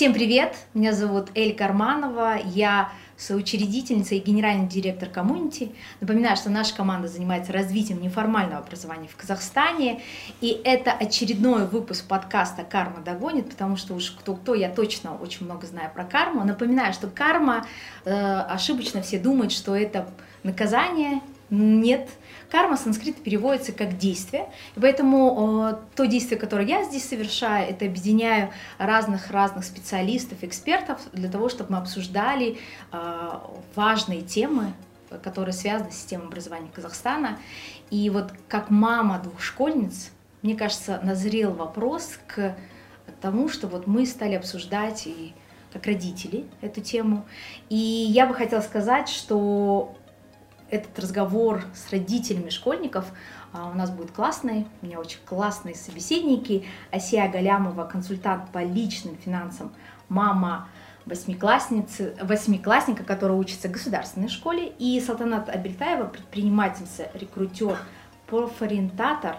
Всем 0.00 0.14
привет! 0.14 0.56
Меня 0.72 0.94
зовут 0.94 1.28
Эль 1.34 1.54
Карманова, 1.54 2.38
я 2.42 2.90
соучредительница 3.18 4.14
и 4.14 4.18
генеральный 4.18 4.66
директор 4.66 5.10
комьюнити. 5.10 5.72
Напоминаю, 6.00 6.38
что 6.38 6.48
наша 6.48 6.74
команда 6.74 7.06
занимается 7.06 7.52
развитием 7.52 8.00
неформального 8.00 8.62
образования 8.64 9.08
в 9.08 9.16
Казахстане. 9.16 10.00
И 10.40 10.58
это 10.64 10.90
очередной 10.92 11.66
выпуск 11.66 12.06
подкаста 12.08 12.64
«Карма 12.64 13.02
догонит», 13.04 13.50
потому 13.50 13.76
что 13.76 13.92
уж 13.92 14.12
кто-кто, 14.12 14.54
я 14.54 14.70
точно 14.70 15.18
очень 15.18 15.44
много 15.44 15.66
знаю 15.66 15.90
про 15.92 16.04
карму. 16.04 16.44
Напоминаю, 16.44 16.94
что 16.94 17.06
карма, 17.06 17.66
э, 18.06 18.10
ошибочно 18.48 19.02
все 19.02 19.18
думают, 19.18 19.52
что 19.52 19.76
это 19.76 20.08
наказание. 20.44 21.20
Нет, 21.50 22.08
Карма 22.50 22.76
санскрит 22.76 23.22
переводится 23.22 23.72
как 23.72 23.96
действие, 23.96 24.48
и 24.76 24.80
поэтому 24.80 25.78
то 25.94 26.04
действие, 26.06 26.38
которое 26.38 26.66
я 26.66 26.84
здесь 26.84 27.08
совершаю, 27.08 27.68
это 27.68 27.84
объединяю 27.84 28.50
разных-разных 28.78 29.64
специалистов, 29.64 30.38
экспертов 30.42 31.00
для 31.12 31.30
того, 31.30 31.48
чтобы 31.48 31.72
мы 31.72 31.78
обсуждали 31.78 32.58
э, 32.92 33.30
важные 33.74 34.22
темы, 34.22 34.72
которые 35.22 35.52
связаны 35.52 35.92
с 35.92 35.96
системой 35.96 36.26
образования 36.26 36.70
Казахстана. 36.72 37.38
И 37.90 38.10
вот 38.10 38.32
как 38.48 38.70
мама 38.70 39.20
двух 39.22 39.40
школьниц, 39.40 40.10
мне 40.42 40.56
кажется, 40.56 41.00
назрел 41.02 41.52
вопрос 41.52 42.18
к 42.26 42.56
тому, 43.20 43.48
что 43.48 43.66
вот 43.66 43.86
мы 43.86 44.06
стали 44.06 44.34
обсуждать 44.34 45.06
и 45.06 45.34
как 45.72 45.86
родители 45.86 46.46
эту 46.60 46.80
тему. 46.80 47.26
И 47.68 47.76
я 47.76 48.26
бы 48.26 48.34
хотела 48.34 48.60
сказать, 48.60 49.08
что 49.08 49.94
этот 50.70 50.98
разговор 50.98 51.64
с 51.74 51.90
родителями 51.90 52.50
школьников 52.50 53.06
а, 53.52 53.68
у 53.68 53.74
нас 53.74 53.90
будет 53.90 54.12
классный. 54.12 54.66
У 54.80 54.86
меня 54.86 54.98
очень 55.00 55.18
классные 55.24 55.74
собеседники. 55.74 56.64
Асия 56.92 57.28
Галямова, 57.30 57.84
консультант 57.84 58.50
по 58.50 58.62
личным 58.62 59.16
финансам, 59.16 59.72
мама 60.08 60.68
восьмиклассницы, 61.06 62.14
восьмиклассника, 62.22 63.04
который 63.04 63.36
учится 63.36 63.68
в 63.68 63.72
государственной 63.72 64.28
школе, 64.28 64.72
и 64.78 65.00
Салтанат 65.00 65.48
Абельтаева, 65.48 66.06
предпринимательница, 66.06 67.10
рекрутер, 67.14 67.78
профориентатор, 68.26 69.36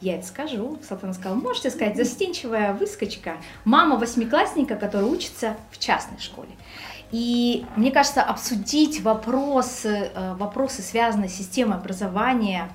я 0.00 0.16
это 0.16 0.26
скажу. 0.26 0.78
Салтанат 0.86 1.16
сказала, 1.16 1.38
можете 1.38 1.70
сказать, 1.70 1.96
застенчивая 1.96 2.74
выскочка, 2.74 3.36
мама 3.64 3.96
восьмиклассника, 3.96 4.76
который 4.76 5.08
учится 5.08 5.56
в 5.70 5.78
частной 5.78 6.18
школе. 6.18 6.50
И 7.12 7.66
мне 7.76 7.90
кажется, 7.90 8.22
обсудить 8.22 9.02
вопросы, 9.02 10.10
э, 10.14 10.34
вопросы, 10.34 10.80
связанные 10.80 11.28
с 11.28 11.34
системой 11.34 11.76
образования, 11.76 12.70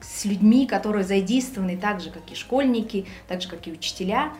с 0.00 0.24
людьми, 0.24 0.66
которые 0.66 1.04
задействованы 1.04 1.76
так 1.76 2.00
же, 2.00 2.10
как 2.10 2.30
и 2.30 2.34
школьники, 2.34 3.06
так 3.26 3.40
же, 3.40 3.48
как 3.48 3.66
и 3.66 3.72
учителя, 3.72 4.32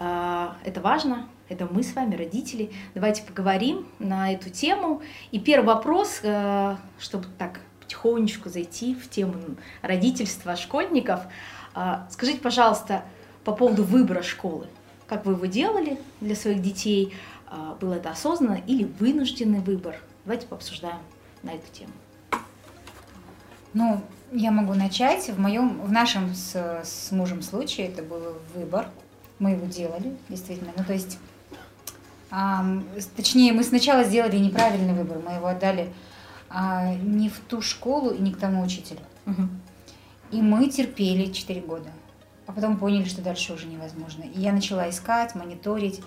э, 0.00 0.48
это 0.64 0.80
важно, 0.80 1.28
это 1.50 1.68
мы 1.70 1.82
с 1.82 1.94
вами, 1.94 2.16
родители. 2.16 2.72
Давайте 2.94 3.22
поговорим 3.22 3.86
на 3.98 4.32
эту 4.32 4.48
тему. 4.48 5.02
И 5.30 5.38
первый 5.38 5.66
вопрос, 5.66 6.20
э, 6.22 6.76
чтобы 6.98 7.26
так 7.36 7.60
потихонечку 7.80 8.48
зайти 8.48 8.94
в 8.94 9.08
тему 9.10 9.34
родительства 9.82 10.56
школьников. 10.56 11.20
Скажите, 12.10 12.38
пожалуйста, 12.38 13.02
по 13.44 13.52
поводу 13.52 13.82
выбора 13.82 14.22
школы. 14.22 14.66
Как 15.06 15.24
вы 15.24 15.32
его 15.32 15.46
делали 15.46 15.98
для 16.20 16.36
своих 16.36 16.60
детей? 16.60 17.14
А, 17.50 17.76
был 17.80 17.92
это 17.92 18.10
осознанно 18.10 18.60
или 18.66 18.84
вынужденный 18.84 19.60
выбор. 19.60 19.96
Давайте 20.24 20.46
пообсуждаем 20.46 21.00
на 21.42 21.50
эту 21.50 21.72
тему. 21.72 21.92
Ну, 23.72 24.02
я 24.32 24.50
могу 24.50 24.74
начать. 24.74 25.28
В 25.28 25.38
моем, 25.38 25.80
в 25.80 25.90
нашем 25.90 26.34
с, 26.34 26.54
с 26.84 27.10
мужем 27.10 27.42
случае 27.42 27.88
это 27.88 28.02
был 28.02 28.38
выбор. 28.54 28.88
Мы 29.38 29.52
его 29.52 29.66
делали, 29.66 30.16
действительно. 30.28 30.72
Ну, 30.76 30.84
то 30.84 30.92
есть, 30.92 31.18
а, 32.30 32.64
точнее, 33.16 33.52
мы 33.52 33.62
сначала 33.62 34.04
сделали 34.04 34.36
неправильный 34.36 34.92
выбор. 34.92 35.18
Мы 35.24 35.32
его 35.32 35.46
отдали 35.46 35.92
а, 36.50 36.92
не 36.94 37.28
в 37.30 37.38
ту 37.40 37.62
школу 37.62 38.10
и 38.10 38.20
не 38.20 38.32
к 38.32 38.38
тому 38.38 38.62
учителю. 38.62 39.00
Угу. 39.26 39.48
И 40.32 40.42
мы 40.42 40.68
терпели 40.68 41.32
4 41.32 41.60
года. 41.60 41.90
А 42.46 42.52
потом 42.52 42.78
поняли, 42.78 43.04
что 43.04 43.22
дальше 43.22 43.52
уже 43.52 43.66
невозможно. 43.66 44.24
И 44.24 44.40
я 44.40 44.52
начала 44.52 44.88
искать, 44.90 45.34
мониторить. 45.34 46.00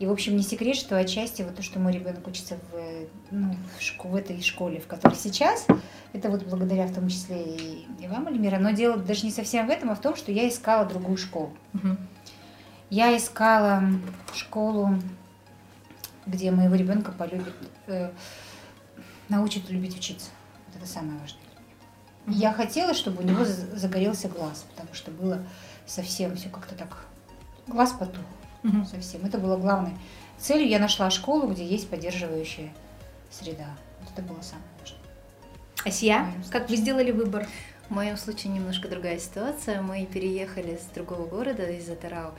И, 0.00 0.06
в 0.06 0.10
общем, 0.10 0.34
не 0.34 0.42
секрет, 0.42 0.76
что 0.76 0.96
отчасти 0.96 1.42
вот 1.42 1.56
то, 1.56 1.62
что 1.62 1.78
мой 1.78 1.92
ребенок 1.92 2.26
учится 2.26 2.56
в, 2.72 3.06
ну, 3.30 3.54
в, 3.78 3.82
шко, 3.82 4.08
в 4.08 4.16
этой 4.16 4.40
школе, 4.40 4.80
в 4.80 4.86
которой 4.86 5.14
сейчас, 5.14 5.66
это 6.14 6.30
вот 6.30 6.42
благодаря 6.44 6.86
в 6.86 6.94
том 6.94 7.06
числе 7.08 7.54
и, 7.54 7.86
и 8.00 8.08
вам, 8.08 8.26
Эльмира, 8.26 8.58
но 8.58 8.70
дело 8.70 8.96
даже 8.96 9.26
не 9.26 9.30
совсем 9.30 9.66
в 9.66 9.70
этом, 9.70 9.90
а 9.90 9.94
в 9.94 10.00
том, 10.00 10.16
что 10.16 10.32
я 10.32 10.48
искала 10.48 10.86
другую 10.86 11.18
школу. 11.18 11.54
Угу. 11.74 11.98
Я 12.88 13.14
искала 13.14 13.82
школу, 14.34 14.88
где 16.26 16.50
моего 16.50 16.76
ребенка 16.76 17.12
полюбит, 17.12 17.54
э, 17.86 18.10
научат 19.28 19.68
любить 19.68 19.98
учиться. 19.98 20.30
Вот 20.68 20.76
это 20.76 20.86
самое 20.86 21.18
важное. 21.20 21.42
Угу. 22.26 22.36
Я 22.36 22.54
хотела, 22.54 22.94
чтобы 22.94 23.22
у 23.22 23.26
него 23.26 23.44
загорелся 23.44 24.28
глаз, 24.28 24.64
потому 24.70 24.94
что 24.94 25.10
было 25.10 25.44
совсем 25.84 26.36
все 26.36 26.48
как-то 26.48 26.74
так, 26.74 27.04
глаз 27.66 27.92
потух 27.92 28.24
угу. 28.62 28.84
совсем. 28.84 29.24
Это 29.24 29.38
было 29.38 29.56
главной 29.56 29.92
целью. 30.38 30.68
Я 30.68 30.78
нашла 30.78 31.10
школу, 31.10 31.48
где 31.48 31.64
есть 31.64 31.88
поддерживающая 31.88 32.72
среда. 33.30 33.76
Вот 34.00 34.10
это 34.12 34.22
было 34.22 34.40
самое 34.42 34.68
важное. 34.80 35.00
Асия, 35.84 36.26
как 36.50 36.68
вы 36.68 36.76
сделали 36.76 37.10
выбор? 37.10 37.46
В 37.88 37.92
моем 37.92 38.16
случае 38.16 38.52
немножко 38.52 38.88
другая 38.88 39.18
ситуация. 39.18 39.82
Мы 39.82 40.06
переехали 40.06 40.76
с 40.76 40.94
другого 40.94 41.26
города, 41.26 41.68
из 41.68 41.88
Атарау. 41.88 42.32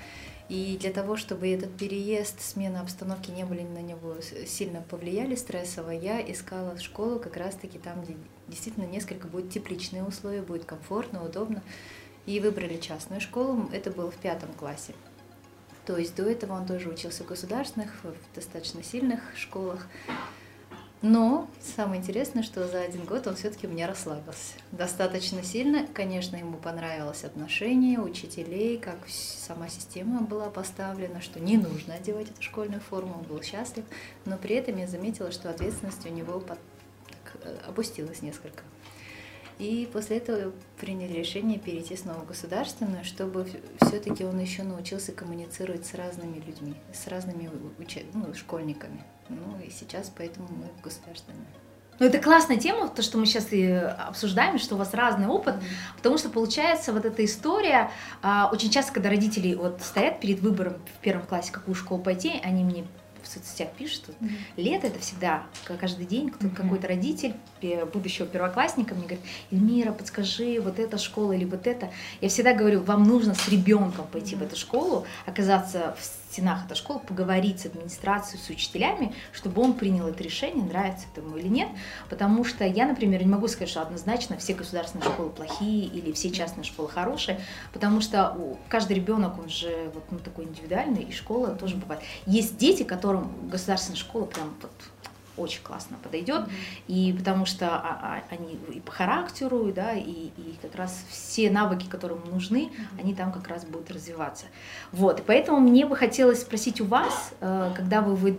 И 0.47 0.77
для 0.79 0.91
того, 0.91 1.15
чтобы 1.15 1.49
этот 1.49 1.77
переезд, 1.77 2.41
смена 2.41 2.81
обстановки 2.81 3.31
не 3.31 3.45
были 3.45 3.61
на 3.61 3.81
него 3.81 4.15
сильно 4.45 4.81
повлияли 4.81 5.35
стрессово, 5.35 5.91
я 5.91 6.19
искала 6.21 6.77
школу 6.77 7.19
как 7.19 7.37
раз-таки 7.37 7.77
там, 7.77 8.01
где 8.03 8.17
действительно 8.49 8.83
несколько 8.83 9.27
будет 9.27 9.49
тепличные 9.49 10.03
условия, 10.03 10.41
будет 10.41 10.65
комфортно, 10.65 11.23
удобно. 11.23 11.63
И 12.25 12.39
выбрали 12.39 12.77
частную 12.77 13.21
школу. 13.21 13.69
Это 13.71 13.91
было 13.91 14.11
в 14.11 14.15
пятом 14.15 14.49
классе. 14.53 14.93
То 15.85 15.97
есть 15.97 16.15
до 16.15 16.23
этого 16.23 16.53
он 16.53 16.65
тоже 16.65 16.89
учился 16.89 17.23
в 17.23 17.27
государственных, 17.27 17.91
в 18.03 18.35
достаточно 18.35 18.83
сильных 18.83 19.19
школах. 19.35 19.87
Но 21.01 21.49
самое 21.75 21.99
интересное, 21.99 22.43
что 22.43 22.67
за 22.67 22.81
один 22.81 23.05
год 23.05 23.25
он 23.25 23.35
все-таки 23.35 23.65
у 23.65 23.71
меня 23.71 23.87
расслабился. 23.87 24.53
Достаточно 24.71 25.41
сильно, 25.41 25.87
конечно, 25.87 26.35
ему 26.35 26.57
понравилось 26.57 27.23
отношение 27.23 27.99
учителей, 27.99 28.77
как 28.77 28.99
сама 29.07 29.67
система 29.67 30.21
была 30.21 30.51
поставлена, 30.51 31.19
что 31.19 31.39
не 31.39 31.57
нужно 31.57 31.95
одевать 31.95 32.29
эту 32.29 32.41
школьную 32.43 32.81
форму, 32.81 33.15
он 33.17 33.23
был 33.23 33.41
счастлив, 33.41 33.83
но 34.25 34.37
при 34.37 34.55
этом 34.55 34.77
я 34.77 34.85
заметила, 34.85 35.31
что 35.31 35.49
ответственность 35.49 36.05
у 36.05 36.09
него 36.09 36.39
под, 36.39 36.59
э, 37.45 37.57
опустилась 37.67 38.21
несколько. 38.21 38.61
И 39.61 39.87
после 39.93 40.17
этого 40.17 40.53
приняли 40.79 41.13
решение 41.13 41.59
перейти 41.59 41.95
снова 41.95 42.21
в 42.21 42.25
государственную, 42.25 43.03
чтобы 43.03 43.45
все-таки 43.79 44.25
он 44.25 44.39
еще 44.39 44.63
научился 44.63 45.11
коммуницировать 45.11 45.85
с 45.85 45.93
разными 45.93 46.37
людьми, 46.39 46.73
с 46.91 47.05
разными 47.05 47.47
уча... 47.77 47.99
ну, 48.11 48.33
школьниками. 48.33 49.03
Ну 49.29 49.59
и 49.63 49.69
сейчас 49.69 50.11
поэтому 50.17 50.47
мы 50.49 50.65
в 50.79 50.81
государственной. 50.81 51.45
Ну, 51.99 52.07
это 52.07 52.17
классная 52.17 52.57
тема, 52.57 52.89
то, 52.89 53.03
что 53.03 53.19
мы 53.19 53.27
сейчас 53.27 53.53
и 53.53 53.71
обсуждаем, 53.71 54.57
что 54.57 54.73
у 54.73 54.77
вас 54.79 54.95
разный 54.95 55.27
опыт, 55.27 55.57
потому 55.95 56.17
что 56.17 56.29
получается 56.29 56.91
вот 56.91 57.05
эта 57.05 57.23
история, 57.23 57.91
а, 58.23 58.49
очень 58.51 58.71
часто, 58.71 58.93
когда 58.93 59.09
родители 59.09 59.53
вот 59.53 59.79
стоят 59.83 60.19
перед 60.19 60.39
выбором 60.39 60.77
в 60.97 61.01
первом 61.03 61.27
классе, 61.27 61.51
какую 61.51 61.75
школу 61.75 62.01
пойти, 62.01 62.39
они 62.43 62.63
мне 62.63 62.87
соцсетях 63.33 63.69
пишут, 63.77 63.95
что 63.95 64.11
mm-hmm. 64.11 64.29
лето 64.57 64.87
это 64.87 64.99
всегда 64.99 65.43
каждый 65.79 66.05
день 66.05 66.29
кто-то, 66.29 66.47
mm-hmm. 66.47 66.55
какой-то 66.55 66.87
родитель 66.87 67.35
будущего 67.93 68.27
первоклассника 68.27 68.95
мне 68.95 69.03
говорит, 69.03 69.25
Эльмира, 69.51 69.91
подскажи, 69.91 70.59
вот 70.61 70.79
эта 70.79 70.97
школа 70.97 71.33
или 71.33 71.45
вот 71.45 71.67
это. 71.67 71.91
Я 72.21 72.29
всегда 72.29 72.53
говорю, 72.53 72.81
вам 72.81 73.03
нужно 73.03 73.33
с 73.33 73.47
ребенком 73.49 74.07
пойти 74.07 74.35
mm-hmm. 74.35 74.39
в 74.39 74.43
эту 74.43 74.55
школу, 74.55 75.05
оказаться 75.25 75.95
в 75.99 76.03
стенах 76.31 76.65
этой 76.65 76.75
школы, 76.75 76.99
поговорить 76.99 77.59
с 77.59 77.65
администрацией, 77.65 78.41
с 78.41 78.49
учителями, 78.49 79.13
чтобы 79.33 79.61
он 79.61 79.73
принял 79.73 80.07
это 80.07 80.23
решение, 80.23 80.63
нравится 80.63 81.05
это 81.11 81.21
ему 81.21 81.37
или 81.37 81.47
нет. 81.47 81.67
Потому 82.09 82.45
что 82.45 82.65
я, 82.65 82.85
например, 82.85 83.21
не 83.21 83.29
могу 83.29 83.47
сказать, 83.47 83.69
что 83.69 83.81
однозначно 83.81 84.37
все 84.37 84.53
государственные 84.53 85.09
школы 85.09 85.29
плохие 85.29 85.85
или 85.85 86.11
все 86.13 86.31
частные 86.31 86.63
школы 86.63 86.87
хорошие, 86.87 87.41
потому 87.73 87.99
что 88.01 88.57
каждый 88.69 88.93
ребенок, 88.93 89.37
он 89.39 89.49
же 89.49 89.91
вот 89.93 90.03
ну, 90.09 90.19
такой 90.19 90.45
индивидуальный, 90.45 91.03
и 91.03 91.11
школа 91.11 91.49
тоже 91.49 91.75
бывает. 91.75 92.01
Есть 92.25 92.57
дети, 92.57 92.83
которым 92.83 93.20
государственная 93.49 93.97
школа 93.97 94.25
прям 94.25 94.53
вот 94.61 94.71
очень 95.37 95.63
классно 95.63 95.97
подойдет, 96.03 96.41
mm-hmm. 96.41 96.87
и 96.87 97.13
потому 97.13 97.45
что 97.45 97.67
а, 97.69 98.21
а, 98.29 98.33
они 98.33 98.59
и 98.73 98.79
по 98.79 98.91
характеру, 98.91 99.71
да, 99.73 99.93
и, 99.93 100.29
и 100.37 100.57
как 100.61 100.75
раз 100.75 101.03
все 101.09 101.49
навыки, 101.49 101.87
которые 101.87 102.19
им 102.19 102.31
нужны, 102.31 102.69
mm-hmm. 102.69 103.01
они 103.01 103.15
там 103.15 103.31
как 103.31 103.47
раз 103.47 103.65
будут 103.65 103.91
развиваться. 103.91 104.45
Вот, 104.91 105.19
и 105.19 105.23
поэтому 105.23 105.59
мне 105.59 105.85
бы 105.85 105.95
хотелось 105.95 106.41
спросить 106.41 106.81
у 106.81 106.85
вас, 106.85 107.33
э, 107.39 107.71
когда 107.75 108.01
вы, 108.01 108.15
вы 108.15 108.37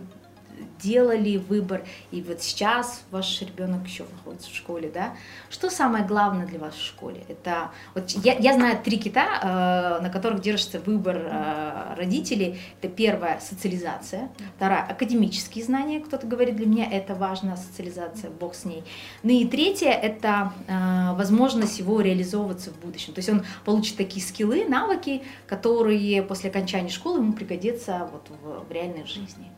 делали 0.81 1.37
выбор, 1.37 1.83
и 2.11 2.21
вот 2.21 2.41
сейчас 2.41 3.03
ваш 3.11 3.41
ребенок 3.41 3.85
еще 3.85 4.05
находится 4.11 4.49
в 4.49 4.55
школе, 4.55 4.91
да? 4.93 5.13
Что 5.49 5.69
самое 5.69 6.05
главное 6.05 6.45
для 6.45 6.59
вас 6.59 6.75
в 6.75 6.85
школе? 6.85 7.23
Это 7.29 7.71
вот 7.95 8.09
я, 8.11 8.33
я 8.37 8.53
знаю 8.53 8.79
три 8.83 8.97
кита, 8.97 9.99
э, 9.99 10.03
на 10.03 10.09
которых 10.09 10.41
держится 10.41 10.79
выбор 10.79 11.17
э, 11.17 11.95
родителей. 11.97 12.59
Это 12.81 12.91
первое 12.91 13.39
социализация, 13.39 14.29
вторая 14.57 14.83
академические 14.83 15.63
знания. 15.63 15.99
Кто-то 16.01 16.27
говорит, 16.27 16.57
для 16.57 16.65
меня 16.65 16.89
это 16.91 17.15
важно 17.15 17.55
социализация, 17.55 18.29
бог 18.29 18.55
с 18.55 18.65
ней. 18.65 18.83
Ну 19.23 19.31
и 19.31 19.45
третье 19.45 19.89
это 19.89 20.53
э, 20.67 21.15
возможность 21.15 21.79
его 21.79 22.01
реализовываться 22.01 22.71
в 22.71 22.79
будущем. 22.79 23.13
То 23.13 23.19
есть 23.19 23.29
он 23.29 23.43
получит 23.65 23.97
такие 23.97 24.23
скиллы, 24.25 24.65
навыки, 24.65 25.23
которые 25.47 26.23
после 26.23 26.49
окончания 26.49 26.89
школы 26.89 27.19
ему 27.19 27.33
пригодятся 27.33 28.09
вот 28.11 28.29
в, 28.41 28.67
в 28.67 28.71
реальной 28.71 29.05
жизни. 29.05 29.51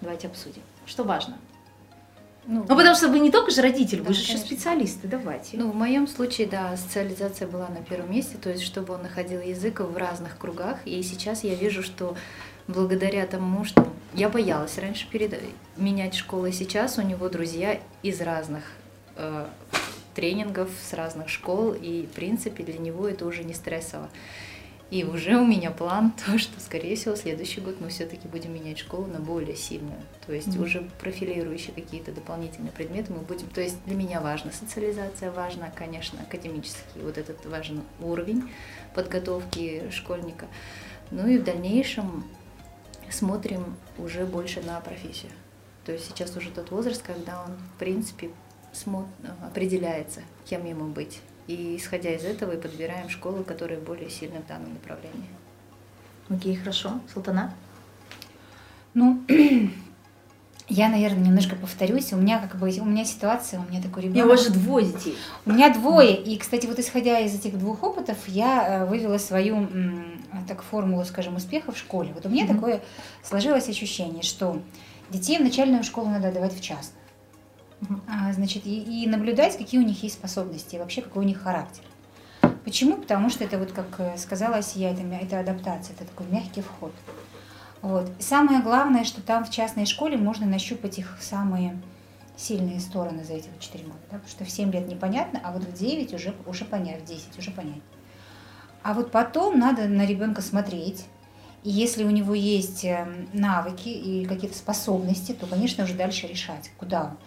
Давайте 0.00 0.28
обсудим. 0.28 0.62
Что 0.86 1.04
важно? 1.04 1.38
Ну, 2.46 2.64
ну, 2.68 2.76
потому 2.76 2.96
что 2.96 3.08
вы 3.08 3.20
не 3.20 3.30
только 3.30 3.50
же 3.50 3.60
родитель, 3.60 3.98
да, 3.98 4.08
вы 4.08 4.14
же 4.14 4.26
конечно. 4.26 4.44
еще 4.44 4.46
специалисты, 4.46 5.06
давайте. 5.06 5.56
Ну, 5.56 5.70
в 5.70 5.74
моем 5.74 6.08
случае, 6.08 6.46
да, 6.46 6.76
социализация 6.76 7.46
была 7.46 7.68
на 7.68 7.82
первом 7.82 8.10
месте, 8.10 8.38
то 8.38 8.50
есть, 8.50 8.64
чтобы 8.64 8.94
он 8.94 9.02
находил 9.02 9.40
язык 9.40 9.80
в 9.80 9.96
разных 9.96 10.38
кругах. 10.38 10.78
И 10.86 11.02
сейчас 11.02 11.44
я 11.44 11.54
вижу, 11.54 11.82
что 11.82 12.16
благодаря 12.66 13.26
тому, 13.26 13.64
что 13.64 13.86
я 14.14 14.28
боялась 14.28 14.78
раньше 14.78 15.06
перед... 15.08 15.38
менять 15.76 16.14
школу, 16.14 16.46
и 16.46 16.52
сейчас 16.52 16.98
у 16.98 17.02
него 17.02 17.28
друзья 17.28 17.78
из 18.02 18.20
разных 18.20 18.64
э, 19.16 19.46
тренингов, 20.14 20.70
с 20.82 20.94
разных 20.94 21.28
школ, 21.28 21.72
и, 21.72 22.06
в 22.06 22.14
принципе, 22.14 22.64
для 22.64 22.78
него 22.78 23.06
это 23.06 23.26
уже 23.26 23.44
не 23.44 23.54
стрессово. 23.54 24.08
И 24.90 25.04
уже 25.04 25.36
у 25.36 25.46
меня 25.46 25.70
план 25.70 26.12
то, 26.26 26.38
что, 26.38 26.60
скорее 26.60 26.96
всего, 26.96 27.14
следующий 27.14 27.60
год 27.60 27.80
мы 27.80 27.88
все-таки 27.88 28.26
будем 28.26 28.52
менять 28.52 28.78
школу 28.78 29.06
на 29.06 29.20
более 29.20 29.56
сильную. 29.56 30.00
То 30.26 30.32
есть 30.32 30.48
mm-hmm. 30.48 30.62
уже 30.62 30.90
профилирующие 31.00 31.72
какие-то 31.72 32.12
дополнительные 32.12 32.72
предметы 32.72 33.12
мы 33.12 33.20
будем. 33.20 33.48
То 33.48 33.60
есть 33.60 33.76
для 33.86 33.94
меня 33.94 34.20
важна 34.20 34.50
социализация, 34.52 35.30
важно, 35.30 35.72
конечно, 35.74 36.20
академический 36.20 37.02
вот 37.02 37.18
этот 37.18 37.44
важный 37.46 37.82
уровень 38.00 38.50
подготовки 38.94 39.90
школьника. 39.90 40.46
Ну 41.10 41.26
и 41.26 41.38
в 41.38 41.44
дальнейшем 41.44 42.24
смотрим 43.10 43.76
уже 43.98 44.26
больше 44.26 44.60
на 44.60 44.80
профессию. 44.80 45.32
То 45.84 45.92
есть 45.92 46.06
сейчас 46.06 46.36
уже 46.36 46.50
тот 46.50 46.70
возраст, 46.70 47.02
когда 47.02 47.42
он, 47.44 47.56
в 47.74 47.78
принципе, 47.78 48.30
определяется, 49.42 50.22
кем 50.44 50.64
ему 50.64 50.86
быть. 50.86 51.20
И 51.50 51.76
исходя 51.76 52.14
из 52.14 52.22
этого 52.22 52.52
и 52.52 52.56
подбираем 52.56 53.08
школы, 53.08 53.42
которые 53.42 53.80
более 53.80 54.08
сильны 54.08 54.38
в 54.38 54.46
данном 54.46 54.72
направлении. 54.74 55.28
Окей, 56.28 56.54
хорошо. 56.54 57.00
Султана? 57.12 57.52
Ну, 58.94 59.20
я, 60.68 60.88
наверное, 60.88 61.24
немножко 61.24 61.56
повторюсь. 61.56 62.12
У 62.12 62.16
меня 62.16 62.38
как 62.38 62.60
бы 62.60 62.70
у 62.70 62.84
меня 62.84 63.04
ситуация, 63.04 63.58
у 63.58 63.68
меня 63.68 63.82
такой 63.82 64.04
ребенок. 64.04 64.26
у 64.26 64.28
вас 64.28 64.44
же 64.44 64.52
двое 64.52 64.86
детей. 64.86 65.16
У 65.44 65.50
меня 65.50 65.74
двое. 65.74 66.14
И, 66.14 66.38
кстати, 66.38 66.66
вот 66.66 66.78
исходя 66.78 67.18
из 67.18 67.34
этих 67.34 67.58
двух 67.58 67.82
опытов, 67.82 68.16
я 68.28 68.82
э, 68.82 68.86
вывела 68.86 69.18
свою 69.18 69.68
так 70.46 70.62
формулу, 70.62 71.04
скажем, 71.04 71.34
успеха 71.34 71.72
в 71.72 71.78
школе. 71.78 72.12
Вот 72.14 72.26
у 72.26 72.28
меня 72.28 72.44
mm-hmm. 72.44 72.54
такое 72.54 72.80
сложилось 73.24 73.68
ощущение, 73.68 74.22
что 74.22 74.62
детей 75.10 75.38
в 75.38 75.42
начальную 75.42 75.82
школу 75.82 76.10
надо 76.10 76.28
отдавать 76.28 76.54
в 76.54 76.60
частную. 76.60 76.99
А, 78.08 78.32
значит, 78.32 78.66
и, 78.66 79.04
и 79.04 79.06
наблюдать, 79.06 79.56
какие 79.56 79.80
у 79.80 79.84
них 79.84 80.02
есть 80.02 80.16
способности, 80.16 80.76
вообще 80.76 81.02
какой 81.02 81.24
у 81.24 81.26
них 81.26 81.42
характер. 81.42 81.82
Почему? 82.64 82.96
Потому 82.96 83.30
что 83.30 83.44
это 83.44 83.58
вот, 83.58 83.72
как 83.72 83.98
э, 83.98 84.18
сказала 84.18 84.56
Асия, 84.56 84.92
это, 84.92 85.02
это 85.02 85.40
адаптация, 85.40 85.94
это 85.94 86.04
такой 86.04 86.26
мягкий 86.26 86.60
вход. 86.60 86.92
Вот. 87.80 88.10
И 88.18 88.22
самое 88.22 88.60
главное, 88.60 89.04
что 89.04 89.22
там 89.22 89.44
в 89.44 89.50
частной 89.50 89.86
школе 89.86 90.18
можно 90.18 90.46
нащупать 90.46 90.98
их 90.98 91.16
самые 91.20 91.80
сильные 92.36 92.80
стороны 92.80 93.24
за 93.24 93.34
эти 93.34 93.48
вот 93.48 93.60
4 93.60 93.84
года. 93.84 93.98
Да? 94.10 94.18
Потому 94.18 94.28
что 94.28 94.44
в 94.44 94.50
7 94.50 94.70
лет 94.72 94.88
непонятно, 94.88 95.40
а 95.42 95.52
вот 95.52 95.62
в 95.62 95.72
9 95.72 96.12
уже, 96.12 96.34
уже 96.46 96.64
понять, 96.64 97.02
в 97.02 97.04
10 97.06 97.38
уже 97.38 97.50
понять. 97.50 97.82
А 98.82 98.94
вот 98.94 99.10
потом 99.10 99.58
надо 99.58 99.88
на 99.88 100.06
ребенка 100.06 100.42
смотреть, 100.42 101.04
и 101.62 101.70
если 101.70 102.04
у 102.04 102.10
него 102.10 102.34
есть 102.34 102.84
эм, 102.84 103.28
навыки 103.34 103.88
и 103.88 104.24
какие-то 104.24 104.56
способности, 104.56 105.32
то, 105.32 105.46
конечно, 105.46 105.84
уже 105.84 105.94
дальше 105.94 106.26
решать, 106.26 106.70
куда 106.78 107.04
он. 107.04 107.18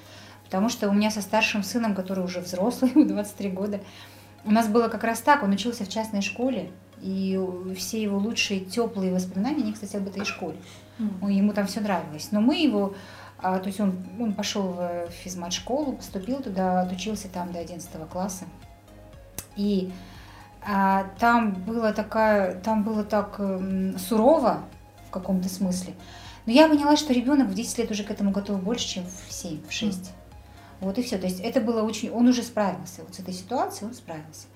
Потому 0.54 0.70
что 0.70 0.88
у 0.88 0.94
меня 0.94 1.10
со 1.10 1.22
старшим 1.22 1.64
сыном, 1.64 1.96
который 1.96 2.24
уже 2.24 2.40
взрослый, 2.40 2.92
ему 2.96 3.06
23 3.06 3.50
года, 3.50 3.80
у 4.46 4.52
нас 4.52 4.68
было 4.68 4.88
как 4.88 5.04
раз 5.04 5.20
так, 5.20 5.42
он 5.42 5.50
учился 5.50 5.84
в 5.84 5.90
частной 5.90 6.22
школе, 6.22 6.70
и 7.02 7.40
все 7.76 8.00
его 8.00 8.20
лучшие 8.20 8.60
теплые 8.60 9.12
воспоминания, 9.12 9.64
они, 9.64 9.74
кстати, 9.74 9.96
об 9.96 10.08
этой 10.08 10.24
школе. 10.26 10.56
Mm. 11.00 11.32
Ему 11.34 11.54
там 11.54 11.66
все 11.66 11.80
нравилось. 11.80 12.28
Но 12.30 12.40
мы 12.40 12.58
его, 12.58 12.94
а, 13.40 13.58
то 13.58 13.66
есть 13.66 13.80
он, 13.80 13.98
он 14.20 14.34
пошел 14.36 14.74
в 14.74 15.10
физмат-школу, 15.24 15.94
поступил 15.94 16.40
туда, 16.40 16.82
отучился 16.82 17.30
там 17.30 17.52
до 17.52 17.58
11 17.58 17.90
класса. 18.08 18.46
И 19.56 19.92
а, 20.64 21.08
там 21.18 21.54
было 21.54 21.94
такая, 21.94 22.62
там 22.62 22.84
было 22.84 23.04
так 23.04 23.40
м, 23.40 23.98
сурово 23.98 24.60
в 25.08 25.10
каком-то 25.10 25.50
смысле. 25.50 25.96
Но 26.46 26.52
я 26.52 26.70
поняла, 26.70 26.96
что 26.96 27.12
ребенок 27.12 27.48
в 27.48 27.56
10 27.56 27.80
лет 27.80 27.90
уже 27.90 28.04
к 28.04 28.12
этому 28.12 28.30
готов 28.30 28.62
больше, 28.62 28.88
чем 28.88 29.06
в 29.06 29.34
7, 29.34 29.68
в 29.68 29.72
6. 29.74 30.00
Mm. 30.00 30.08
Вот 30.84 30.98
и 30.98 31.04
все. 31.04 31.18
То 31.18 31.28
есть 31.28 31.40
это 31.40 31.62
было 31.62 31.84
очень... 31.84 32.12
Он 32.12 32.28
уже 32.28 32.44
справился. 32.44 33.02
Вот 33.04 33.16
с 33.16 33.20
этой 33.20 33.34
ситуацией 33.34 33.90
он 33.90 33.96
справился. 33.96 34.48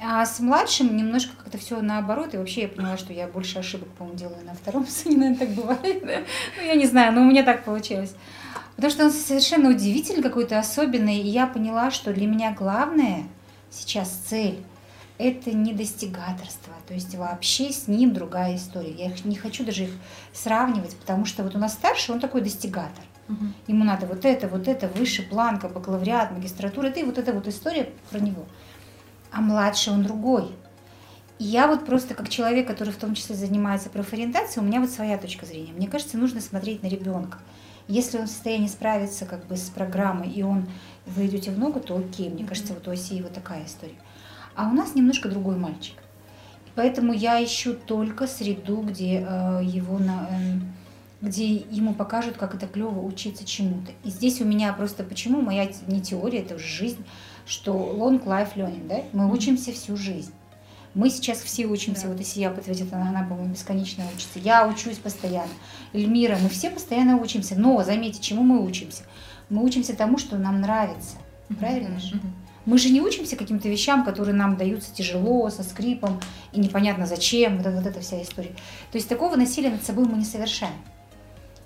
А 0.00 0.26
с 0.26 0.40
младшим 0.40 0.96
немножко 0.96 1.36
как-то 1.36 1.58
все 1.58 1.80
наоборот. 1.80 2.34
И 2.34 2.36
вообще 2.36 2.62
я 2.62 2.68
поняла, 2.68 2.96
что 2.96 3.12
я 3.12 3.28
больше 3.28 3.58
ошибок, 3.58 3.88
по-моему, 3.90 4.18
делаю 4.18 4.44
на 4.44 4.54
втором 4.54 4.86
сыне. 4.88 5.16
Наверное, 5.16 5.46
так 5.46 5.50
бывает. 5.50 6.02
Ну, 6.56 6.64
я 6.64 6.74
не 6.74 6.86
знаю, 6.86 7.12
но 7.12 7.22
у 7.22 7.24
меня 7.24 7.42
так 7.42 7.64
получилось. 7.64 8.14
Потому 8.76 8.92
что 8.92 9.04
он 9.04 9.10
совершенно 9.12 9.70
удивительный, 9.70 10.22
какой-то 10.22 10.58
особенный. 10.58 11.18
И 11.18 11.28
я 11.28 11.46
поняла, 11.46 11.90
что 11.90 12.12
для 12.12 12.26
меня 12.26 12.52
главное 12.52 13.24
сейчас 13.70 14.10
цель– 14.10 14.58
это 15.18 15.52
не 15.52 15.72
достигаторство. 15.72 16.72
То 16.88 16.94
есть 16.94 17.14
вообще 17.14 17.70
с 17.70 17.86
ним 17.86 18.12
другая 18.12 18.56
история. 18.56 18.92
Я 18.92 19.12
не 19.24 19.36
хочу 19.36 19.64
даже 19.64 19.84
их 19.84 19.90
сравнивать, 20.32 20.96
потому 20.96 21.24
что 21.24 21.44
вот 21.44 21.54
у 21.54 21.58
нас 21.58 21.74
старший, 21.74 22.14
он 22.14 22.20
такой 22.20 22.40
достигатор. 22.40 23.04
Угу. 23.28 23.44
Ему 23.68 23.84
надо 23.84 24.06
вот 24.06 24.24
это, 24.24 24.48
вот 24.48 24.68
это, 24.68 24.88
выше 24.88 25.22
планка, 25.22 25.68
бакалавриат, 25.68 26.30
магистратура, 26.32 26.88
это 26.88 27.00
и 27.00 27.04
вот 27.04 27.18
эта 27.18 27.32
вот 27.32 27.48
история 27.48 27.90
про 28.10 28.18
него. 28.18 28.44
А 29.32 29.40
младший 29.40 29.92
он 29.92 30.02
другой. 30.02 30.50
И 31.38 31.44
я 31.44 31.66
вот 31.66 31.84
просто 31.84 32.14
как 32.14 32.28
человек, 32.28 32.66
который 32.66 32.92
в 32.92 32.96
том 32.96 33.14
числе 33.14 33.34
занимается 33.34 33.90
профориентацией, 33.90 34.64
у 34.64 34.68
меня 34.68 34.80
вот 34.80 34.90
своя 34.90 35.18
точка 35.18 35.46
зрения. 35.46 35.72
Мне 35.72 35.88
кажется, 35.88 36.16
нужно 36.16 36.40
смотреть 36.40 36.82
на 36.82 36.86
ребенка. 36.86 37.38
Если 37.88 38.18
он 38.18 38.26
в 38.26 38.30
состоянии 38.30 38.68
справиться 38.68 39.26
как 39.26 39.46
бы 39.46 39.56
с 39.56 39.68
программой, 39.68 40.30
и 40.30 40.42
он 40.42 40.66
вы 41.06 41.26
идете 41.26 41.50
в 41.50 41.58
ногу, 41.58 41.80
то 41.80 41.96
окей. 41.96 42.30
Мне 42.30 42.46
кажется, 42.46 42.72
вот 42.72 42.86
у 42.88 42.90
Оси 42.90 43.20
вот 43.20 43.34
такая 43.34 43.66
история. 43.66 43.96
А 44.54 44.68
у 44.68 44.72
нас 44.72 44.94
немножко 44.94 45.28
другой 45.28 45.56
мальчик. 45.56 45.96
Поэтому 46.76 47.12
я 47.12 47.44
ищу 47.44 47.74
только 47.74 48.26
среду, 48.26 48.80
где 48.82 49.20
э, 49.20 49.60
его 49.62 49.98
на, 49.98 50.28
э, 50.30 50.60
где 51.24 51.54
ему 51.54 51.94
покажут, 51.94 52.36
как 52.36 52.54
это 52.54 52.66
клево 52.66 53.00
учиться 53.00 53.44
чему-то. 53.44 53.92
И 54.04 54.10
здесь 54.10 54.40
у 54.40 54.44
меня 54.44 54.72
просто 54.72 55.02
почему 55.02 55.40
моя 55.40 55.68
не 55.86 56.00
теория, 56.00 56.40
это 56.40 56.56
уже 56.56 56.66
жизнь, 56.66 57.04
что 57.46 57.72
long 57.72 58.22
life 58.24 58.54
learning, 58.54 58.86
да? 58.86 59.02
Мы 59.12 59.32
учимся 59.32 59.72
всю 59.72 59.96
жизнь. 59.96 60.32
Мы 60.94 61.10
сейчас 61.10 61.38
все 61.38 61.66
учимся, 61.66 62.02
да. 62.02 62.08
вот 62.10 62.18
если 62.20 62.40
я 62.40 62.50
подтвердит, 62.50 62.92
она, 62.92 63.08
она, 63.08 63.24
по-моему, 63.24 63.52
бесконечно 63.52 64.04
учится. 64.14 64.38
Я 64.38 64.68
учусь 64.68 64.98
постоянно. 64.98 65.50
Эльмира, 65.92 66.38
мы 66.40 66.48
все 66.48 66.70
постоянно 66.70 67.16
учимся. 67.16 67.56
Но, 67.58 67.82
заметьте, 67.82 68.22
чему 68.22 68.42
мы 68.42 68.64
учимся? 68.64 69.02
Мы 69.48 69.64
учимся 69.64 69.96
тому, 69.96 70.18
что 70.18 70.38
нам 70.38 70.60
нравится. 70.60 71.16
Правильно 71.58 71.98
же? 71.98 72.20
Мы 72.64 72.78
же 72.78 72.90
не 72.90 73.00
учимся 73.00 73.36
каким-то 73.36 73.68
вещам, 73.68 74.04
которые 74.04 74.34
нам 74.34 74.56
даются 74.56 74.94
тяжело, 74.94 75.50
со 75.50 75.62
скрипом, 75.62 76.20
и 76.52 76.60
непонятно 76.60 77.06
зачем, 77.06 77.58
вот, 77.58 77.66
вот 77.74 77.86
эта 77.86 78.00
вся 78.00 78.22
история. 78.22 78.54
То 78.90 78.96
есть 78.96 79.08
такого 79.08 79.36
насилия 79.36 79.70
над 79.70 79.84
собой 79.84 80.06
мы 80.06 80.16
не 80.16 80.24
совершаем. 80.24 80.74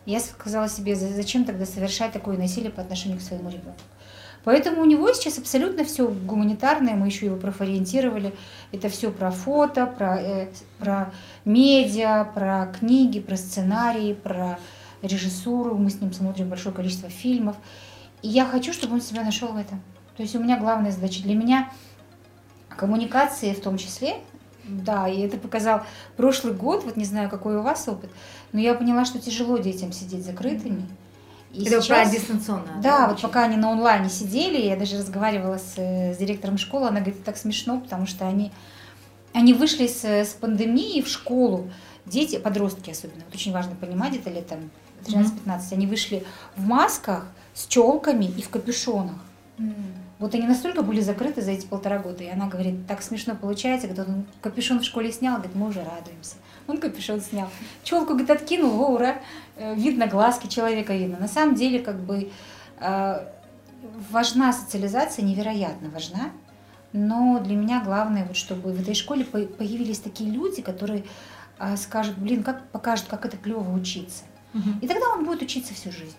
Я 0.09 0.21
сказала 0.21 0.71
себе, 0.71 0.97
зачем 0.97 1.45
тогда 1.45 1.67
совершать 1.67 2.13
такое 2.13 2.39
насилие 2.39 2.71
по 2.71 2.81
отношению 2.81 3.19
к 3.19 3.21
своему 3.21 3.51
ребенку. 3.51 3.83
Поэтому 4.43 4.81
у 4.81 4.87
него 4.87 5.13
сейчас 5.13 5.37
абсолютно 5.37 5.85
все 5.85 6.09
гуманитарное, 6.09 6.95
мы 6.95 7.09
еще 7.09 7.27
его 7.27 7.37
профориентировали. 7.37 8.35
Это 8.73 8.89
все 8.89 9.11
про 9.11 9.31
фото, 9.31 9.85
про, 9.85 10.19
э, 10.19 10.49
про 10.79 11.13
медиа, 11.45 12.25
про 12.25 12.73
книги, 12.79 13.21
про 13.21 13.37
сценарии, 13.37 14.15
про 14.15 14.59
режиссуру. 15.03 15.77
Мы 15.77 15.91
с 15.91 16.01
ним 16.01 16.15
смотрим 16.15 16.49
большое 16.49 16.75
количество 16.75 17.11
фильмов. 17.11 17.57
И 18.23 18.29
я 18.29 18.47
хочу, 18.47 18.73
чтобы 18.73 18.95
он 18.95 19.03
себя 19.03 19.23
нашел 19.25 19.49
в 19.49 19.59
этом. 19.59 19.83
То 20.17 20.23
есть 20.23 20.35
у 20.35 20.43
меня 20.43 20.59
главная 20.59 20.91
задача 20.91 21.23
для 21.23 21.35
меня 21.35 21.71
коммуникации 22.71 23.53
в 23.53 23.61
том 23.61 23.77
числе, 23.77 24.15
да, 24.69 25.09
и 25.09 25.21
это 25.21 25.37
показал 25.37 25.83
прошлый 26.17 26.55
год, 26.55 26.85
вот 26.85 26.97
не 26.97 27.05
знаю, 27.05 27.29
какой 27.29 27.57
у 27.57 27.63
вас 27.63 27.89
опыт, 27.89 28.11
но 28.53 28.61
я 28.61 28.75
поняла, 28.75 29.05
что 29.05 29.19
тяжело 29.19 29.59
детям 29.59 29.93
сидеть 29.93 30.25
закрытыми. 30.25 30.87
И 31.53 31.65
это 31.65 31.81
сейчас, 31.81 32.09
про 32.09 32.17
дистанционно. 32.17 32.67
Да, 32.77 32.99
да 32.99 33.09
вот 33.09 33.23
пока 33.23 33.45
они 33.45 33.57
на 33.57 33.71
онлайне 33.73 34.11
сидели, 34.11 34.61
я 34.61 34.77
даже 34.77 34.99
разговаривала 34.99 35.59
с, 35.59 35.77
с 35.77 36.19
директором 36.19 36.59
школы, 36.59 36.89
она 36.89 37.01
говорит, 37.01 37.17
это 37.17 37.25
так 37.25 37.37
смешно, 37.37 37.81
потому 37.81 38.07
что 38.07 38.29
они, 38.29 38.53
они 39.33 39.55
вышли 39.55 39.87
с, 39.87 40.05
с 40.05 40.35
пандемией 40.35 41.03
в 41.03 41.09
школу, 41.09 41.71
дети, 42.05 42.39
подростки 42.39 42.91
особенно, 42.91 43.23
вот 43.25 43.35
очень 43.35 43.53
важно 43.53 43.75
понимать, 43.77 44.15
это 44.17 44.31
лет 44.31 44.47
там 44.47 44.71
13-15, 45.07 45.61
они 45.73 45.87
вышли 45.87 46.25
в 46.57 46.67
масках 46.67 47.27
с 47.55 47.67
челками 47.67 48.27
и 48.27 48.43
в 48.43 48.51
капюшонах. 48.51 49.17
Вот 50.19 50.35
они 50.35 50.47
настолько 50.47 50.83
были 50.83 51.01
закрыты 51.01 51.43
за 51.43 51.53
эти 51.53 51.67
полтора 51.67 51.99
года. 51.99 52.25
И 52.25 52.29
она 52.29 52.49
говорит, 52.49 52.87
так 52.89 53.03
смешно 53.03 53.37
получается, 53.37 53.87
когда 53.87 54.03
он 54.03 54.27
капюшон 54.41 54.81
в 54.81 54.85
школе 54.85 55.13
снял, 55.13 55.37
говорит, 55.37 55.55
мы 55.55 55.69
уже 55.69 55.85
радуемся. 55.85 56.37
Он 56.67 56.79
капюшон 56.79 57.21
снял. 57.21 57.49
Челку, 57.85 58.15
говорит, 58.15 58.31
откинул, 58.31 58.83
о, 58.83 58.89
ура, 58.89 59.19
э, 59.57 59.75
видно 59.77 60.09
глазки 60.09 60.49
человека, 60.49 60.93
видно. 60.93 61.19
На 61.19 61.29
самом 61.29 61.55
деле, 61.55 61.79
как 61.79 62.01
бы, 62.01 62.31
э, 62.81 63.27
важна 64.11 64.53
социализация, 64.53 65.25
невероятно 65.25 65.89
важна. 65.89 66.31
Но 66.93 67.39
для 67.39 67.55
меня 67.55 67.83
главное, 67.85 68.25
вот, 68.25 68.37
чтобы 68.37 68.73
в 68.73 68.81
этой 68.81 68.95
школе 68.95 69.25
появились 69.25 70.01
такие 70.01 70.31
люди, 70.31 70.63
которые 70.63 71.05
э, 71.61 71.77
скажут, 71.77 72.19
блин, 72.19 72.43
как 72.43 72.69
покажут, 72.71 73.07
как 73.09 73.25
это 73.25 73.37
клево 73.37 73.73
учиться. 73.73 74.25
Угу. 74.55 74.81
И 74.83 74.89
тогда 74.89 75.11
он 75.11 75.25
будет 75.25 75.43
учиться 75.43 75.75
всю 75.75 75.93
жизнь. 75.93 76.17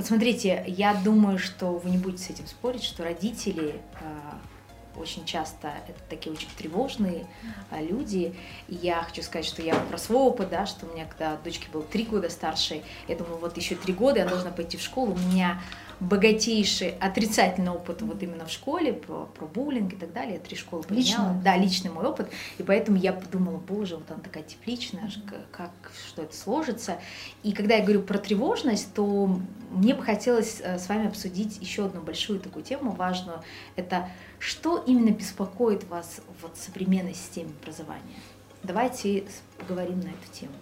Вот 0.00 0.06
смотрите, 0.06 0.64
я 0.66 0.94
думаю, 0.94 1.38
что 1.38 1.72
вы 1.72 1.90
не 1.90 1.98
будете 1.98 2.24
с 2.24 2.30
этим 2.30 2.46
спорить, 2.46 2.82
что 2.82 3.04
родители 3.04 3.82
э, 4.00 4.98
очень 4.98 5.26
часто 5.26 5.74
это 5.86 6.00
такие 6.08 6.32
очень 6.32 6.48
тревожные 6.56 7.26
э, 7.70 7.84
люди. 7.84 8.34
И 8.68 8.76
я 8.76 9.02
хочу 9.02 9.20
сказать, 9.20 9.44
что 9.44 9.60
я 9.60 9.74
про 9.74 9.98
свой 9.98 10.22
опыт, 10.22 10.48
да, 10.48 10.64
что 10.64 10.86
у 10.86 10.94
меня, 10.94 11.04
когда 11.04 11.36
дочке 11.36 11.66
было 11.70 11.82
три 11.82 12.04
года 12.04 12.30
старше, 12.30 12.82
я 13.08 13.14
думаю, 13.14 13.36
вот 13.36 13.58
еще 13.58 13.74
три 13.74 13.92
года 13.92 14.20
я 14.20 14.26
должна 14.26 14.50
пойти 14.50 14.78
в 14.78 14.80
школу, 14.80 15.12
у 15.12 15.18
меня 15.18 15.60
богатейший 16.00 16.90
отрицательный 16.98 17.70
опыт 17.70 18.02
вот 18.02 18.22
именно 18.22 18.46
в 18.46 18.50
школе, 18.50 18.94
про, 18.94 19.26
про 19.26 19.46
буллинг 19.46 19.92
и 19.92 19.96
так 19.96 20.12
далее. 20.12 20.34
Я 20.34 20.40
три 20.40 20.56
школы 20.56 20.82
поменяла. 20.82 21.28
Лично? 21.28 21.40
Да, 21.44 21.56
личный 21.56 21.90
мой 21.90 22.06
опыт. 22.06 22.30
И 22.58 22.62
поэтому 22.62 22.96
я 22.96 23.12
подумала, 23.12 23.58
боже, 23.58 23.96
вот 23.96 24.10
она 24.10 24.20
такая 24.20 24.42
тепличная, 24.42 25.10
как, 25.52 25.70
что 26.08 26.22
это 26.22 26.34
сложится. 26.34 26.98
И 27.42 27.52
когда 27.52 27.76
я 27.76 27.82
говорю 27.82 28.02
про 28.02 28.18
тревожность, 28.18 28.94
то 28.94 29.40
мне 29.70 29.94
бы 29.94 30.02
хотелось 30.02 30.60
э, 30.60 30.78
с 30.78 30.88
вами 30.88 31.08
обсудить 31.08 31.58
еще 31.60 31.84
одну 31.84 32.00
большую 32.00 32.40
такую 32.40 32.64
тему 32.64 32.92
важную. 32.92 33.42
Это 33.76 34.08
что 34.38 34.78
именно 34.78 35.10
беспокоит 35.10 35.84
вас 35.84 36.22
в 36.40 36.56
современной 36.56 37.14
системе 37.14 37.50
образования? 37.62 38.16
Давайте 38.62 39.24
поговорим 39.58 40.00
на 40.00 40.08
эту 40.08 40.32
тему. 40.32 40.52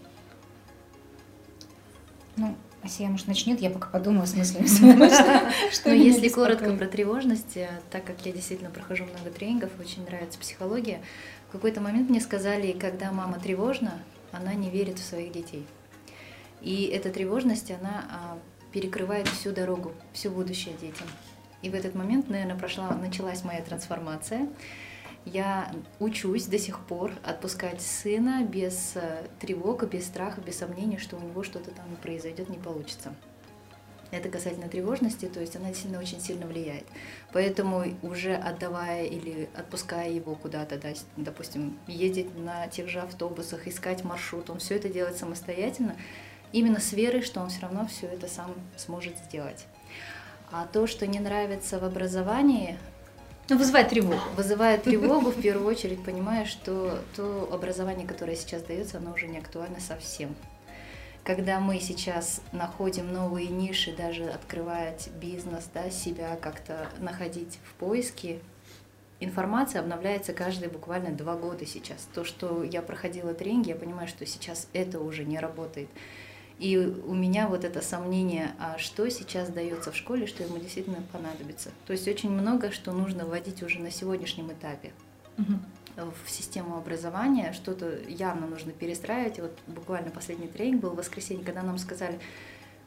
Ну, 2.37 2.57
Асия, 2.83 3.09
может, 3.09 3.27
начнет, 3.27 3.61
я 3.61 3.71
пока 3.71 3.89
подумаю 3.89 4.27
с 4.27 4.35
мыслями. 4.35 4.69
Но 5.85 5.93
если 5.93 6.29
коротко 6.29 6.73
про 6.75 6.87
тревожность, 6.87 7.59
так 7.91 8.05
как 8.05 8.25
я 8.25 8.33
действительно 8.33 8.71
прохожу 8.71 9.05
много 9.05 9.31
тренингов, 9.31 9.71
очень 9.81 10.05
нравится 10.05 10.39
психология, 10.39 11.01
в 11.49 11.53
какой-то 11.53 11.81
момент 11.81 12.09
мне 12.09 12.21
сказали, 12.21 12.73
когда 12.73 13.11
мама 13.11 13.41
тревожна, 13.41 14.01
она 14.33 14.55
не 14.55 14.71
верит 14.71 14.99
в 14.99 15.05
своих 15.05 15.33
детей. 15.33 15.67
И 16.61 16.85
эта 16.85 17.11
тревожность, 17.11 17.71
она 17.71 18.05
а, 18.11 18.39
перекрывает 18.73 19.29
всю 19.29 19.53
дорогу, 19.53 19.93
все 20.13 20.29
будущее 20.29 20.75
детям. 20.81 21.07
И 21.63 21.71
в 21.71 21.75
этот 21.75 21.95
момент, 21.95 22.29
наверное, 22.29 22.57
прошла, 22.57 22.91
началась 22.95 23.45
моя 23.45 23.63
трансформация. 23.63 24.49
Я 25.33 25.71
учусь 26.01 26.47
до 26.47 26.59
сих 26.59 26.81
пор 26.81 27.13
отпускать 27.23 27.83
сына 27.83 28.45
без 28.45 28.93
э, 28.95 29.27
тревог, 29.41 29.85
без 29.85 30.07
страха, 30.07 30.41
без 30.41 30.57
сомнения, 30.57 30.97
что 30.97 31.17
у 31.17 31.21
него 31.21 31.43
что-то 31.43 31.71
там 31.71 31.85
произойдет, 32.03 32.49
не 32.49 32.57
получится. 32.57 33.15
Это 34.11 34.31
касательно 34.31 34.69
тревожности, 34.69 35.27
то 35.27 35.41
есть 35.41 35.55
она 35.55 35.69
действительно 35.69 36.01
очень 36.01 36.19
сильно 36.19 36.47
влияет. 36.47 36.87
Поэтому 37.35 37.85
уже 38.01 38.35
отдавая 38.37 39.05
или 39.05 39.51
отпуская 39.55 40.09
его 40.09 40.35
куда-то, 40.35 40.79
да, 40.79 40.95
допустим, 41.19 41.79
ездить 41.87 42.35
на 42.39 42.67
тех 42.69 42.89
же 42.89 43.01
автобусах, 43.01 43.69
искать 43.69 44.05
маршрут, 44.05 44.49
он 44.49 44.61
все 44.61 44.77
это 44.77 44.89
делает 44.89 45.19
самостоятельно, 45.19 45.95
именно 46.53 46.81
с 46.81 46.95
верой, 46.95 47.21
что 47.21 47.41
он 47.41 47.51
все 47.51 47.61
равно 47.61 47.87
все 47.87 48.07
это 48.07 48.29
сам 48.29 48.55
сможет 48.79 49.19
сделать. 49.27 49.67
А 50.51 50.67
то, 50.67 50.87
что 50.87 51.07
не 51.07 51.21
нравится 51.21 51.79
в 51.79 51.85
образовании, 51.85 52.79
ну, 53.49 53.59
вызывает 53.59 53.89
тревогу. 53.89 54.21
Вызывает 54.37 54.83
тревогу, 54.83 55.31
в 55.31 55.41
первую 55.43 55.67
очередь, 55.67 56.03
понимая, 56.05 56.45
что 56.45 56.99
то 57.17 57.49
образование, 57.51 58.07
которое 58.07 58.37
сейчас 58.37 58.63
дается, 58.63 58.99
оно 58.99 59.13
уже 59.13 59.27
не 59.27 59.39
актуально 59.39 59.81
совсем. 59.81 60.35
Когда 61.25 61.59
мы 61.61 61.81
сейчас 61.81 62.43
находим 62.53 63.13
новые 63.13 63.49
ниши, 63.49 63.95
даже 63.95 64.25
открывать 64.25 65.11
бизнес, 65.21 65.69
да, 65.73 65.91
себя 65.91 66.37
как-то 66.37 66.89
находить 67.01 67.59
в 67.65 67.75
поиске, 67.75 68.41
информация 69.21 69.81
обновляется 69.81 70.33
каждые 70.33 70.71
буквально 70.71 71.11
два 71.11 71.37
года 71.37 71.67
сейчас. 71.67 72.09
То, 72.15 72.25
что 72.25 72.63
я 72.63 72.83
проходила 72.83 73.35
тренинги, 73.35 73.71
я 73.71 73.77
понимаю, 73.77 74.09
что 74.09 74.25
сейчас 74.27 74.69
это 74.73 75.01
уже 75.01 75.25
не 75.25 75.39
работает. 75.39 75.89
И 76.59 76.77
у 76.77 77.15
меня 77.15 77.47
вот 77.47 77.65
это 77.65 77.81
сомнение, 77.81 78.53
а 78.59 78.79
что 78.79 79.09
сейчас 79.11 79.49
дается 79.49 79.93
в 79.93 79.97
школе, 79.97 80.27
что 80.27 80.43
ему 80.43 80.59
действительно 80.59 80.99
понадобится. 81.13 81.71
То 81.87 81.93
есть 81.93 82.09
очень 82.09 82.31
много, 82.31 82.73
что 82.73 82.93
нужно 82.93 83.25
вводить 83.27 83.63
уже 83.63 83.79
на 83.79 83.93
сегодняшнем 83.93 84.51
этапе 84.51 84.93
угу. 85.39 85.53
в 86.25 86.31
систему 86.31 86.77
образования, 86.77 87.53
что-то 87.53 88.01
явно 88.09 88.49
нужно 88.49 88.73
перестраивать. 88.73 89.39
Вот 89.39 89.57
буквально 89.69 90.11
последний 90.11 90.49
тренинг 90.49 90.83
был 90.83 90.91
в 90.91 90.97
воскресенье, 90.97 91.45
когда 91.45 91.63
нам 91.63 91.79
сказали, 91.79 92.19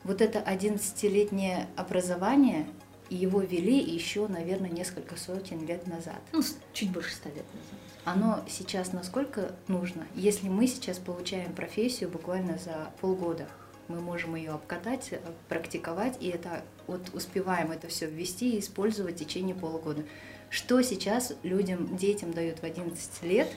вот 0.03 0.21
это 0.21 0.39
11-летнее 0.39 1.67
образование, 1.77 2.67
и 3.09 3.15
его 3.15 3.41
вели 3.41 3.77
еще, 3.77 4.27
наверное, 4.27 4.69
несколько 4.69 5.15
сотен 5.15 5.65
лет 5.65 5.87
назад. 5.87 6.21
Ну, 6.31 6.41
чуть 6.73 6.91
больше 6.91 7.13
ста 7.13 7.29
лет 7.29 7.45
назад. 7.53 7.80
Оно 8.03 8.43
сейчас 8.47 8.93
насколько 8.93 9.51
нужно? 9.67 10.07
Если 10.15 10.49
мы 10.49 10.67
сейчас 10.67 10.97
получаем 10.97 11.53
профессию 11.53 12.09
буквально 12.09 12.57
за 12.57 12.91
полгода, 12.99 13.47
мы 13.87 13.99
можем 13.99 14.35
ее 14.35 14.51
обкатать, 14.51 15.09
э, 15.11 15.19
практиковать, 15.49 16.17
и 16.19 16.29
это 16.29 16.63
вот 16.87 17.01
успеваем 17.13 17.71
это 17.71 17.87
все 17.87 18.07
ввести 18.07 18.55
и 18.55 18.59
использовать 18.59 19.15
в 19.15 19.19
течение 19.19 19.53
полугода. 19.53 20.03
Что 20.49 20.81
сейчас 20.81 21.33
людям, 21.43 21.95
детям 21.95 22.31
дают 22.31 22.59
в 22.59 22.63
11 22.63 23.23
лет, 23.23 23.47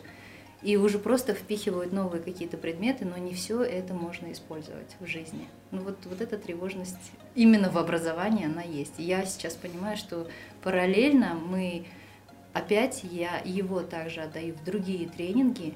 и 0.63 0.77
уже 0.77 0.99
просто 0.99 1.35
впихивают 1.35 1.93
новые 1.93 2.23
какие-то 2.23 2.57
предметы, 2.57 3.05
но 3.05 3.19
не 3.19 3.35
все 3.35 3.63
это 3.63 3.93
можно 3.93 4.33
использовать 4.33 4.97
в 4.99 5.07
жизни. 5.07 5.47
Ну 5.71 5.83
вот, 5.83 5.99
вот 6.07 6.23
эта 6.23 6.39
тревожность 6.39 6.97
именно 7.35 7.71
в 7.71 7.77
образовании, 7.77 8.47
она 8.47 8.63
есть. 8.63 8.95
я 8.99 9.27
сейчас 9.27 9.55
понимаю, 9.55 9.99
что 9.99 10.27
параллельно 10.63 11.35
мы 11.35 11.85
опять 12.55 13.03
я 13.03 13.43
его 13.45 13.81
также 13.81 14.23
отдаю 14.23 14.55
в 14.55 14.65
другие 14.65 15.09
тренинги, 15.09 15.75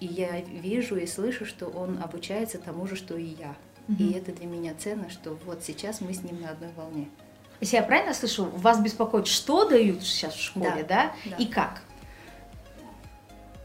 и 0.00 0.06
я 0.06 0.40
вижу 0.40 0.96
и 0.96 1.06
слышу, 1.06 1.46
что 1.46 1.66
он 1.66 2.02
обучается 2.02 2.58
тому 2.58 2.86
же, 2.86 2.96
что 2.96 3.16
и 3.16 3.24
я. 3.24 3.54
Угу. 3.88 4.02
И 4.02 4.12
это 4.12 4.32
для 4.32 4.46
меня 4.46 4.74
ценно, 4.76 5.08
что 5.08 5.38
вот 5.46 5.62
сейчас 5.62 6.02
мы 6.02 6.12
с 6.12 6.22
ним 6.22 6.42
на 6.42 6.50
одной 6.50 6.70
волне. 6.76 7.08
Если 7.60 7.76
я 7.76 7.82
правильно 7.82 8.12
слышу, 8.12 8.44
вас 8.44 8.80
беспокоит, 8.80 9.26
что 9.26 9.66
дают 9.66 10.02
сейчас 10.02 10.34
в 10.34 10.42
школе, 10.42 10.84
да? 10.86 11.14
да? 11.24 11.30
да. 11.30 11.36
И 11.36 11.46
как? 11.46 11.82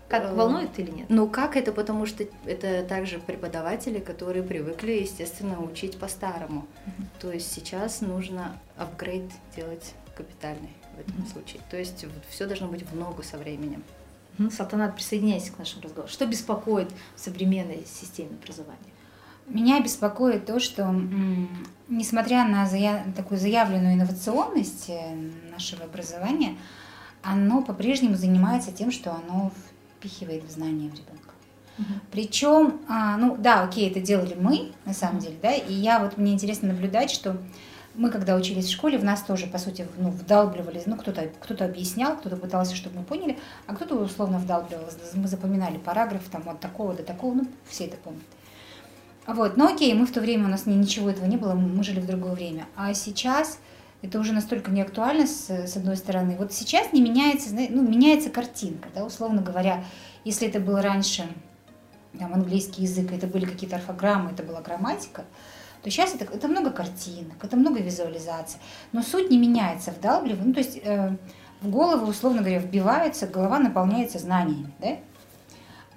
Как 0.07 0.23
э, 0.23 0.33
волнует 0.33 0.77
или 0.79 0.91
нет? 0.91 1.07
Ну 1.09 1.27
как 1.27 1.57
это, 1.57 1.73
потому 1.73 2.05
что 2.05 2.25
это 2.45 2.83
также 2.83 3.19
преподаватели, 3.19 3.99
которые 3.99 4.43
привыкли, 4.43 4.91
естественно, 4.91 5.61
учить 5.61 5.97
по-старому. 5.97 6.67
Угу. 6.85 7.07
То 7.19 7.31
есть 7.31 7.51
сейчас 7.51 7.99
нужно 7.99 8.57
апгрейд 8.77 9.29
делать 9.55 9.93
капитальный 10.15 10.69
этом 11.10 11.27
случае. 11.27 11.62
То 11.70 11.77
есть 11.77 12.05
все 12.29 12.46
должно 12.48 12.67
быть 12.67 12.88
в 12.89 12.96
ногу 12.96 13.24
со 13.24 13.38
временем. 13.38 13.84
Салтанат, 14.50 14.96
присоединяйся 14.96 15.51
к 15.51 15.60
нашему 15.60 15.84
разговору. 15.84 16.12
Что 16.12 16.25
беспокоит 16.25 16.89
в 17.15 17.20
современной 17.20 17.86
системе 17.86 18.29
образования? 18.41 18.77
Меня 19.48 19.81
беспокоит 19.81 20.46
то, 20.46 20.60
что 20.60 20.96
несмотря 21.89 22.46
на 22.48 22.65
зая... 22.65 23.05
такую 23.15 23.39
заявленную 23.39 23.96
инновационность 23.96 24.86
э, 24.88 25.13
нашего 25.51 25.84
образования, 25.84 26.55
оно 27.22 27.62
по-прежнему 27.62 28.15
занимается 28.15 28.72
тем, 28.72 28.91
что 28.91 29.12
оно 29.12 29.51
впихивает 29.98 30.43
в 30.46 30.51
знания 30.51 30.89
в 30.89 30.93
ребенка. 30.93 31.34
Угу. 31.77 31.88
Причем, 32.12 32.79
а, 32.88 33.17
ну 33.17 33.36
да, 33.38 33.63
окей, 33.63 33.89
это 33.89 34.00
делали 34.00 34.36
мы, 34.36 34.72
на 34.86 34.93
самом 34.93 35.20
деле, 35.20 35.36
да, 35.41 35.53
и 35.53 35.74
я 35.74 36.00
вот 36.00 36.17
мне 36.17 36.34
интересно 36.34 36.70
наблюдать, 36.70 37.12
что 37.12 37.38
мы, 37.95 38.10
когда 38.10 38.36
учились 38.36 38.65
в 38.65 38.71
школе, 38.71 38.98
в 38.98 39.03
нас 39.03 39.21
тоже, 39.21 39.48
по 39.48 39.57
сути, 39.57 39.88
ну, 39.98 40.10
вдалбливали, 40.10 40.81
ну, 40.86 40.95
кто-то 40.95 41.29
кто 41.39 41.65
объяснял, 41.65 42.17
кто-то 42.17 42.38
пытался, 42.38 42.75
чтобы 42.75 43.00
мы 43.00 43.03
поняли, 43.03 43.38
а 43.67 43.75
кто-то 43.75 43.95
условно 43.95 44.38
вдалбливал, 44.38 44.86
мы 45.13 45.27
запоминали 45.27 45.77
параграф 45.77 46.24
там 46.29 46.48
от 46.48 46.60
такого 46.60 46.93
до 46.93 47.03
такого, 47.03 47.33
ну, 47.33 47.48
все 47.67 47.86
это 47.86 47.98
помнят. 47.98 48.24
Вот, 49.27 49.55
но 49.55 49.67
окей, 49.67 49.93
мы 49.93 50.05
в 50.05 50.12
то 50.12 50.19
время, 50.19 50.45
у 50.45 50.50
нас 50.50 50.65
ничего 50.65 51.10
этого 51.10 51.25
не 51.25 51.38
было, 51.38 51.53
мы 51.53 51.83
жили 51.83 52.00
в 52.00 52.07
другое 52.07 52.33
время. 52.33 52.67
А 52.75 52.93
сейчас 52.93 53.60
это 54.01 54.19
уже 54.19 54.33
настолько 54.33 54.71
не 54.71 54.81
актуально, 54.81 55.27
с, 55.27 55.50
с 55.50 55.77
одной 55.77 55.95
стороны. 55.95 56.36
Вот 56.38 56.53
сейчас 56.53 56.91
не 56.91 57.01
меняется, 57.01 57.53
ну, 57.53 57.88
меняется 57.88 58.29
картинка, 58.29 58.89
да, 58.95 59.05
условно 59.05 59.41
говоря. 59.41 59.83
Если 60.24 60.48
это 60.48 60.60
было 60.60 60.81
раньше 60.81 61.27
там, 62.17 62.33
английский 62.33 62.83
язык, 62.83 63.12
это 63.12 63.27
были 63.27 63.45
какие-то 63.45 63.75
орфограммы, 63.75 64.31
это 64.31 64.43
была 64.43 64.62
грамматика, 64.62 65.25
то 65.81 65.89
сейчас 65.89 66.13
это, 66.13 66.25
это 66.25 66.47
много 66.47 66.69
картинок, 66.69 67.43
это 67.43 67.57
много 67.57 67.79
визуализаций. 67.79 68.59
Но 68.91 69.01
суть 69.01 69.31
не 69.31 69.38
меняется, 69.38 69.91
вдалбливание. 69.91 70.45
Ну, 70.45 70.53
то 70.53 70.59
есть 70.59 70.79
э, 70.83 71.15
в 71.61 71.69
голову, 71.69 72.07
условно 72.07 72.41
говоря, 72.41 72.59
вбивается, 72.59 73.27
голова 73.27 73.59
наполняется 73.59 74.19
знаниями. 74.19 74.71
Да? 74.79 74.97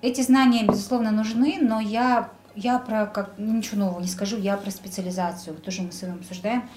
Эти 0.01 0.23
знания, 0.23 0.65
безусловно, 0.67 1.11
нужны, 1.11 1.59
но 1.61 1.81
я 1.81 2.31
я 2.57 2.79
про, 2.79 3.07
как, 3.07 3.37
ничего 3.39 3.81
нового 3.81 4.01
не 4.01 4.07
скажу, 4.07 4.39
я 4.39 4.57
про 4.57 4.71
специализацию, 4.71 5.57
тоже 5.57 5.83
мы 5.83 5.93
с 5.93 5.99
сыном 5.99 6.21
обсуждаем. 6.21 6.69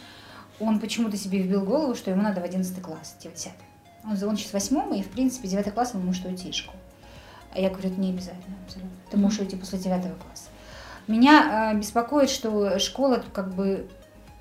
Он 0.60 0.80
почему-то 0.80 1.18
себе 1.18 1.40
вбил 1.40 1.64
голову, 1.64 1.94
что 1.96 2.10
ему 2.10 2.24
надо 2.24 2.42
в 2.42 2.44
11 2.44 2.82
класс, 2.82 3.16
идти 3.20 3.30
в 3.30 3.34
10. 3.34 3.52
Он, 4.04 4.30
он 4.30 4.38
сейчас 4.38 4.54
восьмом, 4.54 4.94
и, 4.94 5.04
в 5.04 5.10
принципе, 5.10 5.48
9 5.48 5.74
класс 5.74 5.92
он 5.94 6.06
может 6.06 6.26
уйти 6.26 6.50
из 6.50 6.56
школы. 6.56 6.80
А 7.54 7.60
я 7.60 7.70
говорю, 7.70 7.90
это 7.90 8.00
не 8.00 8.10
обязательно 8.10 8.56
абсолютно. 8.66 8.98
Ты 9.12 9.18
можешь 9.18 9.40
уйти 9.40 9.56
после 9.56 9.78
9 9.78 10.02
класса. 10.02 10.50
Меня 11.08 11.72
э, 11.74 11.78
беспокоит, 11.78 12.30
что 12.30 12.80
школа 12.80 13.24
как 13.34 13.54
бы 13.54 13.88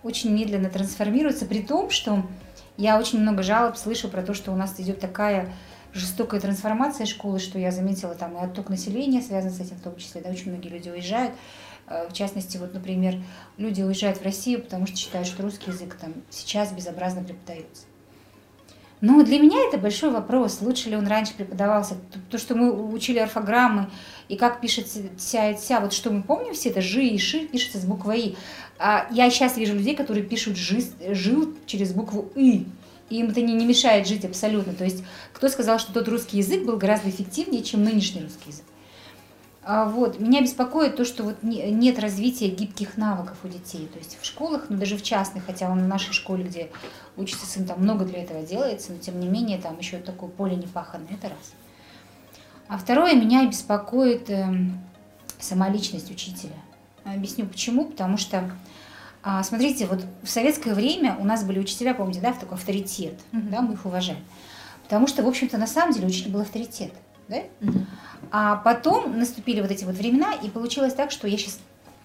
очень 0.03 0.33
медленно 0.33 0.69
трансформируется, 0.69 1.47
при 1.47 1.63
том, 1.63 1.91
что 1.91 2.27
я 2.77 2.99
очень 2.99 3.21
много 3.21 3.43
жалоб 3.43 3.77
слышу 3.77 4.09
про 4.09 4.23
то, 4.23 4.35
что 4.35 4.53
у 4.53 4.57
нас 4.57 4.75
идет 4.79 5.01
такая 5.01 5.53
жестокая 5.93 6.41
трансформация 6.41 7.07
школы, 7.07 7.39
что 7.39 7.59
я 7.59 7.71
заметила 7.71 8.15
там 8.15 8.37
и 8.37 8.41
отток 8.41 8.69
населения 8.69 9.23
связан 9.23 9.51
с 9.51 9.61
этим 9.61 9.77
в 9.77 9.81
том 9.81 9.97
числе, 9.97 10.21
да, 10.21 10.31
очень 10.31 10.51
многие 10.51 10.69
люди 10.69 10.89
уезжают. 10.89 11.35
Э, 11.87 12.09
в 12.09 12.13
частности, 12.13 12.57
вот, 12.57 12.75
например, 12.75 13.15
люди 13.57 13.83
уезжают 13.83 14.19
в 14.19 14.25
Россию, 14.25 14.63
потому 14.63 14.87
что 14.87 14.97
считают, 14.97 15.27
что 15.27 15.43
русский 15.43 15.71
язык 15.71 15.95
там 15.95 16.15
сейчас 16.31 16.73
безобразно 16.73 17.23
преподается. 17.23 17.85
Но 19.01 19.23
для 19.23 19.39
меня 19.39 19.59
это 19.69 19.77
большой 19.77 20.11
вопрос, 20.11 20.61
лучше 20.63 20.89
ли 20.89 20.97
он 20.97 21.07
раньше 21.07 21.35
преподавался. 21.35 21.97
То, 22.31 22.39
что 22.39 22.55
мы 22.55 22.73
учили 22.93 23.19
орфограммы 23.19 23.91
и 24.29 24.37
как 24.37 24.61
пишется 24.61 25.01
ся 25.19 25.51
и 25.51 25.57
ся, 25.59 25.81
вот 25.81 25.93
что 25.93 26.11
мы 26.11 26.23
помним 26.23 26.55
все, 26.55 26.71
это 26.71 26.81
жи 26.81 27.05
и 27.05 27.19
ши 27.19 27.47
пишется 27.47 27.79
с 27.79 27.85
буквой 27.85 28.21
и. 28.21 28.37
А 28.79 29.07
я 29.11 29.31
сейчас 29.31 29.57
вижу 29.57 29.75
людей, 29.75 29.95
которые 29.95 30.25
пишут 30.25 30.57
жи, 30.57 30.83
жил 31.11 31.55
через 31.67 31.93
букву 31.93 32.31
и. 32.35 32.67
И 33.09 33.21
им 33.21 33.29
это 33.29 33.41
не, 33.41 33.55
не 33.55 33.67
мешает 33.67 34.09
жить 34.09 34.25
абсолютно. 34.25 34.73
То 34.73 34.85
есть 34.85 35.05
кто 35.33 35.49
сказал, 35.49 35.79
что 35.79 35.93
тот 35.93 36.09
русский 36.09 36.39
язык 36.39 36.65
был 36.65 36.77
гораздо 36.77 37.11
эффективнее, 37.11 37.63
чем 37.63 37.85
нынешний 37.85 38.23
русский 38.23 38.51
язык? 38.51 38.65
А 39.69 39.85
вот. 39.85 40.21
Меня 40.21 40.43
беспокоит 40.43 40.95
то, 40.95 41.05
что 41.05 41.25
вот 41.25 41.43
нет 41.43 41.99
развития 41.99 42.47
гибких 42.47 42.97
навыков 42.97 43.37
у 43.43 43.49
детей. 43.49 43.89
То 43.93 43.99
есть 43.99 44.17
в 44.21 44.25
школах, 44.25 44.67
ну 44.69 44.77
даже 44.77 44.97
в 44.97 45.03
частных, 45.03 45.45
хотя 45.45 45.69
он 45.69 45.83
в 45.83 45.89
нашей 45.89 46.13
школе, 46.13 46.45
где 46.45 46.71
учится 47.17 47.47
сын, 47.47 47.65
там 47.65 47.83
много 47.83 48.05
для 48.05 48.23
этого 48.23 48.43
делается, 48.43 48.93
но 48.93 48.99
тем 48.99 49.19
не 49.19 49.27
менее 49.27 49.59
там 49.59 49.77
еще 49.77 49.99
такое 49.99 50.31
поле 50.31 50.55
непаханное, 50.55 51.09
это 51.11 51.31
раз. 51.31 51.53
А 52.69 52.79
второе, 52.79 53.17
меня 53.17 53.45
беспокоит 53.45 54.31
э, 54.31 54.47
сама 55.41 55.69
личность 55.69 56.13
учителя. 56.13 56.55
Объясню 57.03 57.47
почему. 57.47 57.87
Потому 57.87 58.19
что, 58.19 58.49
э, 59.25 59.43
смотрите, 59.43 59.87
вот 59.87 60.05
в 60.23 60.29
советское 60.29 60.75
время 60.75 61.17
у 61.19 61.25
нас 61.25 61.43
были 61.43 61.59
учителя, 61.59 61.93
помните, 61.93 62.21
да, 62.21 62.33
в 62.33 62.39
такой 62.39 62.57
авторитет, 62.57 63.19
mm-hmm. 63.33 63.51
да, 63.51 63.63
мы 63.63 63.73
их 63.73 63.85
уважаем. 63.85 64.21
Потому 64.85 65.09
что, 65.09 65.25
в 65.25 65.27
общем-то, 65.27 65.59
на 65.59 65.67
самом 65.67 65.93
деле 65.93 66.07
учитель 66.07 66.31
был 66.31 66.43
авторитет. 66.43 66.93
Да? 67.29 67.43
А 68.31 68.57
потом 68.57 69.19
наступили 69.19 69.61
вот 69.61 69.71
эти 69.71 69.85
вот 69.85 69.95
времена, 69.95 70.33
и 70.33 70.49
получилось 70.49 70.95
так, 70.95 71.11
что 71.11 71.29
я 71.29 71.37
сейчас 71.37 71.59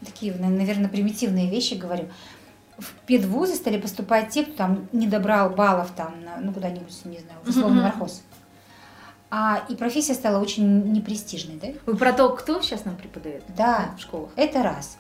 такие, 0.06 0.34
наверное, 0.34 0.90
примитивные 0.90 1.50
вещи 1.50 1.76
говорю. 1.76 2.10
В 2.78 2.94
педвузы 3.06 3.56
стали 3.56 3.80
поступать 3.80 4.30
те, 4.30 4.44
кто 4.44 4.54
там 4.56 4.90
не 4.92 5.08
добрал 5.08 5.52
баллов 5.52 5.92
там, 5.96 6.24
на, 6.24 6.38
ну 6.38 6.52
куда-нибудь, 6.52 7.06
не 7.06 7.20
знаю, 7.20 7.40
в 7.44 7.50
условный 7.50 7.84
нархоз. 7.84 8.24
А, 9.30 9.64
и 9.70 9.76
профессия 9.76 10.14
стала 10.14 10.42
очень 10.42 10.92
непрестижной, 10.92 11.58
да? 11.62 11.68
Вы 11.86 11.96
про 11.96 12.12
то, 12.12 12.30
кто 12.30 12.62
сейчас 12.62 12.84
нам 12.86 12.98
преподает 12.98 13.44
да, 13.56 13.92
в 13.98 14.02
школах? 14.02 14.32
это 14.36 14.62
раз. 14.64 14.98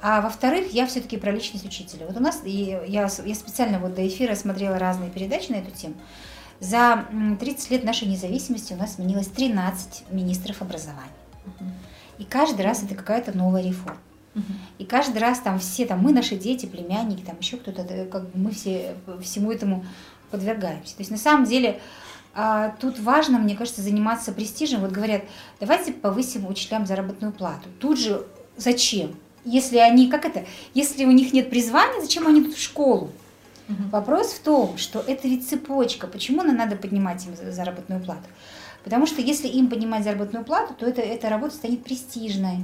А 0.00 0.20
во-вторых, 0.20 0.72
я 0.72 0.86
все-таки 0.86 1.16
про 1.16 1.30
личность 1.30 1.66
учителя. 1.66 2.06
Вот 2.06 2.16
у 2.16 2.20
нас, 2.20 2.42
и 2.44 2.50
я, 2.50 2.82
я 2.86 3.08
специально 3.08 3.78
вот 3.78 3.94
до 3.94 4.06
эфира 4.06 4.34
смотрела 4.34 4.78
разные 4.78 5.10
передачи 5.10 5.50
на 5.50 5.56
эту 5.56 5.70
тему. 5.70 5.94
За 6.60 7.06
30 7.38 7.70
лет 7.70 7.84
нашей 7.84 8.08
независимости 8.08 8.72
у 8.72 8.76
нас 8.76 8.94
сменилось 8.94 9.28
13 9.28 10.04
министров 10.10 10.62
образования. 10.62 11.10
И 12.18 12.24
каждый 12.24 12.62
раз 12.62 12.82
это 12.82 12.94
какая-то 12.94 13.36
новая 13.36 13.62
реформа. 13.62 13.98
И 14.78 14.84
каждый 14.84 15.18
раз 15.18 15.40
там 15.40 15.58
все, 15.58 15.86
там 15.86 16.00
мы, 16.00 16.12
наши 16.12 16.36
дети, 16.36 16.66
племянники, 16.66 17.22
там 17.22 17.36
еще 17.40 17.56
кто-то, 17.56 17.84
как 18.10 18.30
бы 18.30 18.38
мы 18.38 18.50
все 18.50 18.94
всему 19.22 19.50
этому 19.50 19.84
подвергаемся. 20.30 20.94
То 20.94 21.00
есть 21.00 21.10
на 21.10 21.16
самом 21.16 21.46
деле 21.46 21.80
а, 22.34 22.76
тут 22.80 22.98
важно, 22.98 23.38
мне 23.38 23.56
кажется, 23.56 23.80
заниматься 23.80 24.32
престижем. 24.32 24.80
Вот 24.80 24.90
говорят, 24.90 25.22
давайте 25.58 25.92
повысим 25.92 26.46
учителям 26.46 26.84
заработную 26.84 27.32
плату. 27.32 27.70
Тут 27.80 27.98
же 27.98 28.26
зачем? 28.58 29.16
Если 29.44 29.78
они, 29.78 30.10
как 30.10 30.26
это, 30.26 30.44
если 30.74 31.06
у 31.06 31.12
них 31.12 31.32
нет 31.32 31.48
призвания, 31.48 32.02
зачем 32.02 32.26
они 32.26 32.42
идут 32.42 32.56
в 32.56 32.62
школу? 32.62 33.10
Угу. 33.68 33.88
Вопрос 33.90 34.32
в 34.32 34.40
том, 34.40 34.76
что 34.78 35.00
это 35.00 35.28
ведь 35.28 35.48
цепочка. 35.48 36.06
Почему 36.06 36.42
нам 36.42 36.56
надо 36.56 36.76
поднимать 36.76 37.24
им 37.26 37.34
заработную 37.52 38.02
плату? 38.02 38.28
Потому 38.84 39.06
что 39.06 39.20
если 39.20 39.48
им 39.48 39.68
поднимать 39.68 40.04
заработную 40.04 40.44
плату, 40.44 40.74
то 40.74 40.86
это, 40.86 41.00
эта 41.00 41.28
работа 41.28 41.54
станет 41.54 41.82
престижной. 41.82 42.58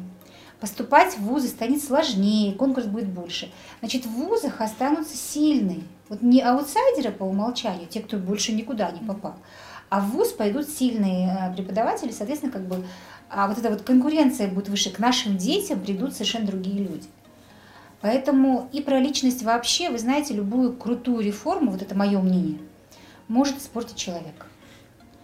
Поступать 0.61 1.19
в 1.19 1.23
вузы 1.23 1.49
станет 1.49 1.83
сложнее, 1.83 2.55
конкурс 2.55 2.87
будет 2.87 3.09
больше. 3.09 3.51
Значит, 3.81 4.07
в 4.07 4.11
вузах 4.11 4.61
останутся 4.61 5.17
сильные. 5.17 5.81
Вот 6.09 6.23
не 6.23 6.41
аутсайдеры 6.41 7.11
по 7.11 7.25
умолчанию, 7.25 7.89
те, 7.89 8.01
кто 8.01 8.19
больше 8.19 8.53
никуда 8.53 8.93
не 8.93 9.01
попал, 9.01 9.35
а 9.89 10.01
в 10.01 10.11
вуз 10.11 10.29
пойдут 10.29 10.69
сильные 10.69 11.37
э, 11.37 11.55
преподаватели, 11.57 12.13
соответственно, 12.13 12.53
как 12.53 12.69
бы, 12.69 12.85
а 13.29 13.49
вот 13.49 13.59
эта 13.59 13.71
вот 13.71 13.83
конкуренция 13.83 14.47
будет 14.47 14.69
выше. 14.69 14.91
К 14.91 15.01
нашим 15.01 15.37
детям 15.37 15.81
придут 15.81 16.13
совершенно 16.13 16.47
другие 16.47 16.79
люди. 16.79 17.09
Поэтому 18.03 18.69
и 18.73 18.83
про 18.83 18.99
личность 18.99 19.43
вообще, 19.43 19.89
вы 19.89 19.99
знаете, 19.99 20.35
любую 20.35 20.77
крутую 20.77 21.25
реформу, 21.25 21.71
вот 21.71 21.83
это 21.83 21.95
мое 21.95 22.21
мнение, 22.21 22.59
может 23.29 23.59
испортить 23.59 23.97
человека. 23.97 24.47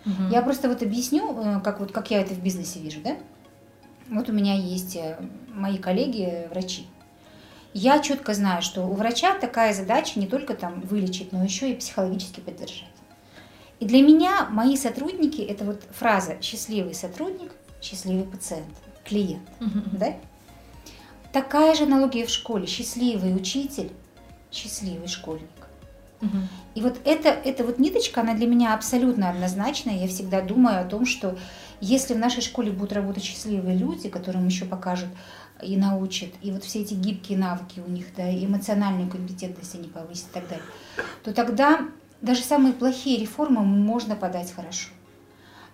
Угу. 0.06 0.28
Я 0.30 0.42
просто 0.42 0.68
вот 0.68 0.80
объясню, 0.82 1.36
э, 1.38 1.60
как, 1.60 1.80
вот, 1.80 1.90
как 1.90 2.10
я 2.12 2.20
это 2.20 2.34
в 2.34 2.42
бизнесе 2.42 2.78
вижу. 2.78 3.00
Да? 3.02 3.16
Вот 4.08 4.30
у 4.30 4.32
меня 4.32 4.54
есть 4.54 4.94
э, 4.94 5.18
мои 5.52 5.76
коллеги, 5.78 6.48
врачи. 6.50 6.86
Я 7.74 7.98
четко 7.98 8.32
знаю, 8.32 8.62
что 8.62 8.86
у 8.86 8.94
врача 8.94 9.34
такая 9.34 9.74
задача 9.74 10.18
не 10.18 10.28
только 10.28 10.54
там 10.54 10.80
вылечить, 10.80 11.32
но 11.32 11.42
еще 11.42 11.70
и 11.70 11.74
психологически 11.74 12.38
поддержать. 12.40 12.88
И 13.80 13.86
для 13.86 14.02
меня 14.02 14.46
мои 14.50 14.76
сотрудники 14.76 15.40
это 15.40 15.64
вот 15.64 15.82
фраза 15.90 16.36
счастливый 16.40 16.94
сотрудник, 16.94 17.50
счастливый 17.82 18.24
пациент, 18.24 18.72
клиент, 19.04 19.48
угу. 19.60 19.82
да? 19.92 20.14
Такая 21.32 21.74
же 21.74 21.84
аналогия 21.84 22.26
в 22.26 22.30
школе. 22.30 22.66
Счастливый 22.66 23.34
учитель, 23.36 23.90
счастливый 24.50 25.08
школьник. 25.08 25.48
Угу. 26.20 26.38
И 26.74 26.80
вот 26.80 26.98
эта, 27.04 27.28
эта 27.28 27.64
вот 27.64 27.78
ниточка, 27.78 28.22
она 28.22 28.34
для 28.34 28.46
меня 28.46 28.74
абсолютно 28.74 29.30
однозначная. 29.30 29.98
Я 29.98 30.08
всегда 30.08 30.40
думаю 30.40 30.80
о 30.80 30.84
том, 30.84 31.06
что 31.06 31.38
если 31.80 32.14
в 32.14 32.18
нашей 32.18 32.42
школе 32.42 32.72
будут 32.72 32.92
работать 32.92 33.22
счастливые 33.22 33.76
люди, 33.76 34.08
которым 34.08 34.46
еще 34.46 34.64
покажут 34.64 35.08
и 35.62 35.76
научат, 35.76 36.30
и 36.42 36.50
вот 36.50 36.64
все 36.64 36.80
эти 36.82 36.94
гибкие 36.94 37.38
навыки 37.38 37.80
у 37.84 37.90
них, 37.90 38.06
да, 38.16 38.28
и 38.28 38.44
эмоциональную 38.44 39.08
компетентность 39.08 39.74
они 39.74 39.88
повысят 39.88 40.28
и 40.30 40.34
так 40.34 40.48
далее, 40.48 40.64
то 41.22 41.32
тогда 41.32 41.88
даже 42.20 42.42
самые 42.42 42.74
плохие 42.74 43.18
реформы 43.18 43.62
можно 43.62 44.16
подать 44.16 44.52
хорошо. 44.52 44.90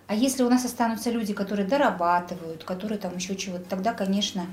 А 0.07 0.13
если 0.13 0.43
у 0.43 0.49
нас 0.49 0.63
останутся 0.65 1.09
люди, 1.09 1.33
которые 1.33 1.67
дорабатывают, 1.67 2.63
которые 2.63 2.99
там 2.99 3.15
еще 3.15 3.35
чего-то, 3.35 3.63
тогда, 3.63 3.93
конечно, 3.93 4.45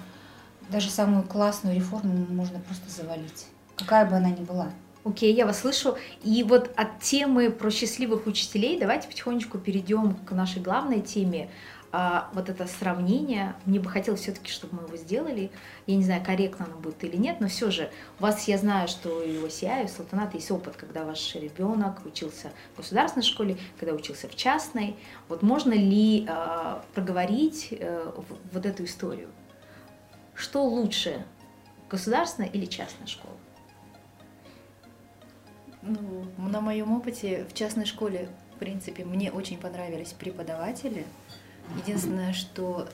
даже 0.72 0.90
самую 0.90 1.22
классную 1.22 1.76
реформу 1.76 2.26
можно 2.30 2.58
просто 2.58 2.90
завалить, 2.90 3.46
какая 3.76 4.08
бы 4.08 4.16
она 4.16 4.30
ни 4.30 4.42
была. 4.42 4.70
Окей, 5.04 5.32
okay, 5.32 5.36
я 5.36 5.46
вас 5.46 5.60
слышу. 5.60 5.96
И 6.22 6.44
вот 6.44 6.70
от 6.76 7.00
темы 7.00 7.50
про 7.50 7.70
счастливых 7.70 8.26
учителей 8.26 8.78
давайте 8.78 9.08
потихонечку 9.08 9.58
перейдем 9.58 10.14
к 10.14 10.30
нашей 10.32 10.62
главной 10.62 11.00
теме. 11.00 11.50
А, 11.94 12.30
вот 12.32 12.48
это 12.48 12.66
сравнение, 12.66 13.54
мне 13.66 13.78
бы 13.78 13.90
хотелось 13.90 14.20
все-таки, 14.20 14.50
чтобы 14.50 14.76
мы 14.76 14.86
его 14.86 14.96
сделали. 14.96 15.50
Я 15.86 15.96
не 15.96 16.04
знаю, 16.04 16.24
корректно 16.24 16.64
оно 16.64 16.76
будет 16.76 17.04
или 17.04 17.16
нет, 17.16 17.38
но 17.40 17.48
все 17.48 17.70
же 17.70 17.90
у 18.18 18.22
вас, 18.22 18.48
я 18.48 18.56
знаю, 18.56 18.88
что 18.88 19.22
и 19.22 19.36
у 19.36 19.46
Осия, 19.46 19.82
и 19.82 19.84
у 19.84 19.88
Салтаната 19.88 20.38
есть 20.38 20.50
опыт, 20.50 20.74
когда 20.76 21.04
ваш 21.04 21.34
ребенок 21.34 22.06
учился 22.06 22.50
в 22.74 22.78
государственной 22.78 23.24
школе, 23.24 23.58
когда 23.78 23.94
учился 23.94 24.26
в 24.26 24.34
частной. 24.34 24.96
Вот 25.28 25.42
можно 25.42 25.74
ли 25.74 26.24
а, 26.30 26.82
проговорить 26.94 27.74
а, 27.78 28.14
вот 28.52 28.64
эту 28.64 28.84
историю? 28.84 29.28
Что 30.34 30.64
лучше, 30.64 31.24
государственная 31.90 32.48
или 32.48 32.66
частная 32.66 33.06
школа? 33.06 33.36
Ну, 35.82 36.26
на 36.38 36.60
моем 36.60 36.92
опыте 36.92 37.44
в 37.44 37.54
частной 37.54 37.86
школе, 37.86 38.28
в 38.54 38.58
принципе, 38.58 39.04
мне 39.04 39.30
очень 39.32 39.58
понравились 39.58 40.12
преподаватели. 40.12 41.06
Единственное, 41.76 42.32
что 42.32 42.88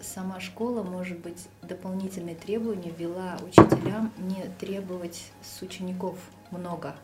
сама 0.00 0.40
школа, 0.40 0.82
может 0.82 1.18
быть, 1.18 1.48
дополнительные 1.62 2.36
требования 2.36 2.90
ввела 2.90 3.38
учителям 3.42 4.12
не 4.18 4.42
требовать 4.58 5.30
с 5.42 5.62
учеников 5.62 6.18
много. 6.50 6.96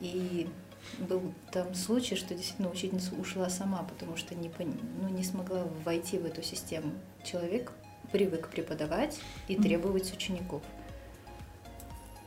И 0.00 0.48
был 0.98 1.32
там 1.52 1.74
случай, 1.74 2.16
что 2.16 2.34
действительно 2.34 2.70
учительница 2.70 3.14
ушла 3.14 3.48
сама, 3.50 3.82
потому 3.82 4.16
что 4.16 4.34
не, 4.34 4.50
ну, 5.00 5.08
не 5.08 5.24
смогла 5.24 5.64
войти 5.84 6.18
в 6.18 6.24
эту 6.24 6.42
систему. 6.42 6.92
Человек 7.24 7.72
привык 8.12 8.48
преподавать 8.48 9.18
и 9.48 9.56
требовать 9.56 10.12
учеников. 10.12 10.62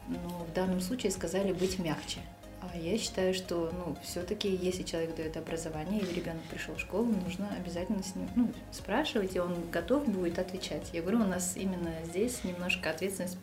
Но 0.08 0.46
в 0.50 0.54
данном 0.54 0.82
случае 0.82 1.12
сказали 1.12 1.54
быть 1.54 1.80
мягче. 1.80 2.20
А 2.62 2.78
я 2.78 2.96
считаю, 3.00 3.34
что 3.34 3.72
ну, 3.74 3.98
все-таки, 4.04 4.48
если 4.48 4.84
человек 4.84 5.16
дает 5.16 5.36
образование, 5.36 6.00
или 6.00 6.14
ребенок 6.14 6.44
пришел 6.44 6.76
в 6.76 6.80
школу, 6.80 7.06
нужно 7.06 7.50
обязательно 7.58 8.04
с 8.04 8.16
ним 8.16 8.30
ну, 8.36 8.54
спрашивать, 8.72 9.36
и 9.36 9.40
он 9.40 9.56
готов 9.72 10.08
будет 10.08 10.38
отвечать. 10.38 10.92
Я 10.94 11.02
говорю, 11.02 11.22
у 11.22 11.28
нас 11.28 11.58
именно 11.58 11.92
здесь 12.06 12.44
немножко 12.44 12.92
ответственность 12.92 13.38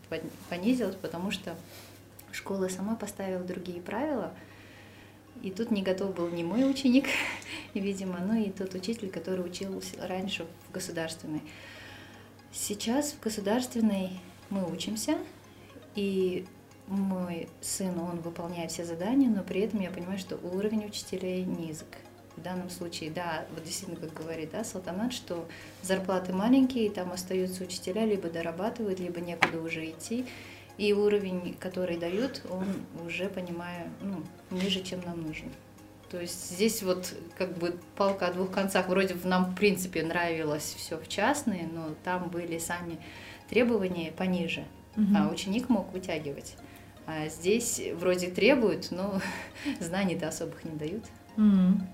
понизилась, 0.49 0.95
потому 0.95 1.33
что 1.33 1.57
школа 2.31 2.69
сама 2.69 2.95
поставила 2.95 3.43
другие 3.43 3.81
правила, 3.81 4.33
и 5.43 5.51
тут 5.51 5.73
не 5.73 5.83
готов 5.83 6.15
был 6.15 6.29
ни 6.29 6.45
мой 6.45 6.69
ученик, 6.71 7.07
видимо, 7.75 8.19
ну 8.21 8.41
и 8.41 8.51
тот 8.51 8.75
учитель, 8.75 9.11
который 9.11 9.45
учился 9.45 9.95
раньше 10.07 10.47
в 10.69 10.73
государственной. 10.73 11.43
Сейчас 12.53 13.13
в 13.13 13.21
государственной 13.21 14.11
мы 14.51 14.71
учимся, 14.71 15.19
и 15.95 16.47
мой 16.87 17.49
сын, 17.61 17.99
он 17.99 18.21
выполняет 18.21 18.71
все 18.71 18.85
задания, 18.85 19.29
но 19.29 19.43
при 19.43 19.61
этом 19.61 19.81
я 19.81 19.91
понимаю, 19.91 20.19
что 20.19 20.37
уровень 20.37 20.87
учителей 20.87 21.45
низок. 21.45 21.89
В 22.37 22.41
данном 22.41 22.71
случае, 22.71 23.11
да, 23.11 23.45
вот 23.55 23.65
действительно, 23.65 24.01
как 24.01 24.15
говорит, 24.15 24.51
да, 24.53 24.65
Салтанат, 24.65 25.13
что 25.13 25.47
зарплаты 25.83 26.33
маленькие, 26.33 26.87
и 26.87 26.91
там 26.91 27.13
остаются 27.13 27.65
учителя, 27.65 28.07
либо 28.07 28.31
дорабатывают, 28.31 29.01
либо 29.01 29.21
некуда 29.21 29.61
уже 29.61 29.91
идти. 29.91 30.25
И 30.79 30.93
уровень, 30.93 31.57
который 31.59 31.99
дают, 31.99 32.43
он 32.49 32.65
уже, 33.05 33.29
понимаю, 33.29 33.91
ну, 34.01 34.23
ниже, 34.57 34.83
чем 34.83 35.01
нам 35.05 35.21
нужен. 35.23 35.51
То 36.11 36.21
есть 36.21 36.53
здесь 36.53 36.83
вот 36.83 37.15
как 37.37 37.57
бы 37.59 37.77
палка 37.97 38.29
о 38.29 38.33
двух 38.33 38.51
концах. 38.51 38.89
Вроде 38.89 39.15
нам, 39.25 39.53
в 39.53 39.55
принципе, 39.55 40.03
нравилось 40.03 40.75
все 40.77 40.97
в 40.97 41.07
частные, 41.09 41.69
но 41.73 41.95
там 42.03 42.29
были 42.31 42.59
сами 42.59 42.99
требования 43.51 44.13
пониже, 44.13 44.65
угу. 44.97 45.07
а 45.17 45.29
ученик 45.29 45.69
мог 45.69 45.93
вытягивать. 45.93 46.55
А 47.07 47.29
здесь 47.29 47.81
вроде 47.95 48.29
требуют, 48.29 48.91
но 48.91 49.21
знаний-то 49.81 50.29
особых 50.29 50.65
не 50.65 50.73
дают. 50.73 51.05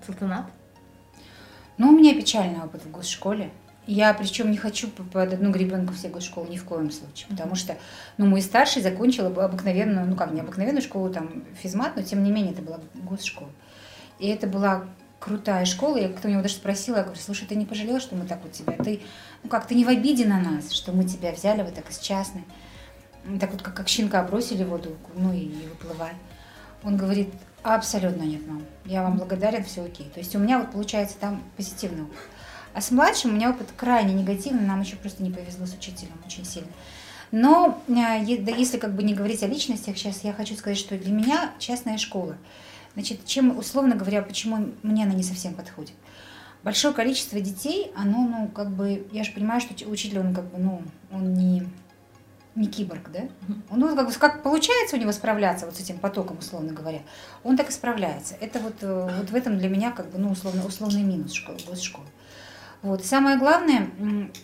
Салтанат? 0.05 0.45
Ну, 1.77 1.89
у 1.89 1.91
меня 1.91 2.15
печальный 2.15 2.61
опыт 2.61 2.83
в 2.85 2.91
госшколе. 2.91 3.51
Я 3.87 4.13
причем 4.13 4.49
не 4.49 4.57
хочу 4.57 4.89
под 4.89 5.33
одну 5.33 5.51
гребенку 5.51 5.93
все 5.93 6.09
госшколы 6.09 6.49
ни 6.49 6.57
в 6.57 6.63
коем 6.63 6.89
случае, 6.89 7.27
потому 7.29 7.53
что, 7.53 7.77
ну, 8.17 8.25
мой 8.25 8.41
старший 8.41 8.81
закончил 8.81 9.27
обыкновенную, 9.27 10.07
ну 10.07 10.15
как, 10.15 10.31
не 10.31 10.41
обыкновенную 10.41 10.81
школу, 10.81 11.11
там, 11.13 11.43
физмат, 11.61 11.95
но 11.95 12.01
тем 12.01 12.23
не 12.23 12.31
менее 12.31 12.53
это 12.53 12.63
была 12.63 12.79
госшкола. 12.95 13.51
И 14.19 14.27
это 14.27 14.47
была 14.47 14.85
крутая 15.19 15.65
школа. 15.65 15.97
Я 15.97 16.09
кто-то 16.09 16.27
меня 16.27 16.41
даже 16.41 16.55
спросила, 16.55 16.97
я 16.97 17.03
говорю, 17.03 17.19
слушай, 17.19 17.47
ты 17.47 17.55
не 17.55 17.65
пожалела, 17.65 17.99
что 17.99 18.15
мы 18.15 18.25
так 18.25 18.45
у 18.45 18.49
тебя? 18.49 18.73
Ты, 18.73 19.01
ну 19.43 19.49
как, 19.49 19.67
ты 19.67 19.75
не 19.75 19.85
в 19.85 19.89
обиде 19.89 20.25
на 20.25 20.39
нас, 20.39 20.71
что 20.71 20.91
мы 20.91 21.05
тебя 21.05 21.31
взяли 21.31 21.63
вот 21.63 21.73
так 21.73 21.89
из 21.89 21.99
частной? 21.99 22.43
так 23.39 23.51
вот 23.51 23.61
как, 23.61 23.73
как 23.73 23.87
щенка 23.87 24.23
бросили 24.23 24.63
в 24.63 24.69
воду, 24.69 24.95
ну 25.15 25.33
и, 25.33 25.39
и 25.39 25.67
выплывай. 25.67 26.11
Он 26.83 26.97
говорит, 26.97 27.29
абсолютно 27.63 28.21
нет, 28.21 28.47
мам, 28.47 28.61
я 28.85 29.01
вам 29.01 29.17
благодарен, 29.17 29.63
все 29.63 29.83
окей. 29.83 30.09
То 30.13 30.19
есть 30.19 30.35
у 30.35 30.39
меня 30.39 30.59
вот 30.59 30.71
получается 30.71 31.15
там 31.19 31.43
позитивный 31.57 32.03
опыт. 32.03 32.17
А 32.73 32.81
с 32.81 32.91
младшим 32.91 33.31
у 33.31 33.33
меня 33.35 33.49
опыт 33.51 33.69
крайне 33.75 34.13
негативный, 34.13 34.65
нам 34.65 34.81
еще 34.81 34.95
просто 34.97 35.23
не 35.23 35.31
повезло 35.31 35.65
с 35.65 35.73
учителем 35.73 36.13
очень 36.25 36.45
сильно. 36.45 36.69
Но 37.31 37.81
э, 37.87 38.23
если 38.23 38.77
как 38.77 38.93
бы 38.93 39.01
не 39.01 39.13
говорить 39.15 39.41
о 39.43 39.47
личностях, 39.47 39.97
сейчас 39.97 40.23
я 40.23 40.33
хочу 40.33 40.55
сказать, 40.55 40.77
что 40.77 40.97
для 40.97 41.11
меня 41.11 41.51
частная 41.57 41.97
школа. 41.97 42.37
Значит, 42.95 43.25
чем, 43.25 43.57
условно 43.57 43.95
говоря, 43.95 44.21
почему 44.21 44.69
мне 44.81 45.03
она 45.03 45.13
не 45.13 45.23
совсем 45.23 45.53
подходит. 45.53 45.93
Большое 46.63 46.93
количество 46.93 47.39
детей, 47.39 47.91
оно, 47.95 48.27
ну, 48.27 48.47
как 48.47 48.71
бы, 48.71 49.05
я 49.11 49.23
же 49.23 49.31
понимаю, 49.31 49.61
что 49.61 49.73
учитель, 49.87 50.19
он 50.19 50.33
как 50.33 50.45
бы, 50.45 50.57
ну, 50.57 50.81
он 51.11 51.35
не, 51.35 51.67
не 52.55 52.67
киборг, 52.67 53.11
да? 53.11 53.19
Он 53.69 53.79
ну, 53.79 53.95
как, 53.95 54.07
бы, 54.07 54.13
как 54.13 54.41
получается 54.41 54.95
у 54.95 54.99
него 54.99 55.11
справляться 55.11 55.65
вот 55.65 55.75
с 55.75 55.79
этим 55.79 55.99
потоком, 55.99 56.39
условно 56.39 56.73
говоря, 56.73 57.01
он 57.43 57.57
так 57.57 57.69
и 57.69 57.71
справляется. 57.71 58.35
Это 58.39 58.59
вот, 58.59 58.75
э, 58.81 59.09
вот 59.19 59.29
в 59.29 59.35
этом 59.35 59.59
для 59.59 59.69
меня 59.69 59.91
как 59.91 60.09
бы, 60.09 60.17
ну, 60.17 60.31
условно, 60.31 60.65
условный 60.65 61.03
минус 61.03 61.33
школы, 61.33 61.59
госшколы. 61.67 62.07
Вот. 62.81 63.01
И 63.01 63.03
самое 63.03 63.37
главное, 63.37 63.89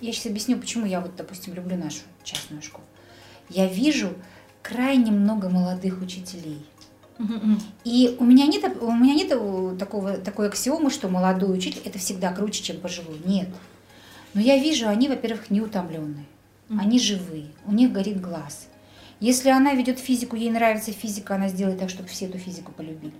я 0.01 0.11
сейчас 0.11 0.27
объясню, 0.27 0.59
почему 0.59 0.85
я 0.85 0.99
вот, 0.99 1.15
допустим, 1.15 1.53
люблю 1.53 1.77
нашу 1.77 2.01
частную 2.23 2.61
школу. 2.61 2.83
Я 3.49 3.67
вижу 3.67 4.13
крайне 4.61 5.11
много 5.11 5.49
молодых 5.49 6.01
учителей. 6.01 6.65
И 7.83 8.15
у 8.19 8.25
меня 8.25 8.47
нет, 8.47 8.63
у 8.81 8.91
меня 8.91 9.13
нет 9.13 9.29
такого, 9.77 10.17
такой 10.17 10.47
аксиомы, 10.47 10.89
что 10.89 11.07
молодой 11.09 11.55
учитель 11.55 11.81
это 11.85 11.99
всегда 11.99 12.31
круче, 12.31 12.63
чем 12.63 12.79
пожилой. 12.79 13.19
Нет. 13.25 13.49
Но 14.33 14.41
я 14.41 14.57
вижу, 14.57 14.87
они, 14.87 15.07
во-первых, 15.07 15.49
неутомленные. 15.49 16.25
Они 16.69 16.99
живые, 16.99 17.47
у 17.65 17.73
них 17.73 17.91
горит 17.91 18.21
глаз. 18.21 18.67
Если 19.19 19.49
она 19.49 19.73
ведет 19.73 19.99
физику, 19.99 20.35
ей 20.35 20.49
нравится 20.49 20.91
физика, 20.91 21.35
она 21.35 21.49
сделает 21.49 21.79
так, 21.79 21.89
чтобы 21.89 22.07
все 22.07 22.25
эту 22.25 22.37
физику 22.37 22.71
полюбили. 22.71 23.13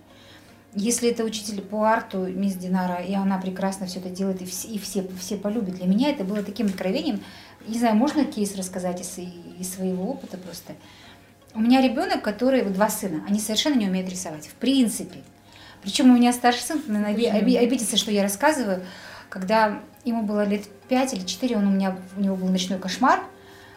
Если 0.73 1.09
это 1.09 1.25
учитель 1.25 1.61
по 1.61 1.83
арту, 1.83 2.25
мисс 2.27 2.55
Динара, 2.55 3.03
и 3.03 3.13
она 3.13 3.37
прекрасно 3.37 3.87
все 3.87 3.99
это 3.99 4.09
делает, 4.09 4.41
и 4.41 4.45
все, 4.45 4.69
и 4.69 4.79
все, 4.79 5.05
все 5.19 5.35
полюбят. 5.35 5.75
Для 5.75 5.85
меня 5.85 6.09
это 6.09 6.23
было 6.23 6.41
таким 6.43 6.67
откровением. 6.67 7.21
Не 7.67 7.77
знаю, 7.77 7.97
можно 7.97 8.23
кейс 8.23 8.55
рассказать 8.55 9.01
из, 9.01 9.19
из 9.59 9.73
своего 9.73 10.09
опыта 10.09 10.37
просто. 10.37 10.73
У 11.53 11.59
меня 11.59 11.81
ребенок, 11.81 12.21
который, 12.21 12.63
вот 12.63 12.73
два 12.73 12.89
сына, 12.89 13.23
они 13.27 13.39
совершенно 13.39 13.75
не 13.75 13.87
умеют 13.87 14.09
рисовать, 14.09 14.47
в 14.47 14.53
принципе. 14.53 15.19
Причем 15.81 16.11
у 16.11 16.15
меня 16.15 16.31
старший 16.31 16.61
сын, 16.61 16.81
наверное, 16.87 17.59
обидится, 17.59 17.97
что 17.97 18.11
я 18.11 18.23
рассказываю, 18.23 18.85
когда 19.29 19.81
ему 20.05 20.23
было 20.23 20.45
лет 20.45 20.63
пять 20.87 21.13
или 21.13 21.25
четыре, 21.25 21.57
он 21.57 21.67
у 21.67 21.71
меня, 21.71 21.97
у 22.15 22.21
него 22.21 22.35
был 22.35 22.47
ночной 22.47 22.79
кошмар, 22.79 23.21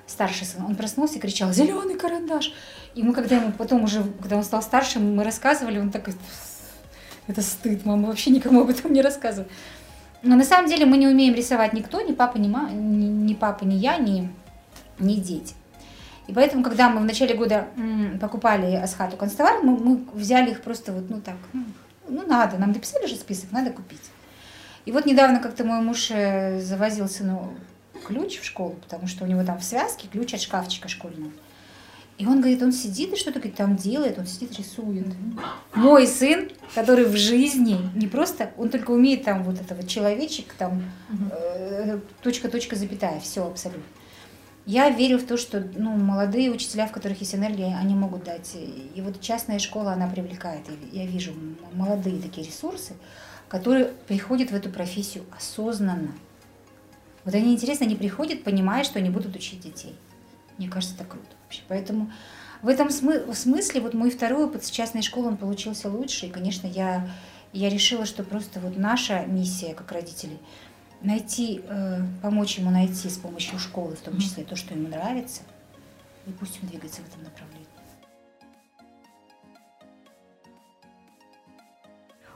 старший 0.07 0.47
сын, 0.47 0.65
он 0.65 0.77
проснулся 0.77 1.17
и 1.17 1.21
кричал 1.21 1.53
«Зеленый 1.53 1.97
карандаш!» 1.97 2.53
И 2.95 3.03
мы, 3.03 3.13
когда 3.13 3.37
ему 3.37 3.53
потом 3.53 3.85
уже, 3.85 4.05
когда 4.21 4.37
он 4.37 4.45
стал 4.45 4.63
старшим, 4.63 5.17
мы 5.17 5.25
рассказывали, 5.25 5.79
он 5.79 5.91
такой 5.91 6.15
«Это 7.27 7.43
стыд, 7.43 7.85
мама 7.85 8.09
вообще 8.09 8.31
никому 8.31 8.61
об 8.61 8.71
этом 8.71 8.93
не 8.93 9.01
рассказывает». 9.01 9.51
Но 10.23 10.37
на 10.37 10.45
самом 10.45 10.69
деле 10.69 10.87
мы 10.87 10.97
не 10.97 11.09
умеем 11.09 11.35
рисовать 11.35 11.73
никто, 11.73 12.01
ни 12.01 12.13
папа, 12.13 12.39
ни, 12.39 12.49
ма, 12.49 12.71
ни, 12.71 13.07
ни 13.07 13.35
папа, 13.35 13.65
ни 13.65 13.75
я, 13.75 13.99
ни, 13.99 14.31
ни 14.99 15.17
дети. 15.17 15.55
И 16.27 16.33
поэтому, 16.33 16.63
когда 16.63 16.89
мы 16.89 17.01
в 17.01 17.05
начале 17.05 17.35
года 17.35 17.69
покупали 18.21 18.75
Асхату 18.77 19.17
констовар, 19.17 19.63
мы, 19.63 19.77
мы 19.77 20.05
взяли 20.15 20.53
их 20.53 20.63
просто 20.63 20.93
вот, 20.93 21.11
ну 21.11 21.21
так, 21.21 21.37
ну, 21.53 21.65
ну 22.09 22.27
надо, 22.27 22.57
нам 22.59 22.73
написали 22.73 23.07
же 23.07 23.17
список, 23.17 23.53
надо 23.53 23.71
купить. 23.71 24.11
И 24.87 24.93
вот 24.93 25.07
недавно 25.07 25.41
как-то 25.41 25.65
мой 25.65 25.81
муж 25.81 26.11
э, 26.11 26.61
завозил 26.61 27.09
сыну 27.09 27.55
ключ 28.07 28.39
в 28.39 28.45
школу, 28.45 28.77
потому 28.83 29.07
что 29.07 29.25
у 29.25 29.27
него 29.27 29.43
там 29.45 29.59
в 29.59 29.65
связке 29.65 30.09
ключ 30.09 30.35
от 30.35 30.41
шкафчика 30.41 30.89
школьного. 30.89 31.33
И 32.17 32.27
он 32.27 32.41
говорит, 32.41 32.63
он 32.63 32.73
сидит 32.73 33.13
и 33.13 33.17
что-то 33.17 33.41
там 33.49 33.77
делает, 33.77 34.19
он 34.19 34.27
сидит 34.27 34.57
рисует. 34.57 35.07
Мой 35.75 36.07
сын, 36.07 36.49
который 36.75 37.07
в 37.07 37.17
жизни 37.17 37.79
не 37.97 38.07
просто, 38.07 38.53
он 38.57 38.69
только 38.69 38.93
умеет 38.93 39.25
там 39.25 39.43
вот 39.43 39.61
этого 39.61 39.83
человечек, 39.85 40.53
там 40.55 40.85
э, 41.33 41.99
точка, 42.23 42.49
точка, 42.49 42.77
запятая, 42.77 43.19
все 43.21 43.45
абсолютно. 43.45 43.83
Я 44.67 44.89
верю 44.89 45.19
в 45.19 45.27
то, 45.27 45.37
что 45.37 45.63
ну, 45.77 45.91
молодые 45.91 46.51
учителя, 46.51 46.87
в 46.87 46.93
которых 46.93 47.21
есть 47.21 47.35
энергия, 47.35 47.77
они 47.77 47.95
могут 47.95 48.25
дать. 48.25 48.57
И 48.95 49.01
вот 49.03 49.21
частная 49.21 49.59
школа, 49.59 49.93
она 49.93 50.09
привлекает. 50.09 50.63
Я 50.91 51.05
вижу 51.05 51.33
молодые 51.75 52.21
такие 52.21 52.47
ресурсы, 52.47 52.95
которые 53.49 53.87
приходят 54.07 54.51
в 54.51 54.55
эту 54.55 54.71
профессию 54.71 55.25
осознанно. 55.37 56.13
Вот 57.25 57.35
они, 57.35 57.53
интересно, 57.53 57.85
они 57.85 57.95
приходят, 57.95 58.43
понимая, 58.43 58.85
что 58.85 58.99
они 58.99 59.11
будут 59.11 59.37
учить 59.37 59.61
детей. 59.61 59.95
Мне 60.57 60.69
кажется, 60.69 60.95
это 60.95 61.05
круто 61.05 61.27
вообще. 61.43 61.61
Поэтому 61.69 62.11
в 62.63 62.69
этом 62.69 62.89
смысле 62.89 63.83
вот 63.83 63.93
мой 63.93 64.11
второй 64.11 64.47
опыт 64.47 64.65
с 64.65 64.71
частной 64.71 65.03
школы, 65.03 65.29
он 65.29 65.37
получился 65.37 65.91
лучше. 65.91 66.27
И, 66.27 66.31
конечно, 66.31 66.67
я, 66.67 67.07
я 67.53 67.69
решила, 67.69 68.07
что 68.07 68.23
просто 68.23 68.61
вот 68.61 68.79
наша 68.79 69.27
миссия 69.27 69.75
как 69.75 69.93
родителей 69.93 70.39
найти, 71.05 71.63
э, 71.69 72.01
помочь 72.23 72.59
ему 72.59 72.71
найти 72.71 73.09
с 73.09 73.17
помощью 73.19 73.59
школы, 73.59 73.95
в 73.95 74.01
том 74.01 74.19
числе 74.19 74.45
то, 74.45 74.57
что 74.57 74.75
ему 74.75 74.89
нравится, 74.89 75.43
и 76.27 76.31
пусть 76.33 76.59
он 76.63 76.69
двигается 76.69 77.03
в 77.03 77.09
этом 77.09 77.23
направлении. 77.23 77.65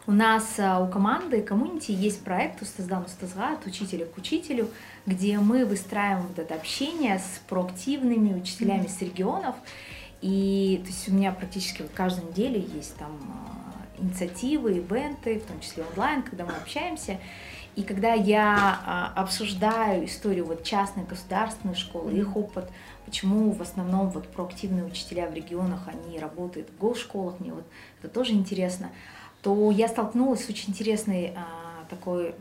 У 0.09 0.13
нас 0.13 0.59
а, 0.59 0.81
у 0.81 0.89
команды 0.89 1.43
комьюнити 1.43 1.91
есть 1.91 2.25
проект 2.25 2.63
«Устаздан 2.63 3.05
Устазга» 3.05 3.53
от 3.53 3.67
учителя 3.67 4.07
к 4.07 4.17
учителю, 4.17 4.71
где 5.05 5.39
мы 5.39 5.67
выстраиваем 5.67 6.29
вот 6.29 6.39
это 6.39 6.55
общение 6.55 7.19
с 7.19 7.43
проактивными 7.47 8.33
учителями 8.33 8.85
mm-hmm. 8.85 8.99
с 8.99 9.03
регионов. 9.03 9.57
И 10.23 10.81
то 10.83 10.89
есть 10.89 11.09
у 11.11 11.13
меня 11.13 11.31
практически 11.31 11.83
вот 11.83 11.91
каждую 11.93 12.31
неделю 12.31 12.67
есть 12.75 12.97
там 12.97 13.11
а, 13.21 14.03
инициативы, 14.03 14.79
ивенты, 14.79 15.41
в 15.41 15.45
том 15.45 15.61
числе 15.61 15.85
онлайн, 15.85 16.23
когда 16.23 16.47
мы 16.47 16.53
общаемся. 16.53 17.21
И 17.79 17.83
когда 17.83 18.13
я 18.13 18.81
а, 18.85 19.13
обсуждаю 19.15 20.05
историю 20.05 20.47
вот 20.47 20.65
частной 20.65 21.05
государственной 21.05 21.77
школы, 21.77 22.11
mm-hmm. 22.11 22.21
их 22.21 22.37
опыт, 22.37 22.71
почему 23.07 23.53
в 23.53 23.63
основном 23.63 24.11
вот 24.11 24.27
проактивные 24.29 24.85
учителя 24.85 25.29
в 25.29 25.35
регионах, 25.35 25.83
они 25.87 26.19
работают 26.19 26.69
в 26.71 26.79
госшколах, 26.79 27.39
мне 27.41 27.53
вот 27.53 27.65
это 28.03 28.13
тоже 28.13 28.33
интересно 28.33 28.91
то 29.43 29.71
я 29.71 29.89
столкнулась 29.89 30.45
с 30.45 30.49
очень 30.49 30.71
интересной 30.71 31.33
а, 31.37 31.85
такой 31.89 32.35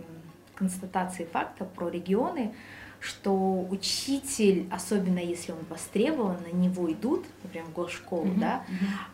констатацией 0.55 1.27
факта 1.27 1.65
про 1.65 1.89
регионы, 1.89 2.53
что 2.99 3.65
учитель, 3.69 4.67
особенно 4.71 5.19
если 5.19 5.51
он 5.51 5.59
востребован, 5.69 6.37
на 6.41 6.55
него 6.55 6.91
идут, 6.91 7.25
например, 7.43 7.67
в 7.67 7.73
госшколу, 7.73 8.25
mm-hmm. 8.25 8.39
да, 8.39 8.63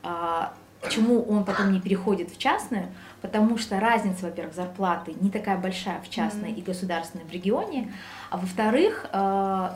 а, 0.01 0.53
почему 0.83 1.23
он 1.23 1.45
потом 1.45 1.71
не 1.71 1.79
переходит 1.79 2.31
в 2.31 2.37
частную, 2.37 2.87
потому 3.21 3.57
что 3.57 3.79
разница, 3.79 4.25
во-первых, 4.25 4.53
зарплаты 4.53 5.15
не 5.21 5.29
такая 5.29 5.57
большая 5.57 6.01
в 6.01 6.09
частной 6.09 6.49
mm-hmm. 6.49 6.59
и 6.59 6.61
государственной 6.61 7.23
в 7.23 7.31
регионе, 7.31 7.93
а 8.29 8.37
во-вторых, 8.37 9.05
э, 9.13 9.69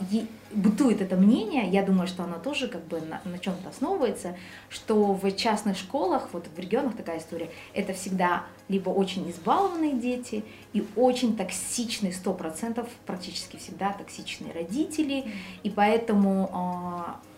бытует 0.51 1.01
это 1.01 1.15
мнение, 1.15 1.69
я 1.69 1.83
думаю, 1.83 2.07
что 2.07 2.23
оно 2.23 2.39
тоже 2.39 2.67
как 2.67 2.83
бы 2.85 2.99
на, 3.01 3.21
на 3.23 3.39
чем-то 3.39 3.69
основывается, 3.69 4.35
что 4.69 5.13
в 5.13 5.31
частных 5.31 5.77
школах, 5.77 6.29
вот 6.33 6.47
в 6.53 6.59
регионах 6.59 6.95
такая 6.95 7.19
история, 7.19 7.49
это 7.73 7.93
всегда 7.93 8.43
либо 8.67 8.89
очень 8.89 9.29
избалованные 9.31 9.93
дети 9.93 10.43
и 10.73 10.85
очень 10.95 11.37
токсичные, 11.37 12.11
сто 12.11 12.33
процентов, 12.33 12.87
практически 13.05 13.57
всегда 13.57 13.93
токсичные 13.93 14.51
родители, 14.51 15.31
и 15.63 15.69
поэтому 15.69 17.15
э, 17.21 17.36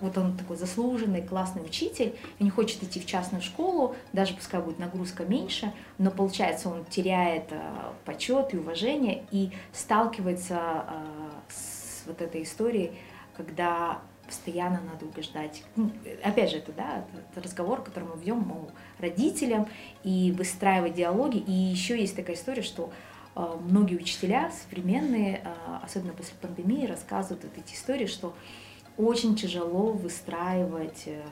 вот 0.00 0.16
он 0.18 0.36
такой 0.36 0.56
заслуженный, 0.56 1.22
классный 1.22 1.64
учитель, 1.64 2.16
и 2.38 2.44
не 2.44 2.50
хочет 2.50 2.82
идти 2.82 3.00
в 3.00 3.06
частную 3.06 3.42
школу, 3.42 3.94
даже 4.12 4.34
пускай 4.34 4.60
будет 4.60 4.78
нагрузка 4.78 5.24
меньше, 5.24 5.72
но 5.98 6.10
получается 6.10 6.68
он 6.68 6.84
теряет 6.86 7.44
э, 7.50 7.60
почет 8.04 8.54
и 8.54 8.58
уважение 8.58 9.24
и 9.30 9.50
сталкивается 9.72 10.84
э, 10.88 11.30
с 11.48 12.02
вот 12.06 12.20
этой 12.22 12.42
историей, 12.42 12.92
когда 13.36 14.00
постоянно 14.26 14.80
надо 14.80 15.06
убеждать. 15.06 15.64
Ну, 15.76 15.90
опять 16.22 16.50
же, 16.50 16.58
это, 16.58 16.72
да, 16.72 17.04
это 17.32 17.42
разговор, 17.42 17.82
который 17.82 18.04
мы 18.04 18.20
ведем 18.20 18.38
мол, 18.38 18.70
родителям 18.98 19.66
и 20.04 20.32
выстраивать 20.36 20.94
диалоги. 20.94 21.38
И 21.38 21.52
еще 21.52 21.98
есть 21.98 22.14
такая 22.14 22.36
история, 22.36 22.62
что 22.62 22.92
э, 23.34 23.58
многие 23.60 23.96
учителя 23.96 24.52
современные, 24.62 25.42
особенно 25.82 26.12
после 26.12 26.34
пандемии, 26.40 26.86
рассказывают 26.86 27.44
вот 27.44 27.58
эти 27.58 27.74
истории, 27.74 28.06
что 28.06 28.34
очень 29.00 29.36
тяжело 29.36 29.92
выстраивать 29.92 31.04
э, 31.06 31.22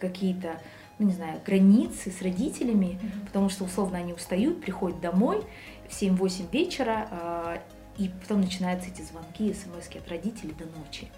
какие-то, 0.00 0.60
ну 0.98 1.06
не 1.06 1.12
знаю, 1.12 1.40
границы 1.44 2.10
с 2.10 2.22
родителями, 2.22 2.98
mm-hmm. 3.00 3.26
потому 3.26 3.48
что 3.48 3.64
условно 3.64 3.98
они 3.98 4.12
устают, 4.12 4.60
приходят 4.60 5.00
домой 5.00 5.42
в 5.88 5.92
7-8 5.92 6.50
вечера, 6.52 7.08
э, 7.10 7.58
и 7.98 8.10
потом 8.20 8.42
начинаются 8.42 8.90
эти 8.90 9.00
звонки, 9.00 9.54
смс 9.54 9.88
от 9.96 10.08
родителей 10.08 10.54
до 10.58 10.66
ночи. 10.78 11.08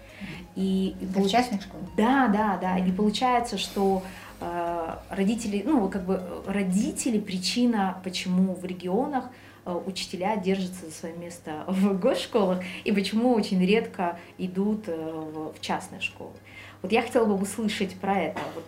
И, 0.55 0.95
и 0.99 1.05
получ... 1.05 1.31
частных 1.31 1.61
школах? 1.61 1.85
Да, 1.97 2.27
да, 2.27 2.57
да. 2.57 2.77
Mm-hmm. 2.77 2.89
И 2.89 2.91
получается, 2.93 3.57
что 3.57 4.03
э, 4.39 4.95
родители, 5.09 5.63
ну 5.65 5.89
как 5.89 6.05
бы 6.05 6.21
родители 6.47 7.19
причина, 7.19 7.99
почему 8.03 8.53
в 8.53 8.63
регионах 8.65 9.25
Э, 9.25 9.48
учителя 9.75 10.35
держатся 10.37 10.85
за 10.85 10.91
свое 10.91 11.15
место 11.15 11.63
в 11.67 11.99
госшколах 11.99 12.63
и 12.83 12.91
почему 12.91 13.33
очень 13.33 13.63
редко 13.65 14.19
идут 14.37 14.87
э, 14.87 14.95
в 14.95 15.59
частные 15.61 16.01
школы. 16.01 16.33
Вот 16.81 16.91
я 16.91 17.01
хотела 17.01 17.25
бы 17.25 17.35
услышать 17.35 17.95
про 17.95 18.17
это. 18.17 18.39
Вот 18.55 18.65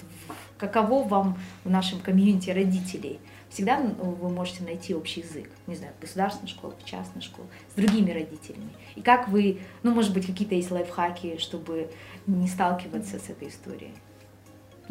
каково 0.57 1.07
вам 1.07 1.39
в 1.63 1.69
нашем 1.69 1.99
комьюнити 1.99 2.49
родителей? 2.49 3.19
Всегда 3.49 3.79
вы 3.79 4.29
можете 4.29 4.63
найти 4.63 4.95
общий 4.95 5.21
язык, 5.21 5.49
не 5.67 5.75
знаю, 5.75 5.93
в 5.97 6.01
государственной 6.01 6.47
школе, 6.47 6.73
в 6.81 6.85
частной 6.85 7.21
школе, 7.21 7.49
с 7.69 7.73
другими 7.75 8.11
родителями. 8.11 8.69
И 8.95 9.01
как 9.01 9.27
вы, 9.27 9.59
ну, 9.83 9.93
может 9.93 10.13
быть, 10.13 10.25
какие-то 10.25 10.55
есть 10.55 10.71
лайфхаки, 10.71 11.37
чтобы 11.37 11.91
не 12.27 12.47
сталкиваться 12.47 13.19
с 13.19 13.29
этой 13.29 13.49
историей? 13.49 13.91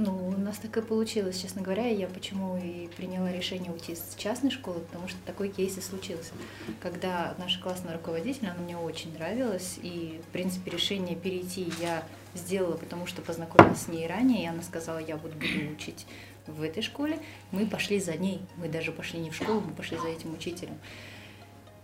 Ну, 0.03 0.29
у 0.29 0.31
нас 0.31 0.57
так 0.57 0.75
и 0.79 0.81
получилось, 0.81 1.43
честно 1.43 1.61
говоря. 1.61 1.87
Я 1.87 2.07
почему 2.07 2.57
и 2.57 2.89
приняла 2.97 3.31
решение 3.31 3.71
уйти 3.71 3.95
с 3.95 4.15
частной 4.17 4.51
школы, 4.51 4.81
потому 4.81 5.09
что 5.09 5.19
такой 5.27 5.51
кейс 5.51 5.77
и 5.77 5.83
случился. 5.83 6.33
Когда 6.81 7.35
наша 7.37 7.61
классная 7.61 7.93
руководитель, 7.93 8.47
она 8.47 8.63
мне 8.63 8.79
очень 8.79 9.13
нравилась, 9.13 9.79
и, 9.83 10.19
в 10.27 10.33
принципе, 10.33 10.71
решение 10.71 11.17
перейти 11.17 11.71
я 11.83 12.03
сделала, 12.35 12.79
потому 12.79 13.07
что 13.07 13.21
познакомилась 13.21 13.83
с 13.83 13.89
ней 13.89 14.07
ранее, 14.07 14.45
и 14.45 14.47
она 14.47 14.63
сказала, 14.63 14.97
я 14.97 15.19
вот 15.19 15.35
буду 15.35 15.71
учить 15.75 16.07
в 16.47 16.63
этой 16.63 16.83
школе. 16.83 17.19
Мы 17.51 17.67
пошли 17.67 18.01
за 18.01 18.17
ней, 18.17 18.41
мы 18.57 18.71
даже 18.71 18.93
пошли 18.93 19.21
не 19.21 19.29
в 19.29 19.35
школу, 19.35 19.61
мы 19.61 19.75
пошли 19.75 19.99
за 19.99 20.09
этим 20.09 20.33
учителем. 20.33 20.79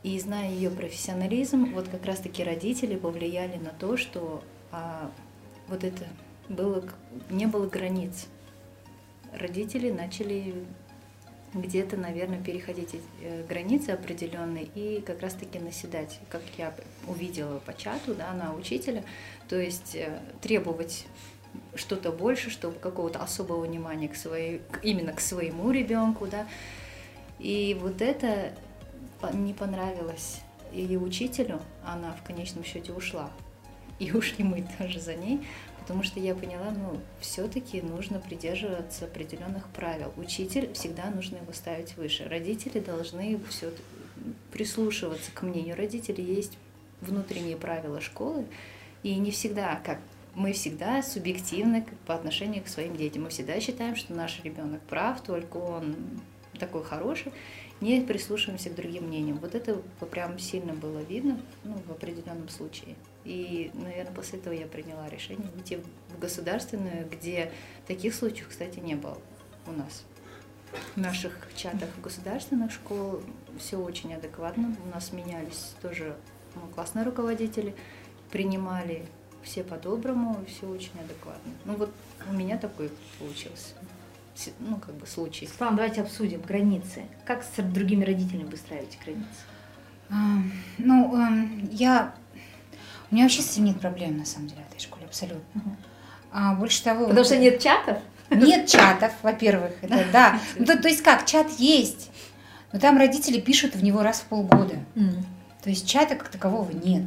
И 0.03 0.19
зная 0.19 0.49
ее 0.49 0.71
профессионализм, 0.71 1.75
вот 1.75 1.89
как 1.89 2.07
раз-таки 2.07 2.43
родители 2.43 2.97
повлияли 2.97 3.59
на 3.59 3.73
то, 3.79 3.99
что 3.99 4.43
а, 4.73 5.11
вот 5.69 5.85
это 5.85 6.07
было, 6.49 6.85
не 7.31 7.47
было 7.47 7.67
границ. 7.67 8.27
Родители 9.33 9.91
начали 9.91 10.55
где-то, 11.55 11.97
наверное, 11.97 12.43
переходить 12.43 12.95
э, 13.23 13.45
границы 13.47 13.91
определенные 13.91 14.65
и 14.65 15.01
как 15.01 15.21
раз-таки 15.21 15.59
наседать, 15.59 16.19
как 16.29 16.43
я 16.59 16.75
увидела 17.07 17.59
по 17.61 17.75
чату, 17.75 18.15
да, 18.15 18.33
на 18.33 18.55
учителя, 18.55 19.05
то 19.49 19.57
есть 19.57 19.95
э, 19.95 20.21
требовать 20.43 21.07
что-то 21.75 22.13
больше, 22.13 22.51
чтобы 22.51 22.79
какого-то 22.79 23.23
особого 23.23 23.65
внимания 23.65 24.09
к 24.09 24.17
своей, 24.17 24.61
именно 24.83 25.13
к 25.13 25.21
своему 25.21 25.71
ребенку, 25.71 26.27
да. 26.27 26.47
И 27.39 27.77
вот 27.81 28.03
это 28.03 28.53
не 29.33 29.55
понравилось 29.55 30.41
и 30.73 30.97
учителю, 30.97 31.61
она 31.85 32.13
в 32.13 32.23
конечном 32.23 32.65
счете 32.65 32.93
ушла. 32.93 33.31
И 33.99 34.13
ушли 34.13 34.45
мы 34.45 34.67
тоже 34.79 35.01
за 35.01 35.15
ней, 35.15 35.47
потому 35.87 36.03
что 36.03 36.19
я 36.19 36.35
поняла, 36.35 36.73
ну, 36.73 36.99
все-таки 37.21 37.81
нужно 37.81 38.19
придерживаться 38.19 39.05
определенных 39.05 39.69
правил. 39.69 40.13
Учитель 40.17 40.73
всегда 40.73 41.11
нужно 41.11 41.37
его 41.37 41.53
ставить 41.53 41.97
выше. 41.97 42.29
Родители 42.29 42.81
должны 42.81 43.39
все 43.49 43.71
прислушиваться 44.51 45.31
к 45.31 45.43
мнению 45.43 45.77
родителей. 45.77 46.25
Есть 46.25 46.59
внутренние 47.01 47.57
правила 47.57 48.01
школы, 48.01 48.47
и 49.05 49.15
не 49.15 49.31
всегда, 49.31 49.81
как 49.85 50.01
мы 50.35 50.53
всегда 50.55 51.05
субъективны 51.05 51.87
по 52.05 52.17
отношению 52.17 52.65
к 52.65 52.69
своим 52.69 52.97
детям. 52.97 53.23
Мы 53.23 53.29
всегда 53.29 53.61
считаем, 53.61 53.95
что 53.95 54.13
наш 54.13 54.43
ребенок 54.43 54.81
прав, 54.83 55.23
только 55.23 55.57
он 55.57 55.95
такой 56.59 56.83
хороший, 56.83 57.33
не 57.81 58.01
прислушиваемся 58.01 58.71
к 58.71 58.75
другим 58.75 59.05
мнениям. 59.05 59.39
Вот 59.39 59.55
это 59.55 59.81
прям 60.11 60.41
сильно 60.41 60.73
было 60.73 60.99
видно 60.99 61.41
ну, 61.63 61.75
в 61.87 61.93
определенном 61.93 62.49
случае. 62.49 62.97
И, 63.27 63.73
наверное, 63.75 64.15
после 64.15 64.39
этого 64.39 64.55
я 64.55 64.67
приняла 64.67 65.09
решение 65.09 65.51
уйти 65.57 65.79
в 66.11 66.19
государственную, 66.19 67.09
где 67.11 67.51
таких 67.87 68.15
случаев, 68.15 68.49
кстати, 68.49 68.79
не 68.79 68.95
было 68.95 69.19
у 69.67 69.73
нас. 69.73 70.05
В 70.95 70.97
наших 70.97 71.37
чатах 71.57 71.89
государственных 72.03 72.71
школ 72.71 73.21
все 73.59 73.79
очень 73.79 74.15
адекватно. 74.15 74.77
У 74.85 74.95
нас 74.95 75.13
менялись 75.13 75.75
тоже 75.83 76.17
ну, 76.55 76.63
классные 76.75 77.05
руководители, 77.05 77.75
принимали 78.31 79.07
все 79.43 79.65
по-доброму, 79.65 80.45
все 80.47 80.69
очень 80.69 80.99
адекватно. 81.01 81.53
Ну 81.65 81.75
вот 81.75 81.91
у 82.29 82.33
меня 82.33 82.59
такой 82.59 82.91
получился 83.19 83.75
ну, 84.61 84.77
как 84.77 84.95
бы 84.95 85.07
случай. 85.07 85.47
Светлана, 85.47 85.77
давайте 85.77 86.03
обсудим 86.03 86.41
границы. 86.43 87.05
Как 87.25 87.43
с 87.43 87.63
другими 87.63 88.05
родителями 88.05 88.49
выстраиваете 88.49 88.99
границы? 89.05 90.47
Ну, 90.79 91.67
я 91.71 92.15
у 93.11 93.15
меня 93.15 93.25
вообще 93.25 93.43
с 93.43 93.53
этим 93.53 93.65
нет 93.65 93.81
проблем, 93.81 94.19
на 94.19 94.25
самом 94.25 94.49
деле, 94.49 94.63
в 94.69 94.73
этой 94.73 94.83
школе, 94.83 95.07
абсолютно. 95.07 95.43
Угу. 95.55 95.77
А, 96.33 96.55
больше 96.55 96.83
того... 96.83 97.07
Потому 97.07 97.25
что 97.25 97.37
нет 97.37 97.61
чатов? 97.61 97.99
Нет 98.31 98.69
чатов, 98.69 99.13
во-первых, 99.23 99.73
это 99.83 100.05
да. 100.13 100.41
Ну, 100.57 100.65
то, 100.65 100.77
то 100.81 100.89
есть 100.89 101.03
как, 101.03 101.27
чат 101.27 101.51
есть, 101.59 102.11
но 102.73 102.79
там 102.79 102.99
родители 102.99 103.41
пишут 103.41 103.75
в 103.75 103.83
него 103.83 104.03
раз 104.03 104.21
в 104.21 104.25
полгода. 104.25 104.77
Mm. 104.95 105.23
То 105.63 105.71
есть 105.71 105.89
чата 105.89 106.15
как 106.15 106.29
такового 106.29 106.71
нет. 106.73 107.05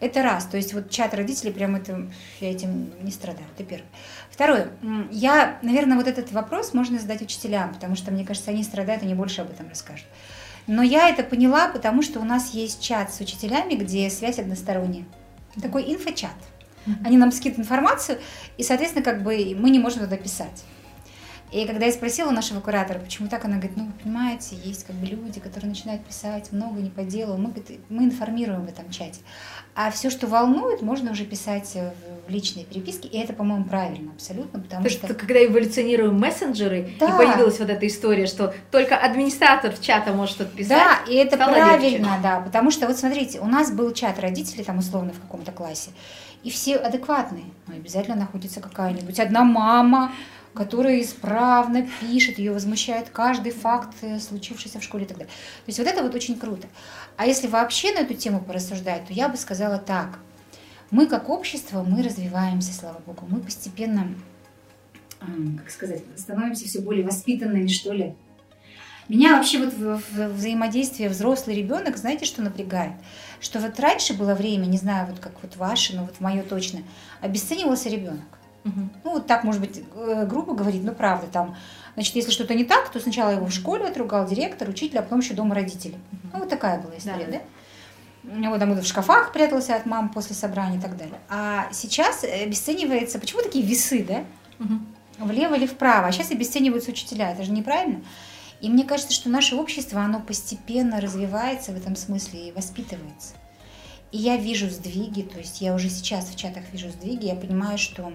Это 0.00 0.22
раз. 0.22 0.44
То 0.44 0.56
есть 0.56 0.74
вот 0.74 0.90
чат 0.90 1.14
родителей, 1.14 1.52
прям 1.52 1.76
это, 1.76 2.10
я 2.40 2.50
этим 2.50 2.92
не 3.02 3.10
страдаю. 3.10 3.46
Это 3.54 3.64
первое. 3.64 3.88
Второе. 4.30 4.68
Я, 5.10 5.58
наверное, 5.62 5.96
вот 5.96 6.06
этот 6.06 6.30
вопрос 6.32 6.74
можно 6.74 6.98
задать 6.98 7.22
учителям, 7.22 7.72
потому 7.72 7.96
что, 7.96 8.10
мне 8.10 8.26
кажется, 8.26 8.50
они 8.50 8.64
страдают, 8.64 9.02
они 9.02 9.14
больше 9.14 9.40
об 9.40 9.50
этом 9.50 9.68
расскажут. 9.68 10.06
Но 10.66 10.82
я 10.82 11.10
это 11.10 11.22
поняла, 11.22 11.68
потому 11.68 12.02
что 12.02 12.20
у 12.20 12.24
нас 12.24 12.54
есть 12.54 12.82
чат 12.82 13.12
с 13.12 13.20
учителями, 13.20 13.74
где 13.74 14.08
связь 14.10 14.38
односторонняя. 14.38 15.04
Такой 15.60 15.92
инфочат. 15.92 16.34
Они 17.04 17.16
нам 17.16 17.32
скидывают 17.32 17.66
информацию, 17.66 18.18
и, 18.58 18.62
соответственно, 18.62 19.04
как 19.04 19.22
бы 19.22 19.56
мы 19.58 19.70
не 19.70 19.78
можем 19.78 20.00
туда 20.00 20.16
писать. 20.16 20.64
И 21.54 21.66
когда 21.66 21.86
я 21.86 21.92
спросила 21.92 22.32
нашего 22.32 22.58
куратора, 22.58 22.98
почему 22.98 23.28
так, 23.28 23.44
она 23.44 23.58
говорит, 23.58 23.76
ну, 23.76 23.84
вы 23.84 23.92
понимаете, 24.02 24.56
есть 24.56 24.84
как 24.84 24.96
бы 24.96 25.06
люди, 25.06 25.38
которые 25.38 25.68
начинают 25.68 26.04
писать 26.04 26.50
много 26.50 26.80
не 26.80 26.90
по 26.90 27.04
делу, 27.04 27.36
мы, 27.36 27.54
мы 27.88 28.02
информируем 28.02 28.66
в 28.66 28.68
этом 28.68 28.90
чате. 28.90 29.20
А 29.76 29.92
все, 29.92 30.10
что 30.10 30.26
волнует, 30.26 30.82
можно 30.82 31.12
уже 31.12 31.24
писать 31.24 31.70
э, 31.76 31.92
в 32.26 32.30
личной 32.30 32.64
переписке, 32.64 33.06
и 33.06 33.18
это, 33.18 33.34
по-моему, 33.34 33.66
правильно 33.66 34.10
абсолютно, 34.10 34.58
потому 34.58 34.82
То 34.82 34.90
что... 34.90 35.06
Есть, 35.06 35.16
когда 35.20 35.44
эволюционируем 35.44 36.18
мессенджеры, 36.18 36.90
да. 36.98 37.06
и 37.06 37.18
появилась 37.18 37.60
вот 37.60 37.70
эта 37.70 37.86
история, 37.86 38.26
что 38.26 38.52
только 38.72 38.96
администратор 38.96 39.72
чата 39.78 40.12
может 40.12 40.34
что-то 40.34 40.56
писать. 40.56 40.76
Да, 40.76 41.08
и 41.08 41.14
это 41.14 41.36
правильно, 41.36 41.76
легче. 41.80 42.20
да, 42.20 42.40
потому 42.40 42.72
что 42.72 42.88
вот 42.88 42.98
смотрите, 42.98 43.38
у 43.38 43.46
нас 43.46 43.70
был 43.70 43.92
чат 43.92 44.18
родителей, 44.18 44.64
там 44.64 44.78
условно 44.78 45.12
в 45.12 45.20
каком-то 45.20 45.52
классе, 45.52 45.90
и 46.42 46.50
все 46.50 46.76
адекватные, 46.76 47.44
но 47.68 47.76
обязательно 47.76 48.16
находится 48.16 48.60
какая-нибудь 48.60 49.20
одна 49.20 49.44
мама, 49.44 50.12
которая 50.54 51.00
исправно 51.00 51.86
пишет, 52.00 52.38
ее 52.38 52.52
возмущает 52.52 53.10
каждый 53.10 53.52
факт, 53.52 53.94
э, 54.02 54.18
случившийся 54.18 54.78
в 54.80 54.84
школе 54.84 55.04
и 55.04 55.08
так 55.08 55.18
далее. 55.18 55.32
То 55.32 55.68
есть 55.68 55.78
вот 55.78 55.88
это 55.88 56.02
вот 56.02 56.14
очень 56.14 56.38
круто. 56.38 56.68
А 57.16 57.26
если 57.26 57.48
вообще 57.48 57.92
на 57.92 57.98
эту 57.98 58.14
тему 58.14 58.40
порассуждать, 58.40 59.06
то 59.06 59.12
я 59.12 59.28
бы 59.28 59.36
сказала 59.36 59.78
так. 59.78 60.18
Мы 60.90 61.06
как 61.06 61.28
общество, 61.28 61.82
мы 61.82 62.02
развиваемся, 62.02 62.72
слава 62.72 63.00
богу, 63.04 63.26
мы 63.28 63.40
постепенно 63.40 64.14
как 65.58 65.70
сказать, 65.70 66.02
становимся 66.16 66.66
все 66.66 66.80
более 66.80 67.04
воспитанными, 67.04 67.66
что 67.68 67.92
ли. 67.92 68.14
Меня 69.08 69.36
вообще 69.36 69.58
вот 69.58 69.74
в, 69.74 69.96
в 69.98 70.28
взаимодействие 70.34 71.08
взрослый 71.08 71.56
ребенок, 71.56 71.96
знаете, 71.96 72.24
что 72.24 72.42
напрягает? 72.42 72.92
Что 73.40 73.58
вот 73.58 73.78
раньше 73.78 74.14
было 74.14 74.34
время, 74.34 74.66
не 74.66 74.78
знаю, 74.78 75.06
вот 75.06 75.20
как 75.20 75.32
вот 75.42 75.56
ваше, 75.56 75.94
но 75.96 76.04
вот 76.04 76.20
мое 76.20 76.42
точно, 76.42 76.80
обесценивался 77.20 77.88
ребенок. 77.88 78.24
Угу. 78.64 78.80
Ну, 79.04 79.10
вот 79.10 79.26
так, 79.26 79.44
может 79.44 79.60
быть, 79.60 79.82
э, 79.94 80.26
грубо 80.26 80.54
говорить, 80.54 80.82
но 80.82 80.92
правда, 80.92 81.26
там, 81.26 81.56
значит, 81.94 82.14
если 82.16 82.30
что-то 82.30 82.54
не 82.54 82.64
так, 82.64 82.88
то 82.88 82.98
сначала 82.98 83.30
его 83.30 83.46
в 83.46 83.52
школе 83.52 83.86
отругал 83.86 84.26
директор, 84.26 84.68
учитель, 84.68 84.98
а 84.98 85.02
потом 85.02 85.20
еще 85.20 85.34
дома 85.34 85.54
родители. 85.54 85.94
Угу. 85.94 86.28
Ну, 86.32 86.38
вот 86.40 86.48
такая 86.48 86.80
была 86.80 86.96
история, 86.96 87.26
да? 87.26 87.40
да? 88.22 88.50
Вот 88.50 88.58
там 88.58 88.72
в 88.72 88.86
шкафах 88.86 89.32
прятался 89.32 89.76
от 89.76 89.84
мам 89.84 90.08
после 90.08 90.34
собрания 90.34 90.78
и 90.78 90.80
так 90.80 90.96
далее. 90.96 91.18
А 91.28 91.68
сейчас 91.72 92.24
обесценивается, 92.24 93.18
почему 93.18 93.42
такие 93.42 93.64
весы, 93.64 94.02
да? 94.02 94.24
Угу. 94.64 95.26
Влево 95.26 95.54
или 95.54 95.66
вправо. 95.66 96.08
А 96.08 96.12
сейчас 96.12 96.30
обесцениваются 96.30 96.90
учителя. 96.90 97.32
Это 97.32 97.44
же 97.44 97.52
неправильно. 97.52 98.02
И 98.60 98.70
мне 98.70 98.84
кажется, 98.84 99.12
что 99.12 99.28
наше 99.28 99.56
общество, 99.56 100.00
оно 100.00 100.20
постепенно 100.20 101.00
развивается 101.00 101.72
в 101.72 101.76
этом 101.76 101.96
смысле 101.96 102.48
и 102.48 102.52
воспитывается. 102.52 103.34
И 104.10 104.16
я 104.16 104.36
вижу 104.36 104.70
сдвиги, 104.70 105.22
то 105.22 105.38
есть 105.38 105.60
я 105.60 105.74
уже 105.74 105.90
сейчас 105.90 106.28
в 106.28 106.36
чатах 106.36 106.62
вижу 106.72 106.88
сдвиги, 106.88 107.26
я 107.26 107.34
понимаю, 107.34 107.78
что 107.78 108.12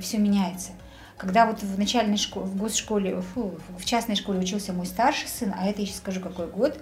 все 0.00 0.18
меняется. 0.18 0.72
Когда 1.16 1.46
вот 1.46 1.62
в 1.62 1.78
начальной 1.78 2.16
школе, 2.16 2.46
в 2.46 2.56
госшколе, 2.56 3.20
фу, 3.20 3.58
в 3.76 3.84
частной 3.84 4.14
школе 4.14 4.38
учился 4.38 4.72
мой 4.72 4.86
старший 4.86 5.28
сын, 5.28 5.52
а 5.56 5.66
это 5.66 5.80
я 5.80 5.86
сейчас 5.86 5.98
скажу, 5.98 6.20
какой 6.20 6.46
год, 6.46 6.80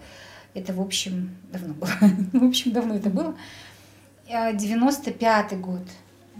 это, 0.54 0.72
в 0.72 0.80
общем, 0.80 1.36
давно 1.50 1.74
было, 1.74 1.90
в 2.32 2.44
общем, 2.44 2.72
давно 2.72 2.96
это 2.96 3.08
было, 3.08 3.34
95-й 4.28 5.56
год. 5.56 5.82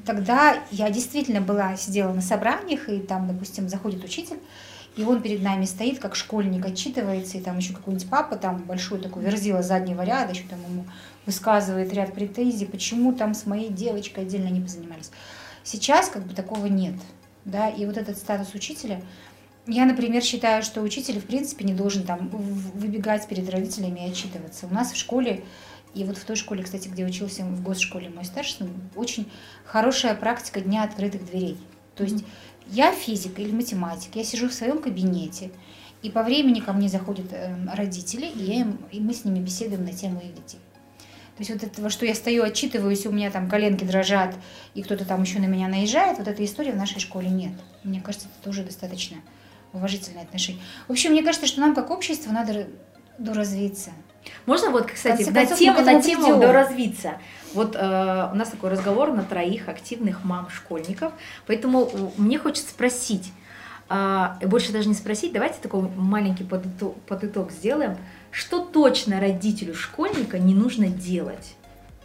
Тогда 0.05 0.59
я 0.70 0.90
действительно 0.90 1.40
была, 1.40 1.76
сидела 1.76 2.12
на 2.12 2.20
собраниях, 2.20 2.88
и 2.88 2.98
там, 2.98 3.29
допустим, 3.29 3.68
заходит 3.68 4.05
учитель, 4.05 4.38
и 4.96 5.02
он 5.02 5.20
перед 5.20 5.42
нами 5.42 5.64
стоит, 5.64 5.98
как 5.98 6.16
школьник, 6.16 6.64
отчитывается, 6.64 7.38
и 7.38 7.40
там 7.40 7.59
еще 7.59 7.74
какой-нибудь 7.74 8.09
папа, 8.09 8.37
там 8.37 8.62
большой 8.62 8.98
такой 9.00 9.22
верзила 9.22 9.62
заднего 9.62 10.02
ряда, 10.02 10.33
еще 10.33 10.44
там 10.48 10.59
ему 10.68 10.87
высказывает 11.26 11.92
ряд 11.92 12.14
претензий, 12.14 12.66
почему 12.66 13.12
там 13.12 13.35
с 13.35 13.46
моей 13.46 13.68
девочкой 13.68 14.24
отдельно 14.24 14.48
не 14.48 14.61
позанимались. 14.61 15.11
Сейчас 15.66 16.09
как 16.09 16.26
бы 16.26 16.35
такого 16.35 16.66
нет, 16.66 16.94
да, 17.44 17.68
и 17.68 17.85
вот 17.85 17.96
этот 17.96 18.16
статус 18.16 18.55
учителя, 18.55 19.02
я, 19.66 19.85
например, 19.85 20.22
считаю, 20.22 20.62
что 20.62 20.81
учитель, 20.81 21.18
в 21.18 21.26
принципе, 21.26 21.64
не 21.64 21.74
должен 21.74 22.05
там 22.05 22.29
выбегать 22.29 23.26
перед 23.26 23.50
родителями 23.50 24.07
и 24.07 24.11
отчитываться. 24.11 24.66
У 24.66 24.72
нас 24.72 24.92
в 24.92 24.96
школе, 24.96 25.42
и 25.92 26.05
вот 26.05 26.16
в 26.16 26.24
той 26.24 26.37
школе, 26.37 26.62
кстати, 26.62 26.87
где 26.88 27.05
учился 27.05 27.44
в 27.44 27.62
госшколе 27.62 28.09
мой 28.11 28.24
старший 28.24 28.59
сын, 28.59 28.70
очень 28.94 29.31
хорошая 29.64 30.14
практика 30.14 30.61
дня 30.61 30.85
открытых 30.85 31.26
дверей. 31.26 31.59
То 31.96 32.05
есть 32.05 32.16
mm-hmm 32.16 32.57
я 32.68 32.92
физик 32.92 33.38
или 33.38 33.52
математик, 33.52 34.16
я 34.16 34.24
сижу 34.24 34.48
в 34.48 34.52
своем 34.52 34.81
кабинете, 34.83 35.50
и 36.02 36.11
по 36.11 36.22
времени 36.22 36.61
ко 36.61 36.72
мне 36.72 36.88
заходят 36.88 37.26
эм, 37.33 37.70
родители, 37.72 38.26
и, 38.26 38.42
я 38.42 38.61
им, 38.61 38.79
и 38.90 39.00
мы 39.00 39.14
с 39.14 39.24
ними 39.24 39.38
беседуем 39.38 39.85
на 39.85 39.92
тему 39.92 40.20
их 40.20 40.35
детей. 40.35 40.61
То 41.37 41.42
есть 41.42 41.51
вот 41.51 41.62
этого, 41.62 41.90
что 41.90 42.07
я 42.07 42.14
стою, 42.14 42.44
отчитываюсь, 42.44 43.05
у 43.05 43.12
меня 43.12 43.31
там 43.31 43.51
коленки 43.51 43.85
дрожат, 43.85 44.35
и 44.75 44.83
кто-то 44.83 45.05
там 45.05 45.22
еще 45.22 45.38
на 45.38 45.44
меня 45.44 45.68
наезжает, 45.68 46.16
вот 46.16 46.29
этой 46.29 46.46
истории 46.46 46.70
в 46.70 46.77
нашей 46.77 46.99
школе 46.99 47.29
нет. 47.29 47.53
Мне 47.85 48.01
кажется, 48.01 48.29
это 48.29 48.42
тоже 48.42 48.64
достаточно 48.64 49.18
уважительное 49.75 50.22
отношение. 50.22 50.62
В 50.88 50.92
общем, 50.92 51.11
мне 51.11 51.22
кажется, 51.22 51.46
что 51.46 51.61
нам 51.61 51.75
как 51.75 51.90
общество 51.90 52.33
надо 52.33 52.68
доразвиться. 53.18 53.90
Можно 54.46 54.70
вот, 54.70 54.90
кстати, 54.90 55.29
на 55.29 55.44
тему, 55.46 55.81
на 55.83 56.03
тему 56.03 56.40
доразвиться. 56.40 57.18
Вот 57.53 57.77
э, 57.77 58.31
у 58.33 58.35
нас 58.35 58.49
такой 58.49 58.70
разговор 58.70 59.12
на 59.12 59.22
троих 59.22 59.68
активных 59.68 60.25
мам-школьников, 60.25 61.12
поэтому 61.46 62.12
мне 62.16 62.38
хочется 62.38 62.70
спросить, 62.70 63.31
э, 63.88 64.46
больше 64.46 64.72
даже 64.72 64.88
не 64.88 64.94
спросить, 64.94 65.33
давайте 65.33 65.61
такой 65.61 65.83
маленький 65.96 66.44
подыток, 66.44 66.94
подыток 67.07 67.53
сделаем, 67.53 67.96
что 68.31 68.61
точно 68.61 69.20
родителю 69.20 69.75
школьника 69.75 70.38
не 70.38 70.55
нужно 70.55 70.88
делать? 70.88 71.57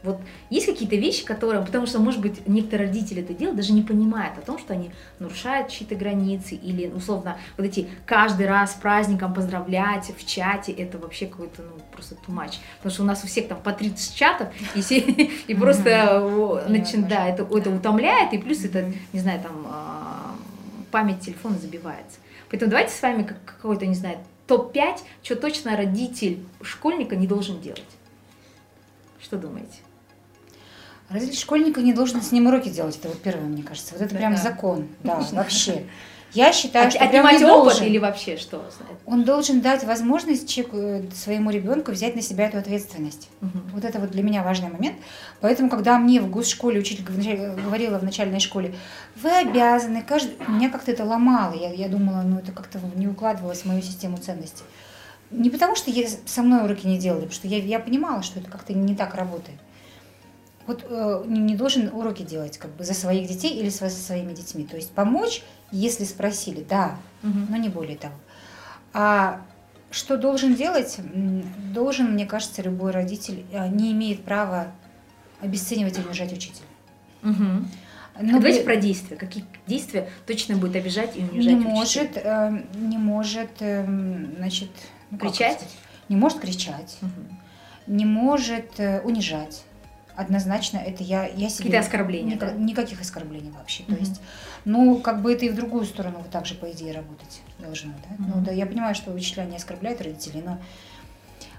Вот 0.04 0.20
есть 0.50 0.66
какие-то 0.66 0.96
вещи, 0.96 1.24
которые, 1.24 1.64
потому 1.64 1.86
что, 1.86 2.00
может 2.00 2.22
быть, 2.22 2.48
некоторые 2.48 2.88
родители 2.88 3.22
это 3.22 3.34
делают, 3.34 3.58
даже 3.58 3.72
не 3.72 3.84
понимают 3.84 4.38
о 4.38 4.42
том, 4.42 4.58
что 4.58 4.74
они 4.74 4.92
нарушают 5.20 5.70
чьи-то 5.70 5.96
границы, 5.96 6.56
или, 6.56 6.88
условно, 6.88 7.38
вот 7.56 7.68
эти 7.68 7.88
каждый 8.06 8.48
раз 8.48 8.74
праздником 8.74 9.34
поздравлять 9.34 10.12
в 10.18 10.26
чате, 10.26 10.72
это 10.72 10.98
вообще 10.98 11.28
какой-то, 11.28 11.62
ну, 11.62 11.82
просто 11.92 12.16
much. 12.28 12.56
Потому 12.78 12.94
что 12.94 13.04
у 13.04 13.06
нас 13.06 13.24
у 13.24 13.28
всех 13.28 13.48
там 13.48 13.62
по 13.62 13.74
30 13.74 14.16
чатов, 14.16 14.48
и, 14.74 14.82
все, 14.82 15.00
и 15.00 15.54
просто, 15.54 15.84
да, 17.08 17.28
это, 17.28 17.44
это 17.44 17.70
утомляет, 17.70 18.34
и 18.34 18.40
плюс 18.40 18.66
это, 18.66 18.92
не 19.14 19.20
знаю, 19.20 19.40
там, 19.42 19.68
а, 19.70 20.11
память 20.92 21.22
телефона 21.22 21.58
забивается. 21.58 22.20
Поэтому 22.50 22.70
давайте 22.70 22.94
с 22.94 23.02
вами 23.02 23.24
какой-то, 23.46 23.86
не 23.86 23.96
знаю, 23.96 24.20
топ-5, 24.48 25.00
что 25.24 25.36
точно 25.36 25.78
родитель 25.78 26.44
школьника 26.62 27.16
не 27.16 27.28
должен 27.28 27.62
делать. 27.62 27.84
Что 29.22 29.38
думаете? 29.38 29.80
Родитель 31.10 31.38
школьника 31.38 31.82
не 31.82 31.94
должен 31.94 32.22
с 32.22 32.32
ним 32.32 32.48
уроки 32.48 32.70
делать. 32.70 32.98
Это 32.98 33.10
вот 33.10 33.22
первое, 33.22 33.46
мне 33.46 33.64
кажется. 33.64 33.94
Вот 33.94 34.02
это 34.02 34.14
да, 34.14 34.20
прям 34.20 34.38
закон. 34.38 34.88
Да, 35.04 35.20
вообще. 35.32 35.86
Я 36.34 36.54
считаю, 36.54 36.88
От, 36.88 36.94
что 36.94 37.04
отнимать 37.04 37.42
опыт 37.42 37.48
должен. 37.48 37.86
или 37.86 37.98
вообще 37.98 38.38
что? 38.38 38.64
Он 39.06 39.24
должен 39.24 39.60
дать 39.60 39.84
возможность 39.84 40.50
человеку, 40.50 40.78
э, 40.78 41.04
своему 41.14 41.52
ребенку 41.52 41.92
взять 41.92 42.16
на 42.16 42.22
себя 42.22 42.48
эту 42.48 42.58
ответственность. 42.58 43.30
Угу. 43.42 43.60
Вот 43.74 43.86
это 43.86 44.00
вот 44.00 44.12
для 44.12 44.24
меня 44.24 44.42
важный 44.42 44.70
момент. 44.70 44.96
Поэтому, 45.42 45.70
когда 45.70 45.98
мне 45.98 46.22
в 46.22 46.30
госшколе 46.30 46.80
учитель 46.80 47.04
говорила 47.04 48.00
в 48.00 48.04
начальной 48.04 48.40
школе, 48.40 48.76
вы 49.16 49.30
обязаны, 49.30 50.02
каждый... 50.02 50.36
меня 50.48 50.70
как-то 50.70 50.92
это 50.92 51.04
ломало. 51.04 51.54
Я, 51.54 51.74
я 51.74 51.90
думала, 51.90 52.22
ну 52.22 52.40
это 52.40 52.54
как-то 52.54 52.80
не 52.96 53.08
укладывалось 53.08 53.62
в 53.62 53.66
мою 53.66 53.82
систему 53.82 54.18
ценностей. 54.18 54.64
Не 55.32 55.50
потому, 55.50 55.76
что 55.76 55.92
я, 55.92 56.08
со 56.26 56.42
мной 56.44 56.64
уроки 56.64 56.88
не 56.88 56.98
делали, 56.98 57.22
потому 57.22 57.36
что 57.36 57.48
я, 57.48 57.58
я 57.58 57.80
понимала, 57.80 58.24
что 58.24 58.40
это 58.40 58.50
как-то 58.50 58.74
не 58.74 58.96
так 58.96 59.16
работает 59.16 59.60
вот 60.68 60.86
э, 60.88 61.24
не 61.28 61.56
должен 61.56 61.90
уроки 61.94 62.24
делать 62.24 62.58
как 62.58 62.72
бы 62.72 62.84
за 62.84 62.94
своих 62.94 63.28
детей 63.28 63.60
или 63.60 63.70
со 63.70 63.90
своими 63.90 64.34
детьми. 64.34 64.64
То 64.64 64.76
есть 64.76 64.92
помочь, 64.92 65.44
если 65.72 66.04
спросили, 66.04 66.66
да, 66.68 66.98
угу. 67.24 67.40
но 67.50 67.58
не 67.58 67.70
более 67.70 67.98
того. 67.98 68.16
А 68.94 69.42
что 69.90 70.18
должен 70.18 70.56
делать? 70.56 71.00
Должен, 71.74 72.14
мне 72.14 72.26
кажется, 72.26 72.62
любой 72.62 72.92
родитель 72.92 73.46
э, 73.52 73.68
не 73.70 73.92
имеет 73.92 74.24
права 74.24 74.68
обесценивать 75.42 75.98
и 75.98 76.02
унижать 76.02 76.32
учителя. 76.34 76.66
Угу. 77.24 77.66
Но 78.20 78.38
а 78.38 78.40
давайте 78.40 78.64
про 78.64 78.76
действия. 78.76 79.18
Какие 79.18 79.46
действия 79.68 80.10
точно 80.28 80.58
будет 80.58 80.76
обижать 80.76 81.16
и 81.16 81.22
унижать 81.22 81.54
не 81.54 81.56
может, 81.56 82.18
э, 82.18 82.64
не 82.76 82.98
может, 82.98 83.52
э, 83.60 83.86
значит, 84.38 84.70
ну, 85.10 85.18
кричать, 85.18 85.66
не 86.10 86.16
может 86.16 86.40
кричать, 86.40 86.98
угу. 87.02 87.38
не 87.88 88.06
может 88.06 88.80
э, 88.80 89.02
унижать 89.02 89.64
однозначно 90.22 90.78
это 90.78 91.04
я, 91.04 91.26
я 91.26 91.50
себе... 91.50 91.66
Какие-то 91.66 91.80
оскорбления, 91.80 92.36
никак, 92.36 92.50
да? 92.50 92.56
Никаких 92.56 93.02
оскорблений 93.02 93.52
вообще. 93.52 93.84
Угу. 93.84 93.94
То 93.94 94.00
есть, 94.00 94.22
ну, 94.66 95.00
как 95.00 95.22
бы 95.22 95.34
это 95.34 95.46
и 95.46 95.50
в 95.50 95.56
другую 95.56 95.86
сторону 95.86 96.20
вот 96.20 96.30
так 96.30 96.46
же, 96.46 96.56
по 96.56 96.72
идее, 96.72 96.94
работать 96.94 97.42
должно, 97.60 97.94
да? 98.08 98.16
Угу. 98.16 98.34
Ну, 98.36 98.46
да, 98.46 98.52
я 98.52 98.66
понимаю, 98.66 98.96
что 98.96 99.12
учителя 99.12 99.46
не 99.46 99.58
оскорбляют 99.58 100.02
родителей, 100.02 100.42
но... 100.46 100.60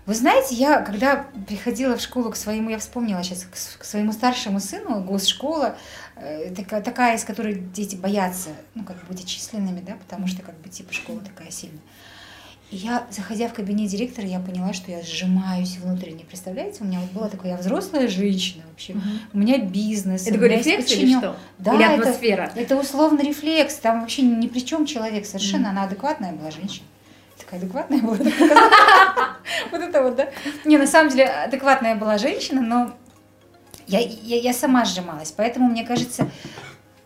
Вы 0.05 0.15
знаете, 0.15 0.57
я, 0.57 0.81
когда 0.81 1.27
приходила 1.47 1.97
в 1.97 2.01
школу 2.01 2.33
к 2.33 2.37
своему, 2.37 2.71
я 2.71 2.79
вспомнила 2.79 3.23
сейчас, 3.23 3.45
к 3.45 3.85
своему 3.85 4.11
старшему 4.11 4.59
сыну, 4.59 5.01
госшкола, 5.05 5.77
э, 6.17 6.53
такая, 6.57 6.83
такая, 6.83 7.17
из 7.17 7.23
которой 7.23 7.55
дети 7.55 7.95
боятся, 7.95 8.49
ну, 8.75 8.83
как 8.83 8.97
бы 8.97 9.07
быть 9.11 9.23
отчисленными, 9.23 9.81
да, 9.81 9.93
потому 9.95 10.27
что, 10.27 10.43
как 10.43 10.57
бы, 10.59 10.69
типа, 10.69 10.93
школа 10.93 11.21
такая 11.21 11.53
сильная. 11.53 11.79
И 12.73 12.77
я, 12.77 13.07
заходя 13.11 13.49
в 13.49 13.53
кабинет 13.53 13.91
директора, 13.91 14.27
я 14.27 14.41
поняла, 14.41 14.73
что 14.73 14.91
я 14.91 15.03
сжимаюсь 15.03 15.77
внутренне. 15.77 16.25
Представляете, 16.25 16.79
у 16.81 16.87
меня 16.87 17.01
вот 17.01 17.11
была 17.11 17.29
такая, 17.29 17.53
я 17.53 17.59
взрослая 17.59 18.09
женщина 18.09 18.63
вообще, 18.71 18.95
угу. 18.95 19.03
у 19.35 19.39
меня 19.39 19.59
бизнес. 19.59 20.23
Это 20.23 20.35
такой 20.35 20.49
рефлекс 20.49 20.91
или 20.93 21.19
что? 21.19 21.37
Да, 21.59 21.75
или 21.75 21.83
атмосфера? 21.83 22.51
Это, 22.55 22.61
это 22.61 22.77
условно 22.77 23.21
рефлекс, 23.21 23.75
там 23.75 24.01
вообще 24.01 24.23
ни 24.23 24.47
при 24.47 24.61
чем 24.61 24.87
человек 24.87 25.27
совершенно, 25.27 25.69
она 25.69 25.83
адекватная 25.85 26.33
была 26.33 26.51
женщина. 26.51 26.87
Такая 27.39 27.61
адекватная 27.61 28.01
была. 28.01 28.17
Вот 29.71 29.81
это 29.81 30.03
вот, 30.03 30.17
да? 30.17 30.31
Не, 30.65 30.79
на 30.79 30.87
самом 30.87 31.11
деле 31.11 31.27
адекватная 31.27 31.95
была 31.95 32.17
женщина, 32.17 32.63
но 32.63 32.93
я, 33.87 34.01
я, 34.01 34.37
я 34.37 34.53
сама 34.55 34.87
сжималась, 34.87 35.31
поэтому, 35.31 35.69
мне 35.69 35.85
кажется, 35.85 36.31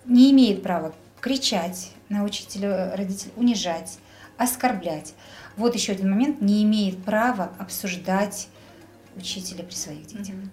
не 0.04 0.30
имеет 0.30 0.62
права 0.62 0.94
кричать 1.20 1.90
на 2.08 2.22
учителя, 2.22 2.94
родителей, 2.94 3.32
унижать, 3.36 3.98
оскорблять. 4.36 5.14
Вот 5.56 5.74
еще 5.74 5.92
один 5.92 6.10
момент, 6.10 6.40
не 6.40 6.62
имеет 6.64 7.02
права 7.02 7.52
обсуждать 7.58 8.48
учителя 9.16 9.64
при 9.64 9.74
своих 9.74 10.06
детях. 10.06 10.34
Угу. 10.34 10.48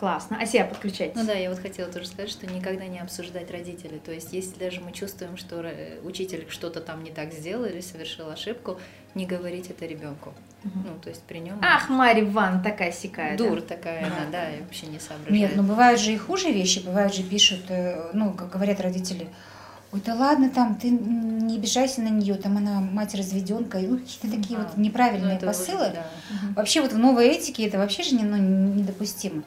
Классно. 0.00 0.38
А 0.40 0.46
себя 0.46 0.64
подключать? 0.64 1.14
Ну 1.14 1.26
да, 1.26 1.34
я 1.34 1.50
вот 1.50 1.58
хотела 1.58 1.92
тоже 1.92 2.06
сказать, 2.06 2.30
что 2.30 2.46
никогда 2.46 2.86
не 2.86 3.00
обсуждать 3.00 3.50
родителей. 3.50 4.00
То 4.02 4.12
есть, 4.12 4.32
если 4.32 4.58
даже 4.58 4.80
мы 4.80 4.92
чувствуем, 4.92 5.36
что 5.36 5.62
учитель 6.02 6.46
что-то 6.48 6.80
там 6.80 7.04
не 7.04 7.10
так 7.10 7.34
сделал 7.34 7.66
или 7.66 7.82
совершил 7.82 8.30
ошибку, 8.30 8.80
не 9.14 9.26
говорить 9.26 9.68
это 9.68 9.84
ребенку. 9.84 10.32
Угу. 10.64 10.78
Ну, 10.86 10.98
то 11.02 11.10
есть 11.10 11.22
при 11.24 11.38
нем. 11.40 11.58
Ах, 11.62 11.90
Марья 11.90 12.22
Ивановна 12.24 12.62
такая 12.62 12.92
сикая. 12.92 13.36
Дур 13.36 13.60
да? 13.60 13.76
такая, 13.76 14.06
она, 14.06 14.30
да, 14.32 14.50
и 14.50 14.62
вообще 14.62 14.86
не 14.86 14.98
соображает. 14.98 15.32
Нет, 15.32 15.56
но 15.56 15.62
ну, 15.62 15.68
бывают 15.68 16.00
же 16.00 16.14
и 16.14 16.16
хуже 16.16 16.50
вещи, 16.50 16.78
бывают 16.78 17.14
же 17.14 17.22
пишут, 17.22 17.64
э, 17.68 18.10
ну, 18.14 18.32
как 18.32 18.48
говорят 18.50 18.80
родители, 18.80 19.28
ой, 19.92 20.00
да 20.04 20.14
ладно 20.14 20.50
там, 20.50 20.76
ты 20.76 20.90
не 20.90 21.56
обижайся 21.56 22.00
на 22.00 22.08
нее, 22.08 22.34
там 22.34 22.56
она 22.56 22.80
мать 22.80 23.14
разведенка, 23.14 23.78
и 23.78 23.86
ну, 23.86 23.98
какие-то 23.98 24.36
такие 24.36 24.58
А, 24.58 24.62
вот 24.62 24.76
неправильные 24.76 25.38
Ну, 25.40 25.46
посылы. 25.46 25.86
уже, 25.86 25.92
да. 25.94 26.06
Вообще 26.56 26.80
вот 26.80 26.92
в 26.92 26.98
новой 26.98 27.28
этике 27.28 27.66
это 27.66 27.78
вообще 27.78 28.02
же 28.02 28.14
не, 28.14 28.24
ну, 28.24 28.36
недопустимо. 28.36 29.42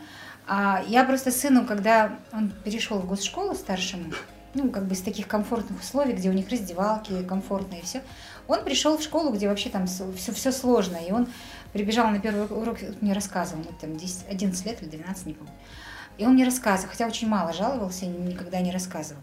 А 0.45 0.83
я 0.87 1.03
просто 1.05 1.31
сыну, 1.31 1.65
когда 1.65 2.17
он 2.33 2.51
перешел 2.63 2.99
в 2.99 3.07
госшколу 3.07 3.55
старшему, 3.55 4.11
ну, 4.53 4.69
как 4.69 4.85
бы 4.85 4.93
из 4.93 5.01
таких 5.01 5.27
комфортных 5.27 5.79
условий, 5.81 6.13
где 6.13 6.29
у 6.29 6.33
них 6.33 6.49
раздевалки 6.49 7.23
комфортные 7.23 7.81
и 7.81 7.83
все, 7.83 8.01
он 8.47 8.63
пришел 8.63 8.97
в 8.97 9.01
школу, 9.01 9.31
где 9.31 9.47
вообще 9.47 9.69
там 9.69 9.87
все, 9.87 10.11
все 10.33 10.51
сложно, 10.51 10.97
и 10.97 11.11
он 11.11 11.27
прибежал 11.71 12.09
на 12.09 12.19
первый 12.19 12.45
урок, 12.45 12.77
мне 13.01 13.13
рассказывал, 13.13 13.63
ему 13.63 13.71
там 13.79 13.95
10, 13.95 14.25
11 14.29 14.65
лет 14.65 14.81
или 14.81 14.89
12, 14.89 15.25
не 15.27 15.33
помню. 15.33 15.53
И 16.17 16.25
он 16.25 16.33
мне 16.33 16.45
рассказывал, 16.45 16.91
хотя 16.91 17.07
очень 17.07 17.27
мало 17.27 17.53
жаловался, 17.53 18.05
никогда 18.05 18.59
не 18.59 18.71
рассказывал. 18.71 19.21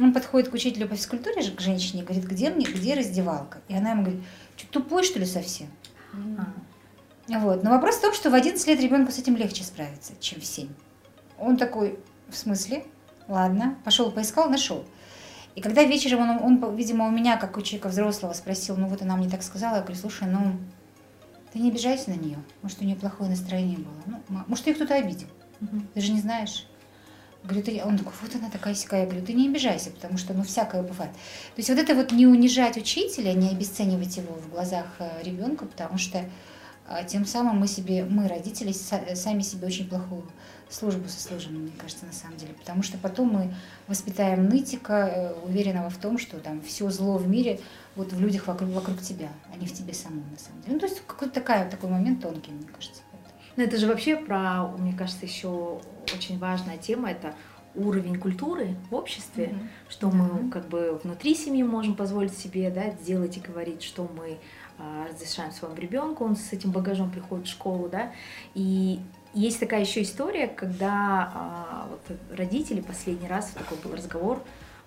Он 0.00 0.12
подходит 0.12 0.48
к 0.48 0.54
учителю 0.54 0.88
по 0.88 0.96
физкультуре, 0.96 1.42
к 1.50 1.60
женщине, 1.60 2.02
говорит, 2.02 2.24
где 2.24 2.50
мне, 2.50 2.64
где 2.64 2.94
раздевалка? 2.94 3.58
И 3.68 3.74
она 3.74 3.90
ему 3.90 4.02
говорит, 4.02 4.22
что 4.56 4.68
тупой, 4.72 5.04
что 5.04 5.18
ли, 5.18 5.26
совсем? 5.26 5.68
А, 7.32 7.38
Вот. 7.38 7.62
Но 7.62 7.70
вопрос 7.70 7.96
в 7.96 8.00
том, 8.00 8.14
что 8.14 8.30
в 8.30 8.34
11 8.34 8.66
лет 8.66 8.80
ребенку 8.80 9.12
с 9.12 9.18
этим 9.18 9.36
легче 9.36 9.62
справиться, 9.64 10.12
чем 10.20 10.40
в 10.40 10.46
7. 10.46 10.68
Он 11.38 11.56
такой, 11.56 11.98
в 12.28 12.36
смысле? 12.36 12.84
Ладно, 13.28 13.76
пошел 13.84 14.10
поискал, 14.10 14.50
нашел. 14.50 14.84
И 15.54 15.60
когда 15.60 15.84
вечером 15.84 16.42
он, 16.42 16.62
он, 16.64 16.76
видимо, 16.76 17.06
у 17.06 17.10
меня, 17.10 17.36
как 17.36 17.56
у 17.56 17.62
человека 17.62 17.88
взрослого, 17.88 18.32
спросил, 18.32 18.76
ну 18.76 18.86
вот 18.86 19.02
она 19.02 19.16
мне 19.16 19.28
так 19.28 19.42
сказала, 19.42 19.76
я 19.76 19.82
говорю, 19.82 19.98
слушай, 19.98 20.28
ну 20.28 20.58
ты 21.52 21.58
не 21.58 21.70
обижайся 21.70 22.10
на 22.10 22.14
нее, 22.14 22.38
может, 22.62 22.80
у 22.80 22.84
нее 22.84 22.96
плохое 22.96 23.30
настроение 23.30 23.78
было, 23.78 23.94
ну, 24.06 24.42
может, 24.46 24.66
ее 24.66 24.74
кто-то 24.74 24.94
обидел, 24.94 25.26
мгм. 25.60 25.88
ты 25.92 26.00
же 26.00 26.12
не 26.12 26.20
знаешь. 26.20 26.66
Говорю, 27.42 27.62
ты... 27.62 27.82
Он 27.84 27.96
такой, 27.96 28.12
вот 28.22 28.34
она 28.34 28.50
такая 28.50 28.74
сякая. 28.74 29.02
Я 29.02 29.06
говорю, 29.06 29.24
ты 29.24 29.32
не 29.32 29.48
обижайся, 29.48 29.90
потому 29.90 30.18
что, 30.18 30.34
ну, 30.34 30.42
всякое 30.42 30.82
бывает. 30.82 31.12
То 31.12 31.58
есть 31.58 31.70
вот 31.70 31.78
это 31.78 31.94
вот 31.94 32.12
не 32.12 32.26
унижать 32.26 32.76
учителя, 32.76 33.32
не 33.32 33.48
обесценивать 33.48 34.16
его 34.16 34.34
в 34.34 34.50
глазах 34.50 34.86
э, 34.98 35.22
ребенка, 35.24 35.64
потому 35.64 35.96
что 35.96 36.24
а, 36.90 37.04
тем 37.04 37.24
самым 37.24 37.60
мы 37.60 37.68
себе, 37.68 38.04
мы, 38.04 38.26
родители, 38.26 38.72
са- 38.72 39.14
сами 39.14 39.42
себе 39.42 39.68
очень 39.68 39.88
плохую 39.88 40.24
службу 40.68 41.08
сослужим, 41.08 41.54
мне 41.54 41.72
кажется, 41.78 42.04
на 42.04 42.12
самом 42.12 42.36
деле. 42.36 42.52
Потому 42.54 42.82
что 42.82 42.98
потом 42.98 43.28
мы 43.28 43.54
воспитаем 43.86 44.48
нытика, 44.48 44.92
э, 44.92 45.32
уверенного 45.44 45.88
в 45.88 45.98
том, 45.98 46.18
что 46.18 46.38
там 46.40 46.60
все 46.62 46.90
зло 46.90 47.16
в 47.16 47.28
мире 47.28 47.60
вот 47.94 48.12
в 48.12 48.20
людях 48.20 48.48
вокруг, 48.48 48.70
вокруг 48.70 49.00
тебя, 49.00 49.28
а 49.54 49.56
не 49.56 49.66
в 49.66 49.72
тебе 49.72 49.94
самом, 49.94 50.24
на 50.32 50.38
самом 50.38 50.62
деле. 50.62 50.74
Ну, 50.74 50.80
то 50.80 50.86
есть 50.86 51.00
какой-то 51.06 51.32
такая, 51.34 51.70
такой 51.70 51.90
момент 51.90 52.22
тонкий, 52.22 52.50
мне 52.50 52.66
кажется. 52.66 53.02
Ну, 53.56 53.62
это 53.64 53.76
же 53.76 53.86
вообще 53.86 54.16
про, 54.16 54.68
мне 54.78 54.92
кажется, 54.92 55.26
еще 55.26 55.80
очень 56.14 56.38
важная 56.38 56.78
тема, 56.78 57.10
это 57.10 57.34
уровень 57.74 58.18
культуры 58.18 58.74
в 58.90 58.94
обществе, 58.94 59.48
Мгм. 59.48 59.68
что 59.88 60.10
мы 60.10 60.44
Да. 60.44 60.50
как 60.50 60.68
бы 60.68 61.00
внутри 61.04 61.34
семьи 61.34 61.62
можем 61.62 61.94
позволить 61.94 62.36
себе 62.36 62.68
да, 62.70 62.90
делать 62.90 63.36
и 63.36 63.40
говорить, 63.40 63.82
что 63.82 64.10
мы 64.16 64.38
а, 64.82 65.06
разрешаем 65.08 65.52
своему 65.52 65.76
ребенку, 65.76 66.24
он 66.24 66.36
с 66.36 66.52
этим 66.52 66.70
багажом 66.70 67.10
приходит 67.10 67.46
в 67.46 67.50
школу, 67.50 67.88
да, 67.88 68.12
и 68.54 68.98
есть 69.34 69.60
такая 69.60 69.82
еще 69.82 70.02
история, 70.02 70.48
когда 70.48 71.30
а, 71.34 71.88
вот 71.90 72.18
родители, 72.36 72.80
последний 72.80 73.28
раз 73.28 73.50
такой 73.50 73.76
был 73.78 73.94
разговор, 73.94 74.42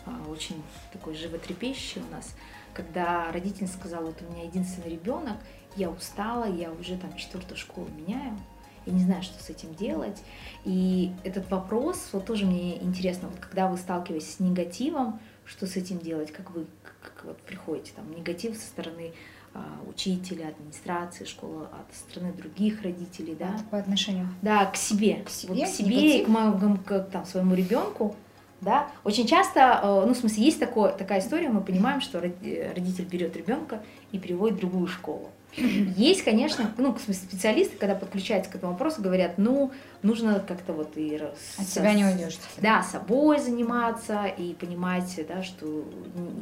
а, 0.06 0.12
очень 0.30 0.62
такой 0.92 1.16
животрепещущий 1.16 2.02
у 2.02 2.12
нас, 2.14 2.36
когда 2.74 3.32
родитель 3.32 3.68
сказал, 3.68 4.04
вот 4.04 4.16
у 4.28 4.34
меня 4.34 4.44
единственный 4.46 4.90
ребенок, 4.90 5.38
я 5.76 5.90
устала, 5.90 6.46
я 6.46 6.72
уже 6.72 6.98
там 6.98 7.16
четвертую 7.16 7.58
школу 7.58 7.88
меняю, 7.96 8.38
я 8.86 8.94
не 8.94 9.02
знаю, 9.04 9.24
что 9.24 9.42
с 9.44 9.50
этим 9.50 9.74
делать. 9.76 10.22
И 10.66 11.12
этот 11.24 11.50
вопрос, 11.50 12.10
вот 12.12 12.26
тоже 12.26 12.46
мне 12.46 12.82
интересно, 12.82 13.30
вот 13.30 13.40
когда 13.40 13.68
вы 13.68 13.78
сталкиваетесь 13.78 14.36
с 14.36 14.40
негативом, 14.40 15.20
что 15.46 15.68
с 15.68 15.76
этим 15.76 16.00
делать, 16.00 16.32
как 16.32 16.52
вы 16.52 16.66
как, 16.84 17.26
вот 17.26 17.38
приходите, 17.42 17.92
там, 17.96 18.10
негатив 18.16 18.56
со 18.56 18.66
стороны 18.66 19.12
а, 19.54 19.66
учителя, 19.88 20.48
администрации 20.48 21.26
школы, 21.26 21.66
от 21.66 21.96
стороны 21.96 22.34
других 22.34 22.82
родителей, 22.82 23.36
да? 23.36 23.60
По 23.70 23.78
отношению 23.78 24.30
Да, 24.42 24.66
к 24.66 24.76
себе. 24.78 25.18
К 25.26 25.30
себе, 25.30 25.54
Вот 25.54 25.64
к 25.64 25.68
себе 25.68 25.96
негатив? 25.96 26.22
и 26.22 26.26
к, 26.26 26.28
моему, 26.30 26.78
к 26.78 27.00
там, 27.12 27.26
своему 27.26 27.54
ребенку. 27.56 28.16
Да? 28.62 28.90
Очень 29.04 29.28
часто, 29.28 29.82
э, 29.84 30.06
ну, 30.08 30.14
в 30.14 30.18
смысле, 30.18 30.46
есть 30.46 30.58
такое, 30.60 30.94
такая 30.94 31.20
история, 31.20 31.50
мы 31.50 31.60
понимаем, 31.60 32.00
что 32.00 32.20
роди- 32.20 32.74
родитель 32.74 33.04
берет 33.04 33.36
ребенка 33.36 33.84
и 34.14 34.18
переводит 34.18 34.56
в 34.56 34.60
другую 34.62 34.88
школу. 34.88 35.30
Есть, 35.56 36.24
конечно, 36.24 36.74
ну, 36.78 36.94
в 36.94 37.00
смысле, 37.00 37.28
специалисты, 37.28 37.78
когда 37.78 37.96
подключаются 37.96 38.52
к 38.52 38.56
этому 38.56 38.74
вопросу, 38.74 39.02
говорят, 39.02 39.38
ну, 39.38 39.72
нужно 40.02 40.40
как-то 40.40 40.74
вот 40.74 40.98
и... 40.98 41.16
от 41.58 41.68
себя 41.68 41.94
не 41.94 42.06
уйдешь. 42.06 42.38
Да, 42.58 42.84
собой 42.84 43.40
заниматься 43.40 44.26
и 44.26 44.54
понимать, 44.54 45.20
да, 45.28 45.44
что 45.44 45.86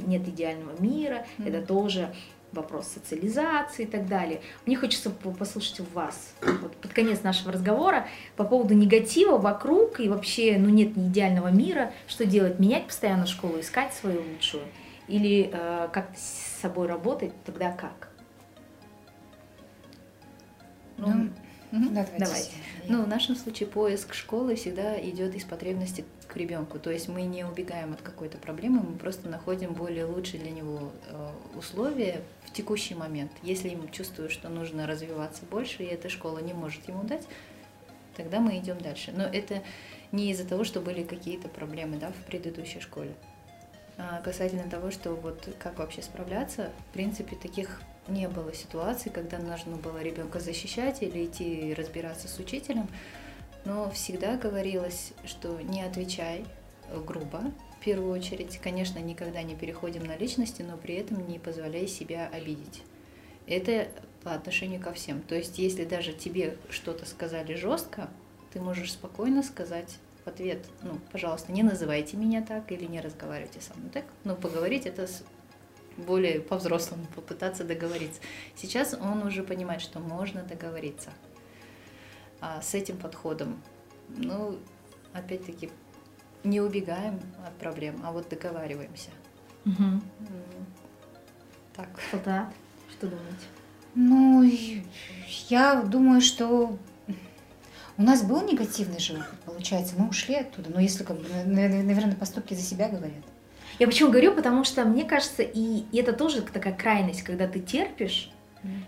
нет 0.08 0.28
идеального 0.28 0.80
мира, 0.80 1.26
Мгм. 1.38 1.48
это 1.50 1.66
тоже 1.66 2.14
вопрос 2.52 2.88
социализации 2.88 3.84
и 3.84 3.86
так 3.86 4.08
далее. 4.08 4.42
Мне 4.66 4.76
хочется 4.76 5.10
по- 5.10 5.32
послушать 5.32 5.80
у 5.80 5.86
вас 5.94 6.34
вот 6.44 6.76
под 6.76 6.92
конец 6.94 7.24
нашего 7.24 7.52
разговора 7.54 8.08
по 8.36 8.44
поводу 8.44 8.74
негатива 8.74 9.38
вокруг 9.38 10.00
и 10.02 10.10
вообще, 10.10 10.58
ну 10.60 10.70
нет 10.70 10.98
ни 10.98 11.08
идеального 11.08 11.48
мира, 11.48 11.94
что 12.08 12.26
делать, 12.26 12.60
менять 12.60 12.88
постоянно 12.88 13.26
школу, 13.26 13.60
искать 13.60 13.94
свою 13.94 14.22
лучшую 14.22 14.64
или 15.08 15.50
э, 15.52 15.90
как 15.92 16.10
с 16.18 16.62
собой 16.62 16.88
работать, 16.88 17.32
тогда 17.46 17.72
как? 17.72 18.10
Ну, 21.08 21.30
Ну. 21.72 21.90
Да, 21.92 22.04
давайте. 22.04 22.18
Давайте. 22.18 22.52
Ну, 22.90 23.04
в 23.04 23.08
нашем 23.08 23.36
случае 23.36 23.68
поиск 23.70 24.14
школы 24.14 24.56
всегда 24.56 25.00
идет 25.00 25.36
из 25.36 25.46
потребности 25.46 26.04
к 26.28 26.36
ребенку. 26.36 26.80
То 26.80 26.92
есть 26.92 27.08
мы 27.08 27.22
не 27.24 27.46
убегаем 27.46 27.94
от 27.94 28.02
какой-то 28.02 28.38
проблемы, 28.38 28.82
мы 28.82 28.98
просто 28.98 29.30
находим 29.30 29.74
более 29.74 30.06
лучшие 30.06 30.42
для 30.42 30.52
него 30.52 30.92
э, 31.08 31.30
условия 31.58 32.22
в 32.46 32.52
текущий 32.52 32.96
момент. 32.96 33.32
Если 33.42 33.70
ему 33.70 33.88
чувствую, 33.88 34.30
что 34.30 34.50
нужно 34.50 34.86
развиваться 34.86 35.44
больше, 35.50 35.84
и 35.84 35.88
эта 35.88 36.10
школа 36.10 36.40
не 36.40 36.54
может 36.54 36.88
ему 36.88 37.04
дать, 37.04 37.26
тогда 38.18 38.40
мы 38.40 38.58
идем 38.58 38.78
дальше. 38.78 39.14
Но 39.16 39.24
это 39.24 39.62
не 40.12 40.32
из-за 40.32 40.46
того, 40.46 40.64
что 40.64 40.82
были 40.82 41.04
какие-то 41.04 41.48
проблемы 41.48 41.98
да, 41.98 42.12
в 42.12 42.26
предыдущей 42.26 42.82
школе. 42.82 43.14
А 43.98 44.22
касательно 44.22 44.70
того, 44.70 44.92
что 44.92 45.14
вот 45.14 45.48
как 45.60 45.80
вообще 45.80 46.02
справляться, 46.02 46.72
в 46.90 46.94
принципе, 46.94 47.36
таких 47.36 47.82
не 48.14 48.28
было 48.28 48.54
ситуаций, 48.54 49.12
когда 49.12 49.40
нужно 49.40 49.78
было 49.78 50.02
ребенка 50.02 50.40
защищать 50.40 51.02
или 51.02 51.26
идти 51.26 51.74
разбираться 51.74 52.28
с 52.28 52.38
учителем, 52.40 52.88
но 53.66 53.90
всегда 53.92 54.38
говорилось, 54.38 55.14
что 55.26 55.60
не 55.62 55.82
отвечай 55.82 56.46
э, 56.90 57.02
грубо, 57.06 57.52
в 57.80 57.84
первую 57.84 58.12
очередь. 58.12 58.60
Конечно, 58.60 59.00
никогда 59.00 59.42
не 59.44 59.56
переходим 59.56 60.04
на 60.04 60.18
личности, 60.18 60.62
но 60.62 60.78
при 60.78 60.96
этом 60.96 61.28
не 61.28 61.40
позволяй 61.40 61.88
себя 61.88 62.30
обидеть. 62.32 62.84
Это 63.48 63.88
по 64.24 64.34
отношению 64.34 64.80
ко 64.80 64.94
всем. 64.94 65.22
То 65.22 65.36
есть, 65.36 65.58
если 65.58 65.84
даже 65.84 66.14
тебе 66.14 66.58
что-то 66.70 67.06
сказали 67.06 67.56
жестко, 67.56 68.10
ты 68.54 68.60
можешь 68.60 68.94
спокойно 68.94 69.44
сказать 69.44 69.98
в 70.24 70.28
ответ, 70.28 70.66
ну, 70.84 71.00
пожалуйста, 71.12 71.52
не 71.52 71.64
называйте 71.64 72.18
меня 72.18 72.44
так 72.44 72.72
или 72.72 72.86
не 72.86 73.02
разговаривайте 73.02 73.62
со 73.62 73.74
мной 73.76 73.90
так. 73.90 74.06
Но 74.24 74.36
поговорить 74.36 74.86
это 74.86 75.08
более 75.98 76.40
по-взрослому, 76.40 77.06
попытаться 77.16 77.64
договориться. 77.64 78.22
Сейчас 78.56 78.94
он 78.94 79.24
уже 79.24 79.44
понимает, 79.44 79.82
что 79.82 80.00
можно 80.00 80.44
договориться. 80.44 81.12
А 82.40 82.62
с 82.62 82.74
этим 82.74 82.98
подходом, 82.98 83.62
ну, 84.10 84.58
опять-таки, 85.14 85.70
не 86.44 86.60
убегаем 86.60 87.20
от 87.46 87.54
проблем, 87.58 88.02
а 88.04 88.12
вот 88.12 88.30
договариваемся. 88.30 89.10
М, 89.66 90.02
Так. 91.76 91.88
Салтанат, 92.10 92.54
что 92.92 93.08
думаете? 93.08 93.46
Ну, 93.96 94.44
я 95.50 95.82
думаю, 95.84 96.22
что 96.22 96.78
у 97.98 98.02
нас 98.02 98.24
был 98.24 98.42
негативный 98.42 99.00
же 99.00 99.24
получается. 99.46 99.96
Мы 99.98 100.10
ушли 100.10 100.36
оттуда. 100.36 100.70
Но 100.72 100.80
если, 100.80 101.04
как 101.04 101.18
бы, 101.18 101.28
наверное, 101.46 102.16
поступки 102.16 102.54
за 102.54 102.62
себя 102.62 102.90
говорят. 102.90 103.24
Я 103.82 103.88
почему 103.88 104.12
говорю, 104.12 104.36
потому 104.36 104.64
что 104.64 104.86
мне 104.86 105.04
кажется, 105.06 105.42
и, 105.42 105.86
и 105.92 105.98
это 105.98 106.14
тоже 106.14 106.44
такая 106.44 106.72
крайность, 106.72 107.24
когда 107.24 107.48
ты 107.48 107.60
терпишь, 107.60 108.30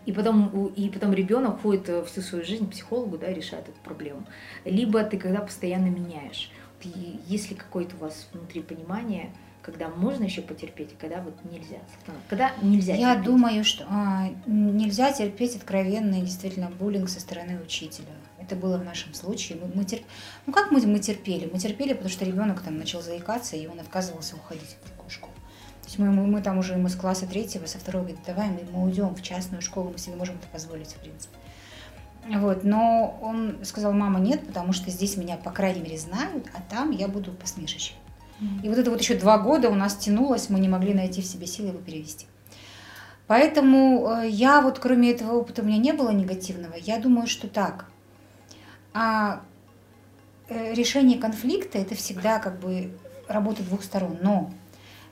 и 0.05 0.11
потом, 0.11 0.67
и 0.67 0.87
потом 0.89 1.13
ребенок 1.13 1.61
ходит 1.63 1.89
э, 1.89 2.05
всю 2.05 2.21
свою 2.21 2.45
жизнь 2.45 2.67
к 2.67 2.73
психологу, 2.73 3.17
да, 3.17 3.33
решает 3.33 3.67
эту 3.67 3.79
проблему. 3.83 4.23
Либо 4.65 5.03
ты 5.03 5.17
когда 5.17 5.39
постоянно 5.39 5.87
меняешь. 5.87 6.51
Вот 6.77 6.93
и 6.95 7.19
есть 7.25 7.49
ли 7.49 7.55
какое-то 7.55 7.95
у 7.95 8.01
вас 8.01 8.29
внутри 8.33 8.61
понимание, 8.61 9.31
когда 9.63 9.87
можно 9.89 10.25
еще 10.25 10.41
потерпеть, 10.41 10.89
а 10.97 11.01
когда 11.01 11.21
вот 11.21 11.33
нельзя? 11.45 11.79
Когда 12.29 12.51
нельзя 12.61 12.93
Я 12.93 13.13
терпеть? 13.15 13.25
думаю, 13.25 13.63
что 13.63 13.85
а, 13.89 14.29
нельзя 14.45 15.11
терпеть 15.13 15.55
откровенный 15.55 16.21
действительно 16.21 16.69
буллинг 16.69 17.09
со 17.09 17.19
стороны 17.19 17.59
учителя. 17.59 18.13
Это 18.37 18.55
было 18.57 18.77
в 18.77 18.83
нашем 18.83 19.13
случае. 19.13 19.57
Мы, 19.61 19.71
мы 19.73 19.83
терп- 19.83 20.05
Ну 20.45 20.53
как 20.53 20.69
мы, 20.71 20.81
мы 20.85 20.99
терпели? 20.99 21.49
Мы 21.51 21.57
терпели, 21.59 21.93
потому 21.93 22.09
что 22.09 22.25
ребенок 22.25 22.61
там 22.61 22.77
начал 22.77 23.01
заикаться, 23.01 23.55
и 23.55 23.65
он 23.67 23.79
отказывался 23.79 24.35
уходить 24.35 24.75
в 24.83 24.89
такую 24.89 25.09
школу. 25.09 25.33
То 25.81 25.87
есть 25.87 25.97
мы, 25.97 26.11
мы, 26.11 26.27
мы 26.27 26.41
там 26.41 26.57
уже 26.57 26.73
ему 26.73 26.89
с 26.89 26.95
класса 26.95 27.25
третьего, 27.25 27.65
со 27.65 27.77
второго 27.77 28.03
говорит, 28.03 28.21
давай 28.25 28.49
мы, 28.49 28.59
мы 28.71 28.83
уйдем 28.83 29.15
в 29.15 29.21
частную 29.21 29.61
школу, 29.61 29.91
мы 29.91 29.97
себе 29.97 30.15
можем 30.15 30.35
это 30.35 30.47
позволить, 30.47 30.89
в 30.89 30.97
принципе. 30.97 31.35
Вот, 32.27 32.63
но 32.63 33.19
он 33.21 33.57
сказал, 33.63 33.91
мама, 33.93 34.19
нет, 34.19 34.45
потому 34.47 34.71
что 34.71 34.89
здесь 34.91 35.17
меня, 35.17 35.35
по 35.35 35.51
крайней 35.51 35.81
мере, 35.81 35.97
знают, 35.97 36.47
а 36.53 36.61
там 36.69 36.91
я 36.91 37.07
буду 37.09 37.31
посмешищем. 37.33 37.95
И 38.63 38.69
вот 38.69 38.77
это 38.77 38.89
вот 38.91 39.01
еще 39.01 39.15
два 39.15 39.37
года 39.37 39.69
у 39.69 39.75
нас 39.75 39.95
тянулось, 39.95 40.49
мы 40.49 40.59
не 40.59 40.69
могли 40.69 40.93
найти 40.93 41.21
в 41.21 41.25
себе 41.25 41.47
силы 41.47 41.69
его 41.69 41.79
перевести. 41.79 42.27
Поэтому 43.27 44.09
э, 44.09 44.29
я 44.29 44.61
вот, 44.61 44.79
кроме 44.79 45.11
этого 45.11 45.33
опыта, 45.33 45.61
у 45.61 45.65
меня 45.65 45.77
не 45.77 45.93
было 45.93 46.09
негативного. 46.11 46.75
Я 46.75 46.99
думаю, 46.99 47.27
что 47.27 47.47
так. 47.47 47.85
А 48.93 49.41
э, 50.49 50.73
решение 50.73 51.17
конфликта 51.17 51.77
это 51.77 51.95
всегда 51.95 52.39
как 52.39 52.59
бы 52.59 52.91
работа 53.27 53.63
двух 53.63 53.83
сторон. 53.83 54.17
Но 54.21 54.51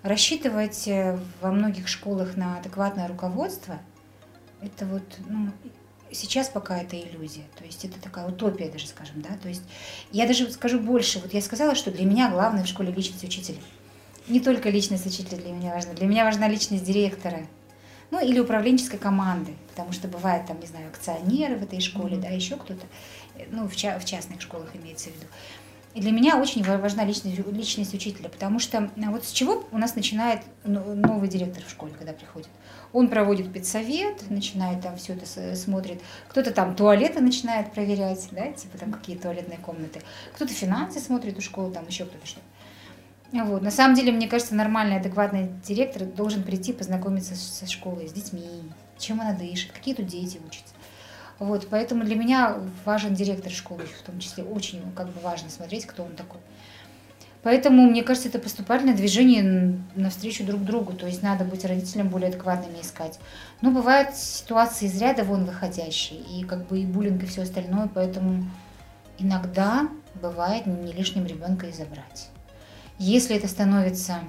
рассчитывать 0.04 0.88
э, 0.88 1.18
во 1.42 1.52
многих 1.52 1.88
школах 1.88 2.36
на 2.36 2.58
адекватное 2.58 3.08
руководство, 3.08 3.80
это 4.62 4.86
вот, 4.86 5.04
ну, 5.28 5.52
сейчас 6.14 6.50
пока 6.50 6.78
это 6.78 7.00
иллюзия. 7.00 7.44
То 7.58 7.66
есть 7.66 7.86
это 7.86 8.00
такая 8.02 8.28
утопия 8.28 8.70
даже, 8.70 8.88
скажем, 8.88 9.22
да. 9.22 9.30
То 9.42 9.50
есть 9.50 9.64
я 10.12 10.28
даже 10.28 10.50
скажу 10.52 10.80
больше. 10.80 11.20
Вот 11.20 11.34
я 11.34 11.42
сказала, 11.42 11.76
что 11.76 11.92
для 11.92 12.06
меня 12.06 12.30
главное 12.30 12.64
в 12.64 12.68
школе 12.68 12.92
личность 12.92 13.24
учителя. 13.24 13.60
Не 14.28 14.40
только 14.40 14.70
личность 14.70 15.06
учителя 15.06 15.38
для 15.38 15.52
меня 15.52 15.74
важна. 15.74 15.94
Для 15.94 16.08
меня 16.08 16.26
важна 16.26 16.48
личность 16.48 16.84
директора 16.84 17.48
ну 18.12 18.20
или 18.24 18.40
управленческой 18.40 19.00
команды, 19.00 19.54
потому 19.70 19.94
что 19.94 20.08
бывает 20.08 20.46
там, 20.46 20.60
не 20.60 20.68
знаю, 20.68 20.90
акционеры 20.90 21.56
в 21.56 21.64
этой 21.64 21.80
школе, 21.80 22.18
mm-hmm. 22.18 22.22
да, 22.22 22.28
еще 22.28 22.58
кто-то, 22.58 22.86
э, 23.36 23.46
ну 23.50 23.68
в, 23.68 23.76
ча- 23.76 23.98
в 23.98 24.06
частных 24.06 24.42
школах 24.42 24.70
имеется 24.76 25.10
в 25.10 25.16
виду. 25.16 25.26
И 25.94 26.00
для 26.00 26.12
меня 26.12 26.38
очень 26.38 26.64
важна 26.64 27.04
личность, 27.04 27.38
личность 27.48 27.94
учителя, 27.94 28.30
потому 28.30 28.60
что 28.60 28.90
вот 28.96 29.26
с 29.26 29.32
чего 29.32 29.68
у 29.72 29.78
нас 29.78 29.96
начинает 29.96 30.42
новый 30.64 31.28
директор 31.28 31.64
в 31.66 31.70
школе, 31.70 31.94
когда 31.98 32.14
приходит? 32.14 32.48
Он 32.94 33.10
проводит 33.10 33.52
педсовет, 33.52 34.30
начинает 34.30 34.82
там 34.82 34.96
все 34.96 35.14
это 35.14 35.56
смотрит, 35.56 36.02
кто-то 36.30 36.52
там 36.52 36.76
туалеты 36.76 37.20
начинает 37.22 37.74
проверять, 37.74 38.26
да, 38.32 38.52
типа 38.54 38.78
там 38.78 38.94
какие 38.94 39.18
туалетные 39.18 39.60
комнаты, 39.60 40.02
кто-то 40.34 40.54
финансы 40.54 41.00
смотрит 41.00 41.38
у 41.38 41.42
школы, 41.42 41.74
там 41.74 41.86
еще 41.88 42.06
кто-то 42.06 42.26
что-то. 42.26 42.46
Вот. 43.46 43.62
На 43.62 43.72
самом 43.72 43.96
деле, 43.96 44.12
мне 44.12 44.28
кажется, 44.28 44.56
нормальный, 44.56 44.98
адекватный 44.98 45.50
директор 45.66 46.04
должен 46.04 46.44
прийти, 46.44 46.74
познакомиться 46.74 47.36
со 47.36 47.66
школой, 47.66 48.08
с 48.08 48.14
детьми, 48.14 48.44
чем 48.98 49.22
она 49.22 49.34
дышит, 49.34 49.72
какие 49.72 49.94
тут 49.94 50.08
дети 50.08 50.40
учатся. 50.46 50.71
Вот, 51.42 51.70
поэтому 51.72 52.04
для 52.04 52.16
меня 52.16 52.60
важен 52.86 53.16
директор 53.16 53.52
школы, 53.52 53.82
в 53.86 54.04
том 54.04 54.20
числе 54.20 54.44
очень 54.44 54.80
как 54.96 55.08
бы 55.08 55.20
важно 55.22 55.50
смотреть, 55.50 55.88
кто 55.88 56.04
он 56.04 56.12
такой. 56.12 56.40
Поэтому, 57.42 57.90
мне 57.90 58.04
кажется, 58.04 58.30
это 58.30 58.38
поступательное 58.38 58.96
движение 58.96 59.82
навстречу 59.96 60.46
друг 60.46 60.64
другу. 60.64 60.94
То 60.94 61.08
есть 61.08 61.24
надо 61.24 61.44
быть 61.44 61.66
родителям 61.66 62.10
более 62.10 62.30
адекватными 62.30 62.80
искать. 62.80 63.18
Но 63.62 63.72
бывают 63.72 64.16
ситуации 64.16 64.86
из 64.86 65.02
ряда 65.02 65.24
вон 65.24 65.46
выходящие, 65.46 66.20
и 66.20 66.44
как 66.44 66.68
бы 66.68 66.80
и 66.80 66.86
буллинг, 66.86 67.24
и 67.24 67.26
все 67.26 67.42
остальное, 67.42 67.90
поэтому 67.92 68.46
иногда 69.18 69.90
бывает 70.22 70.68
не 70.68 70.94
лишним 70.94 71.26
ребенка 71.26 71.66
и 71.66 71.72
забрать. 71.72 72.30
Если 73.00 73.36
это 73.36 73.48
становится 73.48 74.20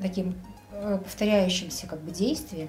таким 0.00 0.34
э, 0.72 0.98
повторяющимся 1.00 1.86
как 1.86 2.00
бы 2.00 2.10
действием, 2.10 2.68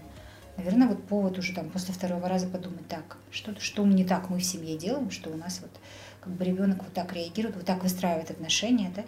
наверное, 0.62 0.88
вот 0.88 1.03
повод 1.07 1.38
уже 1.39 1.53
там 1.53 1.70
после 1.70 1.93
второго 1.93 2.30
раза 2.30 2.47
подумать, 2.47 2.88
так, 2.88 3.18
что, 3.32 3.59
что 3.59 3.84
мы 3.84 3.93
не 3.93 4.05
так 4.05 4.30
мы 4.30 4.38
в 4.38 4.43
семье 4.43 4.78
делаем, 4.78 5.09
что 5.09 5.32
у 5.32 5.36
нас 5.36 5.59
вот 5.62 5.72
как 6.20 6.34
бы 6.34 6.45
ребенок 6.45 6.84
вот 6.84 6.93
так 6.93 7.14
реагирует, 7.14 7.55
вот 7.55 7.66
так 7.66 7.82
выстраивает 7.82 8.30
отношения, 8.30 8.93
да, 8.95 9.03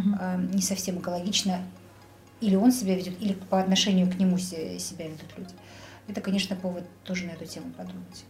угу. 0.00 0.54
не 0.54 0.62
совсем 0.62 1.00
экологично, 1.00 1.60
или 2.40 2.54
он 2.54 2.70
себя 2.70 2.94
ведет, 2.94 3.20
или 3.20 3.32
по 3.32 3.60
отношению 3.60 4.10
к 4.10 4.14
нему 4.14 4.38
себя 4.38 5.08
ведут 5.08 5.36
люди. 5.36 5.54
Это, 6.06 6.20
конечно, 6.20 6.54
повод 6.54 6.84
тоже 7.04 7.26
на 7.26 7.32
эту 7.32 7.46
тему 7.46 7.72
подумать. 7.72 8.24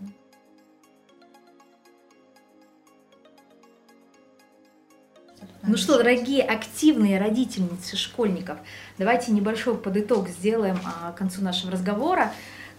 Ну 5.65 5.77
что, 5.77 5.97
дорогие 5.97 6.43
активные 6.43 7.21
родительницы 7.21 7.97
школьников, 7.97 8.59
давайте 8.99 9.31
небольшой 9.31 9.77
подыток 9.77 10.29
сделаем 10.29 10.79
а, 10.85 11.13
к 11.13 11.17
концу 11.17 11.41
нашего 11.41 11.71
разговора. 11.71 12.33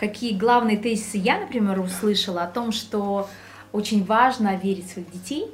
Какие 0.04 0.38
главные 0.38 0.76
тезисы 0.76 1.16
я, 1.16 1.39
например, 1.39 1.80
услышала 1.80 2.43
о 2.43 2.47
том, 2.47 2.74
что 2.74 3.30
очень 3.72 4.04
важно 4.04 4.58
верить 4.58 4.88
в 4.88 4.91
своих 4.91 5.10
детей, 5.10 5.47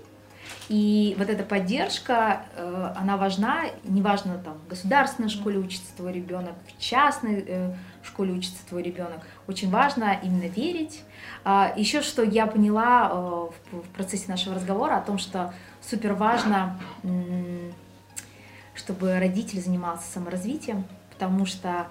и 0.70 1.14
вот 1.20 1.30
эта 1.30 1.44
поддержка, 1.44 2.48
э, 2.56 2.94
она 2.98 3.16
важна, 3.18 3.66
неважно, 3.84 4.40
там, 4.40 4.58
в 4.66 4.68
государственной 4.68 5.30
школе 5.30 5.60
учится 5.60 5.96
твой 5.96 6.14
ребенок, 6.14 6.56
в 6.66 6.82
частной 6.82 7.46
э, 7.48 7.76
школе 8.02 8.34
учится 8.34 8.58
твой 8.68 8.82
ребенок. 8.82 9.20
Очень 9.46 9.70
важно 9.70 10.20
именно 10.24 10.48
верить. 10.48 11.04
А, 11.44 11.72
Еще 11.78 12.02
что 12.02 12.24
я 12.24 12.48
поняла 12.48 13.08
э, 13.12 13.76
в 13.76 13.90
процессе 13.94 14.26
нашего 14.32 14.56
разговора 14.56 14.98
о 14.98 15.02
том, 15.02 15.20
что 15.20 15.54
супер 15.80 16.14
важно, 16.14 16.80
чтобы 18.74 19.20
родитель 19.20 19.62
занимался 19.62 20.12
саморазвитием, 20.12 20.86
потому 21.12 21.46
что 21.46 21.86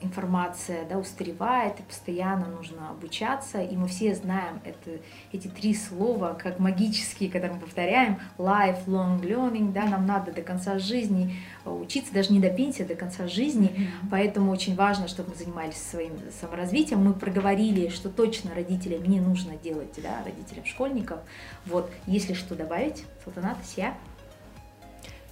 информация 0.00 0.86
да, 0.88 0.98
устаревает, 0.98 1.80
и 1.80 1.82
постоянно 1.82 2.46
нужно 2.46 2.90
обучаться, 2.90 3.60
и 3.62 3.76
мы 3.76 3.88
все 3.88 4.14
знаем 4.14 4.60
это, 4.64 4.98
эти 5.32 5.48
три 5.48 5.74
слова, 5.74 6.34
как 6.34 6.58
магические, 6.58 7.30
которые 7.30 7.54
мы 7.54 7.60
повторяем, 7.60 8.18
lifelong 8.38 9.20
learning, 9.20 9.72
да, 9.72 9.86
нам 9.86 10.06
надо 10.06 10.32
до 10.32 10.42
конца 10.42 10.78
жизни 10.78 11.36
учиться, 11.64 12.12
даже 12.12 12.32
не 12.32 12.40
до 12.40 12.50
пенсии, 12.50 12.82
а 12.82 12.86
до 12.86 12.94
конца 12.94 13.26
жизни, 13.26 13.68
mm-hmm. 13.68 14.08
поэтому 14.10 14.50
очень 14.50 14.74
важно, 14.74 15.08
чтобы 15.08 15.30
мы 15.30 15.36
занимались 15.36 15.76
своим 15.76 16.12
саморазвитием, 16.40 17.04
мы 17.04 17.14
проговорили, 17.14 17.88
что 17.88 18.08
точно 18.08 18.54
родителям 18.54 19.04
не 19.04 19.20
нужно 19.20 19.56
делать, 19.56 19.94
да, 20.02 20.22
родителям 20.24 20.64
школьников, 20.64 21.20
вот, 21.66 21.90
если 22.06 22.34
что 22.34 22.54
добавить, 22.54 23.04
Салтанат, 23.24 23.58
я. 23.76 23.94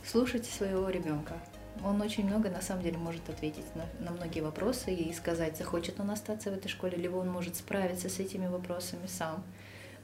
Слушайте 0.05 0.51
своего 0.51 0.88
ребенка, 0.88 1.34
он 1.85 2.01
очень 2.01 2.26
много, 2.26 2.51
на 2.51 2.61
самом 2.61 2.83
деле, 2.83 2.99
может 2.99 3.28
ответить 3.28 3.64
на, 3.74 3.87
на 4.05 4.11
многие 4.11 4.41
вопросы 4.41 4.95
и 4.95 5.12
сказать, 5.12 5.57
захочет 5.57 6.01
он 6.01 6.11
остаться 6.11 6.51
в 6.51 6.55
этой 6.55 6.68
школе, 6.68 6.97
либо 6.97 7.16
он 7.16 7.28
может 7.28 7.57
справиться 7.57 8.09
с 8.09 8.18
этими 8.18 8.47
вопросами 8.47 9.07
сам. 9.07 9.43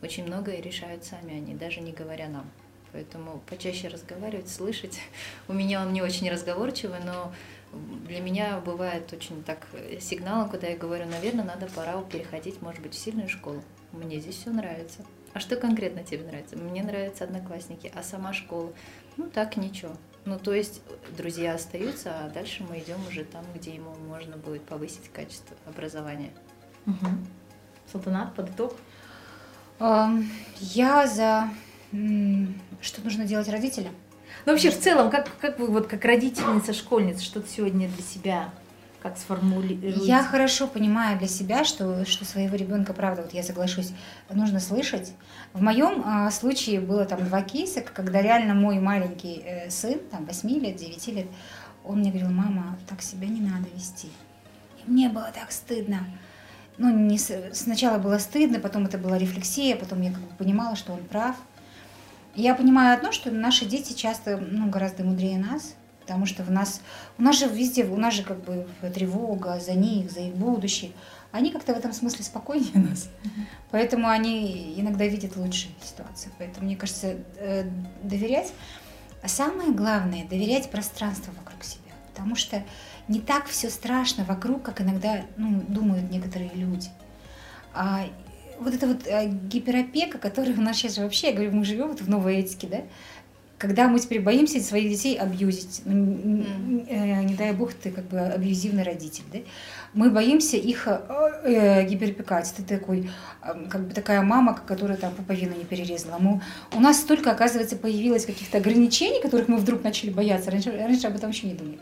Очень 0.03 0.27
многое 0.27 0.61
решают 0.61 1.05
сами 1.05 1.37
они, 1.37 1.55
даже 1.55 1.81
не 1.81 1.93
говоря 1.93 2.29
нам. 2.29 2.51
Поэтому 2.93 3.43
почаще 3.49 3.89
разговаривать, 3.89 4.49
слышать. 4.49 4.99
У 5.49 5.53
меня 5.53 5.83
он 5.83 5.93
не 5.93 6.03
очень 6.03 6.31
разговорчивый, 6.31 7.01
но 7.05 7.33
для 8.07 8.21
меня 8.21 8.59
бывает 8.61 9.13
очень 9.13 9.43
так 9.43 9.67
сигналом, 10.01 10.49
когда 10.49 10.69
я 10.69 10.77
говорю, 10.77 11.07
наверное, 11.07 11.45
надо 11.45 11.67
пора 11.67 12.01
переходить, 12.03 12.63
может 12.63 12.83
быть, 12.83 12.95
в 12.95 12.99
сильную 12.99 13.29
школу. 13.29 13.63
Мне 13.93 14.21
здесь 14.21 14.37
все 14.37 14.51
нравится. 14.51 15.05
А 15.35 15.41
что 15.41 15.57
конкретно 15.57 16.03
тебе 16.03 16.25
нравится? 16.25 16.57
Мне 16.57 16.83
нравятся 16.83 17.25
одноклассники, 17.25 17.93
а 17.95 18.03
сама 18.03 18.33
школа? 18.33 18.73
Ну 19.19 19.29
так, 19.29 19.57
ничего. 19.57 19.95
Ну, 20.27 20.39
то 20.41 20.53
есть 20.53 20.83
друзья 21.17 21.55
остаются, 21.55 22.11
а 22.11 22.29
дальше 22.29 22.65
мы 22.69 22.81
идем 22.81 22.99
уже 23.09 23.25
там, 23.25 23.45
где 23.55 23.73
ему 23.75 23.95
можно 24.09 24.37
будет 24.37 24.65
повысить 24.65 25.09
качество 25.13 25.57
образования. 25.67 26.33
Угу. 26.87 27.07
Салтанат, 27.93 28.35
под 28.35 28.51
итог? 28.51 28.75
Я 29.79 31.07
за... 31.07 31.49
Что 32.81 33.01
нужно 33.03 33.25
делать 33.25 33.49
родителям? 33.49 33.95
Ну, 34.45 34.53
вообще, 34.53 34.71
в 34.71 34.81
целом, 34.81 35.11
как, 35.11 35.29
как 35.39 35.61
вы, 35.61 35.69
вот 35.69 35.87
как 35.87 36.05
родительница, 36.05 36.73
школьница, 36.73 37.23
что 37.23 37.41
ты 37.41 37.49
сегодня 37.49 37.89
для 37.89 38.03
себя 38.03 38.51
как 39.09 39.19
сформулировать? 39.19 40.07
Я 40.07 40.23
хорошо 40.23 40.67
понимаю 40.67 41.19
для 41.19 41.29
себя, 41.29 41.65
что, 41.65 42.05
что 42.05 42.25
своего 42.25 42.57
ребенка, 42.57 42.93
правда, 42.93 43.23
вот 43.23 43.33
я 43.35 43.43
соглашусь, 43.43 43.93
нужно 44.33 44.59
слышать. 44.59 45.13
В 45.53 45.63
моем 45.63 46.03
э, 46.05 46.31
случае 46.31 46.81
было 46.81 47.05
там 47.05 47.25
два 47.25 47.43
кейса, 47.43 47.83
когда 47.83 48.21
реально 48.21 48.55
мой 48.55 48.81
маленький 48.81 49.43
э, 49.45 49.71
сын, 49.71 50.01
там 50.11 50.25
8 50.25 50.49
лет, 50.49 50.77
9 50.77 51.07
лет, 51.09 51.27
он 51.85 52.01
мне 52.01 52.11
говорил, 52.11 52.31
мама, 52.31 52.77
так 52.89 53.01
себя 53.01 53.29
не 53.29 53.41
надо 53.41 53.69
вести. 53.75 54.09
И 54.85 54.91
мне 54.91 55.09
было 55.09 55.31
так 55.33 55.53
стыдно. 55.53 56.01
Ну, 56.79 56.91
не, 56.91 57.19
сначала 57.53 57.99
было 57.99 58.19
стыдно, 58.19 58.59
потом 58.59 58.87
это 58.87 58.99
была 58.99 59.19
рефлексия, 59.19 59.77
потом 59.77 60.03
я 60.03 60.11
как 60.11 60.21
бы 60.21 60.35
понимала, 60.37 60.75
что 60.75 60.93
он 60.93 61.05
прав. 61.05 61.37
Я 62.35 62.55
понимаю 62.55 62.95
одно, 62.97 63.13
что 63.13 63.31
наши 63.31 63.65
дети 63.65 63.93
часто 63.93 64.37
ну, 64.37 64.69
гораздо 64.69 65.05
мудрее 65.05 65.39
нас, 65.39 65.75
потому 66.07 66.25
что 66.25 66.45
в 66.45 66.51
нас, 66.53 66.81
у 67.19 67.23
нас 67.23 67.37
же 67.37 67.49
везде, 67.49 67.85
у 67.85 67.97
нас 67.97 68.15
же 68.15 68.23
как 68.23 68.39
бы 68.45 68.65
тревога 68.95 69.59
за 69.59 69.73
них, 69.73 70.11
за 70.13 70.21
их 70.21 70.35
будущее. 70.35 70.93
Они 71.33 71.51
как-то 71.51 71.75
в 71.75 71.77
этом 71.77 71.93
смысле 71.93 72.25
спокойнее 72.25 72.71
нас. 72.75 73.09
Поэтому 73.73 74.09
они 74.09 74.75
иногда 74.77 75.05
видят 75.07 75.37
лучшие 75.37 75.73
ситуации. 75.83 76.31
Поэтому, 76.39 76.67
мне 76.67 76.77
кажется, 76.77 77.17
э, 77.39 77.69
доверять. 78.05 78.53
А 79.21 79.29
самое 79.29 79.73
главное, 79.73 80.25
доверять 80.25 80.71
пространству 80.71 81.35
вокруг 81.37 81.65
себя. 81.65 81.83
Потому 82.15 82.37
что 82.37 82.63
не 83.09 83.21
так 83.21 83.47
все 83.47 83.69
страшно 83.69 84.23
вокруг, 84.25 84.63
как 84.63 84.81
иногда 84.81 85.23
ну, 85.37 85.61
думают 85.67 86.09
некоторые 86.09 86.51
люди. 86.55 86.89
А 87.75 88.07
вот 88.61 88.75
эта 88.75 88.87
вот 88.87 89.07
э, 89.07 89.29
гиперопека, 89.29 90.19
которая 90.19 90.55
у 90.55 90.61
нас 90.61 90.77
сейчас 90.77 90.99
вообще, 90.99 91.29
я 91.29 91.33
говорю, 91.33 91.53
мы 91.53 91.65
живем 91.65 91.89
вот 91.89 92.01
в 92.01 92.09
новой 92.09 92.37
этике, 92.37 92.69
да, 92.69 92.83
когда 93.59 93.89
мы 93.89 93.99
теперь 93.99 94.21
боимся 94.21 94.61
своих 94.61 94.91
детей 94.91 95.17
абьюзить, 95.17 95.83
ну, 95.85 96.85
э, 96.89 97.23
не 97.25 97.35
дай 97.35 97.53
бог 97.53 97.73
ты 97.73 97.91
как 97.91 98.05
бы 98.05 98.19
абьюзивный 98.19 98.83
родитель, 98.83 99.25
да? 99.33 99.39
мы 99.97 100.11
боимся 100.11 100.59
их 100.59 100.87
э, 100.87 101.01
э, 101.45 101.87
гиперопекать. 101.87 102.53
Ты 102.55 102.63
такой, 102.63 103.11
э, 103.43 103.67
как 103.71 103.89
бы 103.89 103.95
такая 103.95 104.21
мама, 104.21 104.55
которая 104.67 104.99
там 104.99 105.13
пуповину 105.15 105.57
не 105.57 105.65
перерезала. 105.65 106.19
Мы, 106.19 106.43
у 106.73 106.81
нас 106.81 107.01
столько, 107.01 107.31
оказывается, 107.31 107.77
появилось 107.77 108.27
каких-то 108.27 108.59
ограничений, 108.59 109.23
которых 109.23 109.49
мы 109.49 109.57
вдруг 109.57 109.83
начали 109.83 110.11
бояться. 110.11 110.51
Раньше, 110.51 110.71
раньше 110.71 111.07
об 111.07 111.17
этом 111.17 111.31
вообще 111.31 111.49
не 111.49 111.55
думали. 111.55 111.79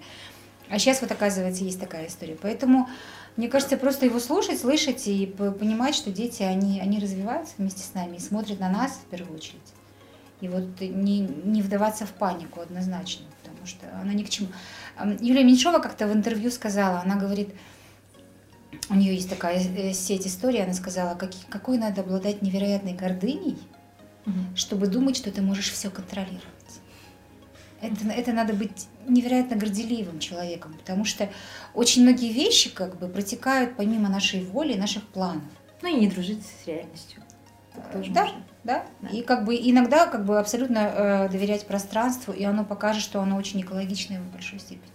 А 0.70 0.78
сейчас 0.78 1.02
вот, 1.02 1.10
оказывается, 1.10 1.64
есть 1.64 1.80
такая 1.80 2.06
история. 2.06 2.36
Поэтому, 2.40 2.88
мне 3.36 3.48
кажется, 3.48 3.76
просто 3.76 4.06
его 4.06 4.20
слушать, 4.20 4.60
слышать 4.60 5.06
и 5.08 5.26
понимать, 5.26 5.96
что 5.96 6.10
дети, 6.10 6.44
они, 6.44 6.80
они 6.80 7.00
развиваются 7.00 7.54
вместе 7.58 7.82
с 7.82 7.94
нами 7.94 8.16
и 8.16 8.20
смотрят 8.20 8.60
на 8.60 8.70
нас 8.70 8.92
в 8.92 9.10
первую 9.10 9.34
очередь. 9.34 9.60
И 10.44 10.48
вот 10.48 10.78
не, 10.82 11.20
не 11.20 11.62
вдаваться 11.62 12.04
в 12.04 12.10
панику 12.10 12.60
однозначно, 12.60 13.24
потому 13.42 13.66
что 13.66 13.86
она 13.98 14.12
ни 14.12 14.22
к 14.22 14.28
чему. 14.28 14.48
Юлия 15.22 15.42
Меньшова 15.42 15.78
как-то 15.78 16.06
в 16.06 16.12
интервью 16.12 16.50
сказала, 16.50 17.00
она 17.00 17.16
говорит, 17.16 17.48
у 18.90 18.94
нее 18.94 19.14
есть 19.14 19.30
такая 19.30 19.58
э, 19.58 19.94
сеть 19.94 20.26
истории, 20.26 20.60
она 20.60 20.74
сказала, 20.74 21.14
каки- 21.14 21.46
какой 21.48 21.78
надо 21.78 22.02
обладать 22.02 22.42
невероятной 22.42 22.92
гордыней, 22.92 23.56
Мгм. 24.26 24.54
чтобы 24.54 24.86
думать, 24.86 25.16
что 25.16 25.30
ты 25.30 25.40
можешь 25.40 25.70
все 25.72 25.88
контролировать. 25.90 26.42
Это, 27.80 28.06
это 28.08 28.32
надо 28.34 28.52
быть 28.52 28.86
невероятно 29.08 29.56
горделивым 29.56 30.18
человеком, 30.18 30.74
потому 30.74 31.06
что 31.06 31.30
очень 31.72 32.02
многие 32.02 32.32
вещи 32.34 32.68
как 32.68 32.98
бы 32.98 33.08
протекают 33.08 33.76
помимо 33.78 34.10
нашей 34.10 34.44
воли 34.44 34.74
и 34.74 34.78
наших 34.78 35.06
планов. 35.08 35.44
Ну 35.80 35.88
и 35.88 35.98
не 36.00 36.08
дружить 36.08 36.42
с 36.44 36.66
реальностью. 36.66 37.22
Так 37.74 37.90
тоже 37.92 38.10
Да. 38.12 38.24
можно. 38.26 38.43
Да? 38.64 38.84
Да. 39.00 39.08
И 39.10 39.22
как 39.22 39.44
бы 39.44 39.54
иногда 39.54 40.06
как 40.06 40.24
бы 40.24 40.38
абсолютно 40.38 40.78
э, 40.78 41.28
доверять 41.28 41.66
пространству, 41.66 42.32
и 42.32 42.44
оно 42.44 42.64
покажет, 42.64 43.02
что 43.02 43.20
оно 43.20 43.36
очень 43.36 43.60
экологичное 43.60 44.20
в 44.20 44.32
большой 44.32 44.58
степени. 44.58 44.90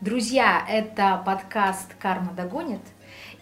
Друзья, 0.00 0.64
это 0.68 1.22
подкаст 1.24 1.94
«Карма 1.98 2.32
догонит». 2.32 2.80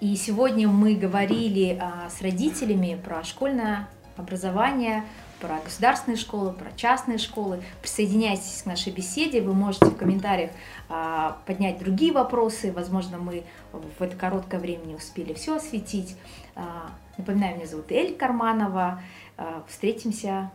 И 0.00 0.14
сегодня 0.16 0.68
мы 0.68 0.94
говорили 0.94 1.76
а, 1.80 2.08
с 2.08 2.22
родителями 2.22 3.00
про 3.04 3.24
школьное 3.24 3.88
образование, 4.16 5.04
про 5.40 5.60
государственные 5.60 6.18
школы, 6.18 6.52
про 6.52 6.70
частные 6.76 7.18
школы. 7.18 7.62
Присоединяйтесь 7.80 8.62
к 8.62 8.66
нашей 8.66 8.92
беседе. 8.92 9.40
Вы 9.40 9.54
можете 9.54 9.86
в 9.86 9.96
комментариях 9.96 10.50
а, 10.88 11.38
поднять 11.46 11.78
другие 11.78 12.12
вопросы. 12.12 12.72
Возможно, 12.72 13.18
мы 13.18 13.44
в 13.72 14.02
это 14.02 14.16
короткое 14.16 14.58
время 14.60 14.84
не 14.84 14.94
успели 14.94 15.34
все 15.34 15.56
осветить. 15.56 16.16
А, 16.54 16.90
напоминаю, 17.16 17.56
меня 17.56 17.66
зовут 17.66 17.90
Эль 17.92 18.16
Карманова. 18.16 19.00
Э, 19.38 19.62
встретимся 19.68 20.50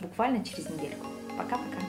буквально 0.00 0.44
через 0.44 0.68
недельку. 0.68 1.06
Пока-пока. 1.38 1.80